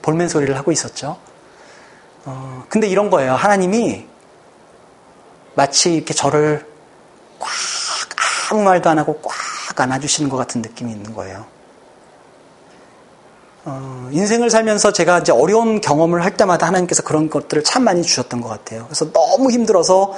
볼멘 0.05 0.29
소리를 0.29 0.55
하고 0.57 0.71
있었죠. 0.71 1.17
어, 2.27 2.65
근데 2.69 2.87
이런 2.87 3.09
거예요. 3.09 3.35
하나님이 3.35 4.07
마치 5.55 5.95
이렇게 5.95 6.13
저를 6.13 6.67
꽉 7.39 7.51
아무 8.51 8.63
말도 8.63 8.91
안 8.91 8.99
하고 8.99 9.19
꽉 9.23 9.81
안아주시는 9.81 10.29
것 10.29 10.37
같은 10.37 10.61
느낌이 10.61 10.93
있는 10.93 11.15
거예요. 11.15 11.47
어, 13.65 14.11
인생을 14.13 14.51
살면서 14.51 14.93
제가 14.93 15.21
이제 15.21 15.33
어려운 15.33 15.81
경험을 15.81 16.23
할 16.23 16.37
때마다 16.37 16.67
하나님께서 16.67 17.03
그런 17.03 17.31
것들을 17.31 17.65
참 17.65 17.85
많이 17.85 18.03
주셨던 18.03 18.43
것 18.43 18.49
같아요. 18.51 18.85
그래서 18.85 19.11
너무 19.11 19.51
힘들어서 19.51 20.13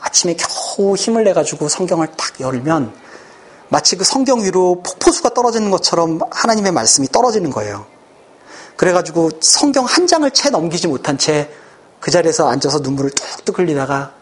아침에 0.00 0.36
겨우 0.36 0.94
힘을 0.94 1.24
내가지고 1.24 1.68
성경을 1.68 2.12
딱 2.16 2.40
열면 2.40 2.94
마치 3.70 3.96
그 3.96 4.04
성경 4.04 4.40
위로 4.40 4.82
폭포수가 4.82 5.30
떨어지는 5.30 5.72
것처럼 5.72 6.20
하나님의 6.30 6.70
말씀이 6.70 7.08
떨어지는 7.08 7.50
거예요. 7.50 7.86
그래가지고 8.76 9.30
성경 9.40 9.84
한 9.84 10.06
장을 10.06 10.28
채 10.30 10.50
넘기지 10.50 10.86
못한 10.88 11.18
채 11.18 11.50
그 12.02 12.10
자리에서 12.10 12.48
앉아서 12.48 12.80
눈물을 12.80 13.10
뚝뚝 13.10 13.60
흘리다가 13.60 14.12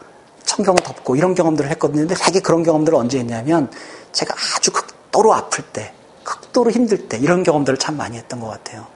성경을 0.45 0.83
덮고 0.85 1.17
이런 1.17 1.35
경험들을 1.35 1.71
했거든요. 1.71 2.07
근데 2.07 2.15
되게 2.15 2.41
그런 2.41 2.63
경험들을 2.63 2.97
언제 2.97 3.19
했냐면 3.19 3.71
제가 4.13 4.35
아주 4.55 4.71
극도로 4.71 5.33
아플 5.33 5.65
때, 5.65 5.95
극도로 6.23 6.71
힘들 6.71 7.09
때 7.09 7.17
이런 7.17 7.43
경험들을 7.43 7.79
참 7.79 7.97
많이 7.97 8.19
했던 8.19 8.39
것 8.39 8.49
같아요. 8.49 8.87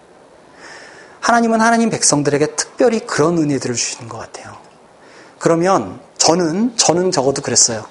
하나님은 1.21 1.63
하나님 1.63 1.89
백성들에게 1.89 2.57
특별히 2.57 3.01
그런 3.01 3.39
은혜들을 3.39 3.75
주시는 3.75 4.11
것 4.11 4.19
같아요. 4.19 4.55
그러면 5.39 5.99
저는 6.19 6.77
저는 6.77 7.11
적어도 7.11 7.41
그랬어요. 7.41 7.87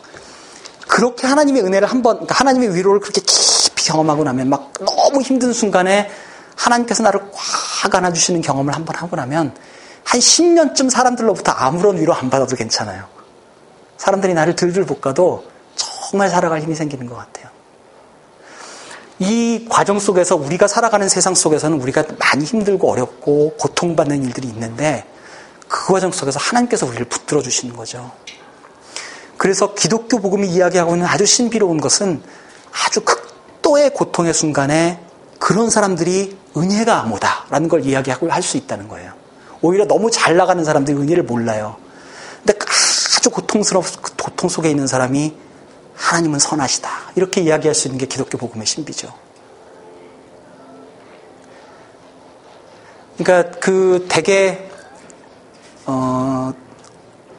그렇게 0.87 1.25
하나님의 1.25 1.63
은혜를 1.63 1.87
한번 1.87 2.17
그러니까 2.17 2.35
하나님의 2.35 2.75
위로를 2.75 2.99
그렇게 2.99 3.19
깊이 3.19 3.85
경험하고 3.85 4.23
나면 4.25 4.49
막 4.49 4.73
너무 4.73 5.21
힘든 5.21 5.53
순간에 5.53 6.11
하나님께서 6.55 7.03
나를 7.03 7.21
꽉 7.31 7.95
안아주시는 7.95 8.41
경험을 8.41 8.75
한번 8.75 8.95
하고 8.95 9.15
나면 9.15 9.55
한 10.03 10.19
10년쯤 10.19 10.89
사람들로부터 10.89 11.51
아무런 11.51 11.97
위로 11.97 12.13
안 12.13 12.29
받아도 12.29 12.55
괜찮아요. 12.55 13.05
사람들이 13.97 14.33
나를 14.33 14.55
들들 14.55 14.85
볶아도 14.85 15.45
정말 15.75 16.29
살아갈 16.29 16.61
힘이 16.61 16.75
생기는 16.75 17.07
것 17.07 17.15
같아요. 17.15 17.53
이 19.19 19.67
과정 19.69 19.99
속에서 19.99 20.35
우리가 20.35 20.67
살아가는 20.67 21.07
세상 21.07 21.35
속에서는 21.35 21.79
우리가 21.81 22.03
많이 22.19 22.43
힘들고 22.43 22.91
어렵고 22.91 23.55
고통받는 23.57 24.23
일들이 24.23 24.47
있는데 24.47 25.05
그 25.67 25.93
과정 25.93 26.11
속에서 26.11 26.39
하나님께서 26.39 26.85
우리를 26.85 27.05
붙들어 27.05 27.41
주시는 27.41 27.75
거죠. 27.75 28.11
그래서 29.37 29.73
기독교 29.73 30.19
복음이 30.19 30.47
이야기하고 30.47 30.93
있는 30.93 31.07
아주 31.07 31.25
신비로운 31.25 31.79
것은 31.79 32.21
아주 32.85 33.01
극도의 33.01 33.93
고통의 33.93 34.33
순간에 34.33 35.02
그런 35.43 35.69
사람들이 35.69 36.37
은혜가 36.55 37.03
뭐다라는 37.03 37.67
걸 37.67 37.85
이야기하고 37.85 38.31
할 38.31 38.41
수 38.41 38.55
있다는 38.55 38.87
거예요. 38.87 39.11
오히려 39.61 39.85
너무 39.85 40.09
잘 40.09 40.37
나가는 40.37 40.63
사람들이 40.63 40.95
은혜를 40.97 41.23
몰라요. 41.23 41.75
근데 42.37 42.57
아주 43.17 43.29
고통스러운 43.29 43.85
고통 44.21 44.47
속에 44.47 44.69
있는 44.69 44.87
사람이 44.87 45.35
하나님은 45.95 46.39
선하시다. 46.39 46.89
이렇게 47.17 47.41
이야기할 47.41 47.75
수 47.75 47.89
있는 47.89 47.97
게 47.97 48.05
기독교 48.05 48.37
복음의 48.37 48.65
신비죠. 48.65 49.13
그러니까 53.17 53.59
그 53.59 54.05
대개 54.09 54.69
어 55.85 56.53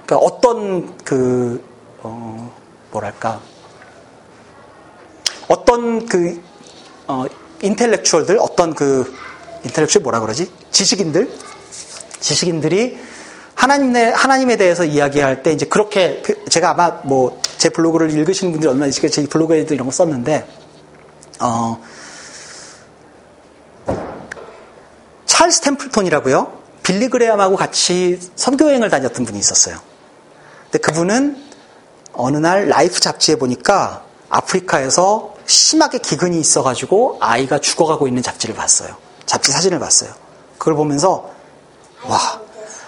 그러니까 0.05 0.27
어떤 0.27 0.95
그 0.99 1.65
어, 2.03 2.55
뭐랄까 2.91 3.41
어떤 5.49 6.05
그 6.05 6.43
어, 7.07 7.25
인텔렉추얼들 7.65 8.39
어떤 8.41 8.75
그 8.75 9.15
인텔렉추얼 9.65 10.03
뭐라 10.03 10.21
그러지 10.21 10.51
지식인들 10.71 11.31
지식인들이 12.21 12.99
하나님에, 13.55 14.11
하나님에 14.11 14.57
대해서 14.57 14.85
이야기할 14.85 15.43
때 15.43 15.53
이제 15.53 15.67
그렇게 15.67 16.23
제가 16.49 16.71
아마 16.71 16.91
뭐 17.05 17.45
제 17.65 17.71
블로그를 17.71 18.11
읽으시는 18.11 18.53
분들이 18.53 18.69
얼마나 18.69 18.89
있을까 18.89 19.09
제 19.09 19.27
블로그에도 19.27 19.73
이런 19.73 19.87
거 19.87 19.91
썼는데 19.91 20.47
어 21.41 21.81
찰스 25.25 25.63
템플톤이라고요. 25.63 26.59
빌리 26.83 27.09
그레암하고 27.09 27.57
같이 27.57 28.21
선교 28.37 28.67
여행을 28.67 28.91
다녔던 28.91 29.25
분이 29.25 29.39
있었어요. 29.39 29.79
근데 30.65 30.79
그분은 30.79 31.43
어느 32.13 32.37
날 32.37 32.69
Life 32.69 33.01
잡지에 33.01 33.37
보니까 33.37 34.05
아프리카에서 34.29 35.34
심하게 35.47 35.99
기근이 35.99 36.39
있어가지고 36.41 37.19
아이가 37.21 37.59
죽어가고 37.59 38.09
있는 38.09 38.23
잡지를 38.23 38.55
봤어요. 38.55 38.97
잡지 39.27 39.53
사진을 39.53 39.79
봤어요. 39.79 40.13
그걸 40.59 40.75
보면서 40.75 41.31
와 42.05 42.19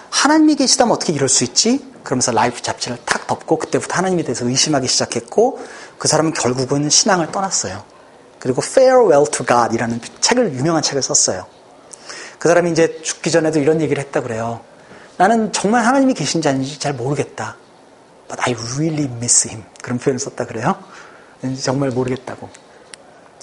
하나님이 0.09 0.55
계시다면 0.55 0.95
어떻게 0.95 1.13
이럴 1.13 1.29
수 1.29 1.43
있지? 1.43 1.85
그러면서 2.03 2.31
Life 2.31 2.61
잡지를 2.61 2.97
탁 3.05 3.27
덮고 3.27 3.57
그때부터 3.57 3.95
하나님에 3.95 4.23
대해서 4.23 4.45
의심하기 4.47 4.87
시작했고 4.87 5.59
그 5.97 6.07
사람은 6.07 6.33
결국은 6.33 6.89
신앙을 6.89 7.31
떠났어요. 7.31 7.83
그리고 8.39 8.61
Farewell 8.63 9.29
to 9.29 9.45
God 9.45 9.75
이라는 9.75 9.99
책을 10.21 10.53
유명한 10.53 10.81
책을 10.81 11.01
썼어요. 11.01 11.45
그 12.39 12.47
사람이 12.47 12.71
이제 12.71 13.01
죽기 13.03 13.31
전에도 13.31 13.59
이런 13.59 13.81
얘기를 13.81 14.01
했다 14.01 14.21
그래요. 14.21 14.61
나는 15.17 15.51
정말 15.51 15.85
하나님이 15.85 16.13
계신지 16.13 16.47
아닌지 16.47 16.79
잘 16.79 16.93
모르겠다. 16.93 17.57
But 18.27 18.41
I 18.41 18.55
really 18.75 19.05
miss 19.05 19.47
him. 19.47 19.63
그런 19.81 19.97
표현을 19.97 20.19
썼다 20.19 20.45
그래요. 20.45 20.75
정말 21.61 21.89
모르겠다고. 21.89 22.49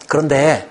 그런데 0.08 0.68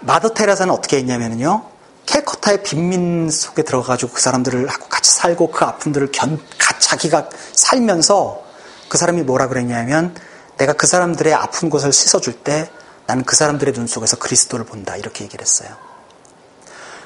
마더 0.00 0.30
테라사는 0.34 0.72
어떻게 0.72 0.98
했냐면요. 0.98 1.64
캘커타의 2.06 2.62
빈민 2.62 3.30
속에 3.30 3.62
들어가지고 3.62 4.12
그 4.12 4.20
사람들을 4.20 4.66
하고 4.68 4.88
같이 4.88 5.12
살고 5.12 5.50
그 5.50 5.64
아픔들을 5.64 6.10
견, 6.12 6.40
자기가 6.78 7.28
살면서 7.52 8.42
그 8.88 8.96
사람이 8.96 9.22
뭐라 9.22 9.48
그랬냐면 9.48 10.14
내가 10.56 10.72
그 10.72 10.86
사람들의 10.86 11.32
아픈 11.34 11.68
곳을 11.68 11.92
씻어줄 11.92 12.34
때 12.42 12.70
나는 13.06 13.24
그 13.24 13.36
사람들의 13.36 13.74
눈 13.74 13.86
속에서 13.86 14.16
그리스도를 14.16 14.64
본다. 14.64 14.96
이렇게 14.96 15.24
얘기를 15.24 15.42
했어요. 15.42 15.70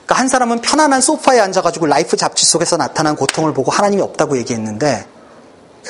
그러니까 0.05 0.15
한 0.17 0.29
사람은 0.29 0.61
편안한 0.61 1.01
소파에 1.01 1.41
앉아가지고 1.41 1.87
라이프 1.87 2.17
잡지 2.17 2.45
속에서 2.45 2.77
나타난 2.77 3.17
고통을 3.17 3.53
보고 3.55 3.71
하나님이 3.71 4.03
없다고 4.03 4.37
얘기했는데 4.39 5.07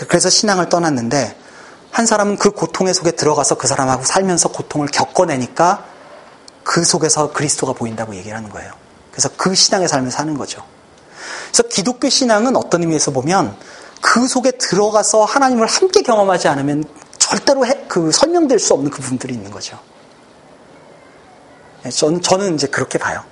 그래서 0.09 0.31
신앙을 0.31 0.69
떠났는데 0.69 1.37
한 1.93 2.07
사람은 2.07 2.39
그 2.39 2.51
고통의 2.51 2.95
속에 2.95 3.11
들어가서 3.13 3.57
그 3.57 3.69
사람하고 3.69 4.03
살면서 4.03 4.49
고통을 4.49 4.89
겪어내니까 4.89 5.85
그 6.65 6.85
속에서 6.85 7.33
그리스도가 7.33 7.75
보인다고 7.75 8.17
얘기를 8.17 8.35
하는 8.35 8.49
거예요. 8.49 8.73
그래서 9.11 9.29
그 9.37 9.55
신앙의 9.55 9.89
삶을 9.89 10.11
사는 10.11 10.37
거죠. 10.39 10.65
그래서 11.49 11.69
기독교 11.69 12.09
신앙은 12.09 12.57
어떤 12.57 12.81
의미에서 12.81 13.11
보면 13.11 13.55
그 14.01 14.27
속에 14.27 14.53
들어가서 14.53 15.25
하나님을 15.25 15.67
함께 15.67 16.01
경험하지 16.01 16.49
않으면 16.49 16.85
절대로 17.19 17.67
해, 17.67 17.85
그 17.89 18.11
설명될 18.11 18.59
수 18.59 18.73
없는 18.73 18.91
그 18.91 19.03
부분들이 19.03 19.35
있는 19.35 19.51
거죠. 19.51 19.79
네, 21.83 21.91
저는, 21.91 22.23
저는 22.23 22.55
이제 22.55 22.69
그렇게 22.69 22.99
봐요. 22.99 23.23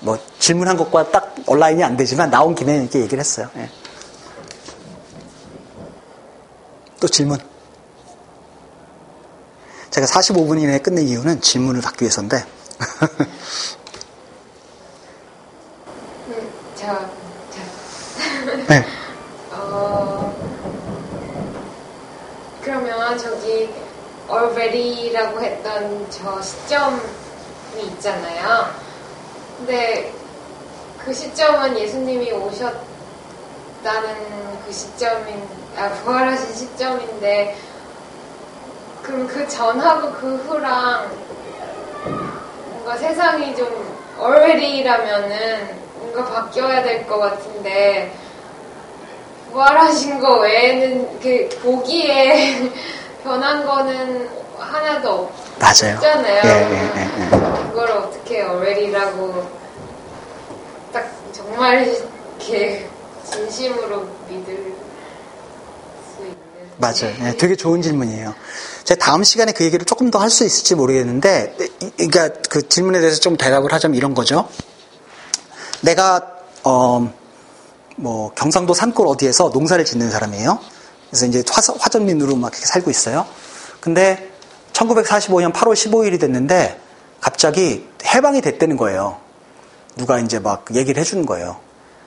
뭐 0.00 0.18
질문한 0.40 0.76
것과 0.76 1.12
딱 1.12 1.36
온라인이 1.46 1.84
안 1.84 1.96
되지만 1.96 2.30
나온 2.30 2.56
김에 2.56 2.76
이렇게 2.78 2.98
얘기를 2.98 3.20
했어요. 3.20 3.48
네. 3.54 3.70
또 7.00 7.08
질문. 7.08 7.38
제가 9.90 10.06
45분 10.06 10.60
이내에 10.60 10.78
끝낸 10.78 11.06
이유는 11.06 11.40
질문을 11.40 11.80
받기 11.80 12.02
위해서인데. 12.02 12.44
저, 16.74 17.08
저. 17.50 17.60
네. 18.68 18.84
어, 19.52 20.34
그러면 22.62 23.16
저기 23.16 23.70
already라고 24.28 25.40
했던 25.40 26.10
저 26.10 26.42
시점이 26.42 27.00
있잖아요. 27.92 28.74
근데 29.58 30.12
그 31.04 31.14
시점은 31.14 31.78
예수님이 31.78 32.32
오셨 32.32 32.93
다는 33.84 34.08
그 34.66 34.72
시점인, 34.72 35.46
아, 35.76 35.88
부활하신 35.90 36.54
시점인데, 36.54 37.56
그럼 39.02 39.26
그 39.28 39.46
전하고 39.46 40.10
그 40.12 40.36
후랑 40.36 41.10
뭔가 42.70 42.96
세상이 42.96 43.54
좀 43.54 43.68
already라면은 44.18 45.78
뭔가 45.98 46.24
바뀌어야 46.24 46.82
될 46.82 47.06
것 47.06 47.18
같은데 47.18 48.10
부활하신 49.52 50.20
거 50.20 50.38
외에는 50.40 51.20
그 51.20 51.48
보기에 51.62 52.72
변한 53.22 53.64
거는 53.66 54.28
하나도 54.58 55.30
맞아요. 55.58 55.94
없잖아요. 55.96 56.42
예, 56.44 56.48
예, 56.48 56.74
예, 56.96 57.02
예. 57.26 57.30
그걸 57.68 57.90
어떻게 57.92 58.38
already라고 58.40 59.46
딱 60.94 61.06
정말 61.32 61.86
이렇게 62.38 62.88
진심으로 63.34 64.08
믿을 64.28 64.74
수 66.16 66.22
있는. 66.22 66.36
맞아요. 66.78 67.14
네, 67.22 67.36
되게 67.36 67.56
좋은 67.56 67.82
질문이에요. 67.82 68.34
제가 68.84 68.98
다음 69.04 69.24
시간에 69.24 69.52
그 69.52 69.64
얘기를 69.64 69.84
조금 69.86 70.10
더 70.10 70.18
할 70.18 70.30
수 70.30 70.44
있을지 70.44 70.74
모르겠는데, 70.74 71.56
이- 71.80 71.90
그러니까 72.08 72.40
그 72.50 72.68
질문에 72.68 73.00
대해서 73.00 73.20
좀 73.20 73.36
대답을 73.36 73.72
하자면 73.72 73.96
이런 73.96 74.14
거죠. 74.14 74.48
내가 75.82 76.20
어, 76.64 77.12
뭐 77.96 78.32
경상도 78.34 78.72
산골 78.74 79.06
어디에서 79.06 79.50
농사를 79.50 79.84
짓는 79.84 80.10
사람이에요. 80.10 80.58
그래서 81.10 81.26
이제 81.26 81.44
화, 81.50 81.60
화전민으로 81.78 82.36
막 82.36 82.52
이렇게 82.52 82.66
살고 82.66 82.90
있어요. 82.90 83.26
근데 83.80 84.30
1945년 84.72 85.52
8월 85.52 85.74
15일이 85.74 86.18
됐는데 86.18 86.80
갑자기 87.20 87.86
해방이 88.04 88.40
됐다는 88.40 88.76
거예요. 88.76 89.18
누가 89.96 90.18
이제 90.18 90.38
막 90.40 90.64
얘기를 90.74 91.00
해주는 91.00 91.24
거예요. 91.26 91.56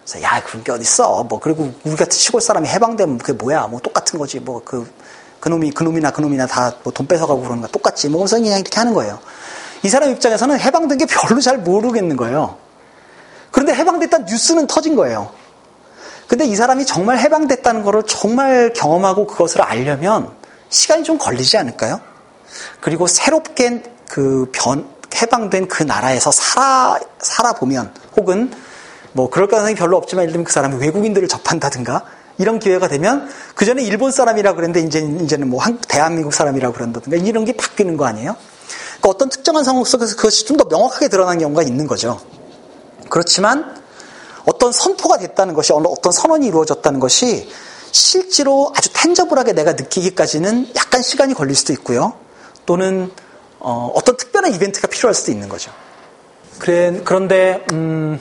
그래서 0.08 0.22
야 0.22 0.42
그런 0.42 0.64
게 0.64 0.72
어딨어. 0.72 1.24
뭐 1.24 1.40
그리고 1.40 1.74
우리 1.84 1.96
같은 1.98 2.18
시골 2.18 2.40
사람이 2.40 2.68
해방되면 2.70 3.18
그게 3.18 3.34
뭐야. 3.34 3.68
뭐 3.68 3.82
똑같은 3.82 4.18
거지. 4.18 4.40
뭐그 4.40 4.90
그놈이 5.42 5.72
그놈이나 5.72 6.12
그놈이나 6.12 6.48
다 6.48 6.72
뭐 6.84 6.92
돈 6.94 7.08
뺏어가고 7.08 7.42
그러는 7.42 7.62
거 7.62 7.68
똑같지. 7.68 8.08
뭐 8.08 8.20
그래서 8.22 8.38
그냥 8.38 8.60
이렇게 8.60 8.78
하는 8.78 8.94
거예요. 8.94 9.20
이 9.84 9.90
사람 9.90 10.10
입장에서는 10.12 10.60
해방된 10.60 10.98
게 10.98 11.06
별로 11.06 11.42
잘 11.42 11.58
모르겠는 11.58 12.16
거예요. 12.16 12.58
그런데 13.52 13.74
해방됐다는 13.74 14.26
뉴스는 14.28 14.68
터진 14.68 14.96
거예요. 14.96 15.32
근데 16.28 16.46
이 16.46 16.56
사람이 16.56 16.86
정말 16.86 17.20
해방됐다는 17.20 17.84
것을 17.84 18.04
정말 18.04 18.74
경험하고 18.74 19.28
그것을 19.28 19.62
알려면 19.62 20.32
시간이 20.70 21.04
좀 21.04 21.18
걸리지 21.18 21.58
않을까요? 21.58 22.00
그리고 22.82 23.08
새롭게 23.08 23.84
그 24.10 24.50
변, 24.54 24.88
해방된 25.16 25.68
그 25.68 25.84
나라에서 25.84 26.32
살아, 26.32 27.00
살아보면 27.20 27.94
혹은 28.18 28.52
뭐 29.18 29.32
그럴 29.32 29.48
가능성이 29.48 29.74
별로 29.74 29.98
없지만 29.98 30.24
예를 30.26 30.34
들면 30.34 30.46
그 30.46 30.54
사람이 30.54 30.76
외국인들을 30.78 31.28
접한다든가 31.28 32.06
이런 32.38 32.60
기회가 32.60 32.88
되면 32.88 33.28
그 33.56 33.66
전에 33.66 33.82
일본 33.82 34.12
사람이라 34.12 34.54
그랬는데 34.54 34.82
이제, 34.82 35.00
이제는 35.00 35.50
뭐 35.50 35.60
한, 35.60 35.80
대한민국 35.88 36.36
사람이라 36.36 36.72
그런다든가 36.72 37.18
이런 37.18 37.44
게 37.44 37.58
바뀌는 37.58 37.98
거 37.98 38.06
아니에요? 38.06 38.36
그러니까 39.00 39.10
어떤 39.10 39.30
특정한 39.30 39.64
상황 39.64 39.84
속에서 39.84 40.16
그것이 40.16 40.46
좀 40.46 40.58
더 40.58 40.66
명확하게 40.66 41.08
드러난 41.08 41.40
경우가 41.40 41.64
있는 41.64 41.88
거죠. 41.88 42.22
그렇지만 43.10 43.82
어떤 44.46 44.72
선포가 44.72 45.18
됐다는 45.18 45.56
것이 45.56 45.74
어떤 45.74 46.12
선언이 46.12 46.46
이루어졌다는 46.46 47.00
것이 47.00 47.50
실제로 47.92 48.72
아주 48.76 48.94
텐저블하게 48.94 49.54
내가 49.54 49.74
느끼기까지는 49.74 50.74
약간 50.76 51.02
시간이 51.02 51.34
걸릴 51.34 51.56
수도 51.56 51.74
있고요. 51.74 52.14
또는 52.68 53.12
어, 53.58 53.98
떤 54.06 54.16
특별한 54.16 54.54
이벤트가 54.54 54.88
필요할 54.88 55.16
수도 55.16 55.32
있는 55.32 55.50
거죠. 55.50 55.72
그래, 56.60 57.02
그런데 57.04 57.66
음, 57.72 58.20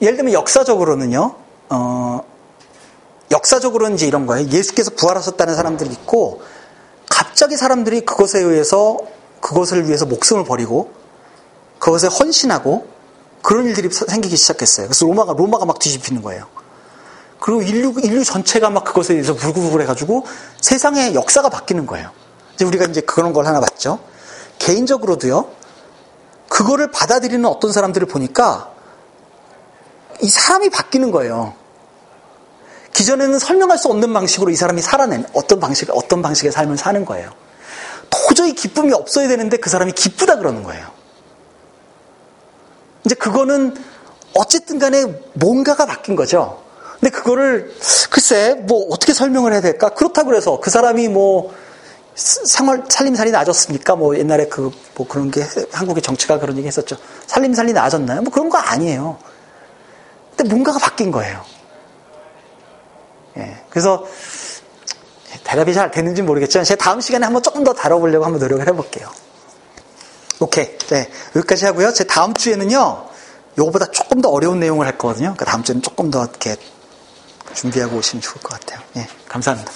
예를 0.00 0.16
들면 0.16 0.32
역사적으로는요. 0.34 1.34
어, 1.70 2.20
역사적으로는 3.30 3.96
이제 3.96 4.06
이런 4.06 4.26
거예요. 4.26 4.48
예수께서 4.48 4.90
부활하셨다는 4.96 5.54
사람들이 5.54 5.90
있고 5.90 6.42
갑자기 7.08 7.56
사람들이 7.56 8.02
그것에 8.02 8.40
의해서 8.40 8.98
그것을 9.40 9.86
위해서 9.86 10.06
목숨을 10.06 10.44
버리고 10.44 10.92
그것에 11.78 12.08
헌신하고 12.08 12.88
그런 13.42 13.66
일들이 13.66 13.88
생기기 13.90 14.36
시작했어요. 14.36 14.86
그래서 14.86 15.06
로마가 15.06 15.34
로마가 15.34 15.64
막 15.66 15.78
뒤집히는 15.78 16.22
거예요. 16.22 16.46
그리고 17.38 17.62
인류 17.62 17.94
인류 18.02 18.24
전체가 18.24 18.70
막 18.70 18.84
그것에 18.84 19.14
대해서 19.14 19.34
불구불 19.34 19.82
해가지고 19.82 20.24
세상의 20.60 21.14
역사가 21.14 21.48
바뀌는 21.48 21.86
거예요. 21.86 22.10
이제 22.54 22.64
우리가 22.64 22.86
이제 22.86 23.02
그런 23.02 23.32
걸 23.32 23.46
하나 23.46 23.60
봤죠. 23.60 24.00
개인적으로도요. 24.58 25.48
그거를 26.48 26.90
받아들이는 26.90 27.44
어떤 27.44 27.72
사람들을 27.72 28.08
보니까 28.08 28.72
이 30.22 30.28
사람이 30.28 30.70
바뀌는 30.70 31.10
거예요. 31.10 31.54
기존에는 32.92 33.38
설명할 33.38 33.78
수 33.78 33.88
없는 33.88 34.12
방식으로 34.12 34.50
이 34.50 34.56
사람이 34.56 34.80
살아낸 34.80 35.26
어떤 35.34 35.60
방식 35.60 35.90
어떤 35.90 36.22
방식의 36.22 36.52
삶을 36.52 36.78
사는 36.78 37.04
거예요. 37.04 37.30
도저히 38.08 38.54
기쁨이 38.54 38.92
없어야 38.92 39.28
되는데 39.28 39.58
그 39.58 39.68
사람이 39.68 39.92
기쁘다 39.92 40.38
그러는 40.38 40.62
거예요. 40.62 40.86
이제 43.04 43.14
그거는 43.14 43.76
어쨌든 44.34 44.78
간에 44.78 45.04
뭔가가 45.34 45.86
바뀐 45.86 46.16
거죠. 46.16 46.62
근데 46.98 47.10
그거를 47.10 47.74
글쎄 48.10 48.54
뭐 48.66 48.86
어떻게 48.90 49.12
설명을 49.12 49.52
해야 49.52 49.60
될까? 49.60 49.90
그렇다고 49.90 50.28
그래서 50.28 50.58
그 50.60 50.70
사람이 50.70 51.08
뭐 51.08 51.52
생활 52.14 52.84
살림살이 52.88 53.30
나아졌습니까? 53.30 53.96
뭐 53.96 54.16
옛날에 54.18 54.46
그 54.48 54.72
뭐 54.96 55.06
그런 55.06 55.30
게 55.30 55.46
한국의 55.72 56.02
정치가 56.02 56.38
그런 56.38 56.56
얘기 56.56 56.66
했었죠. 56.66 56.96
살림살이 57.26 57.72
나아졌나요? 57.72 58.22
뭐 58.22 58.32
그런 58.32 58.48
거 58.48 58.58
아니에요. 58.58 59.18
근데 60.36 60.50
뭔가가 60.50 60.78
바뀐 60.78 61.10
거예요. 61.10 61.44
예. 63.38 63.64
그래서 63.70 64.06
대답이 65.44 65.74
잘 65.74 65.90
되는지 65.90 66.22
모르겠지만 66.22 66.64
제 66.64 66.76
다음 66.76 67.00
시간에 67.00 67.24
한번 67.24 67.42
조금 67.42 67.64
더 67.64 67.72
다뤄보려고 67.72 68.24
한번 68.24 68.40
노력을 68.40 68.66
해볼게요. 68.66 69.10
오케이. 70.40 70.76
네. 70.78 71.10
여기까지 71.34 71.64
하고요. 71.66 71.92
제 71.92 72.04
다음 72.04 72.34
주에는요. 72.34 73.06
요거보다 73.58 73.86
조금 73.86 74.20
더 74.20 74.28
어려운 74.28 74.60
내용을 74.60 74.86
할 74.86 74.98
거거든요. 74.98 75.28
그러니까 75.28 75.46
다음 75.46 75.62
주에는 75.62 75.82
조금 75.82 76.10
더 76.10 76.24
이렇게 76.24 76.56
준비하고 77.54 77.96
오시면 77.96 78.20
좋을 78.20 78.42
것 78.42 78.60
같아요. 78.60 78.80
예. 78.96 79.08
감사합니다. 79.28 79.72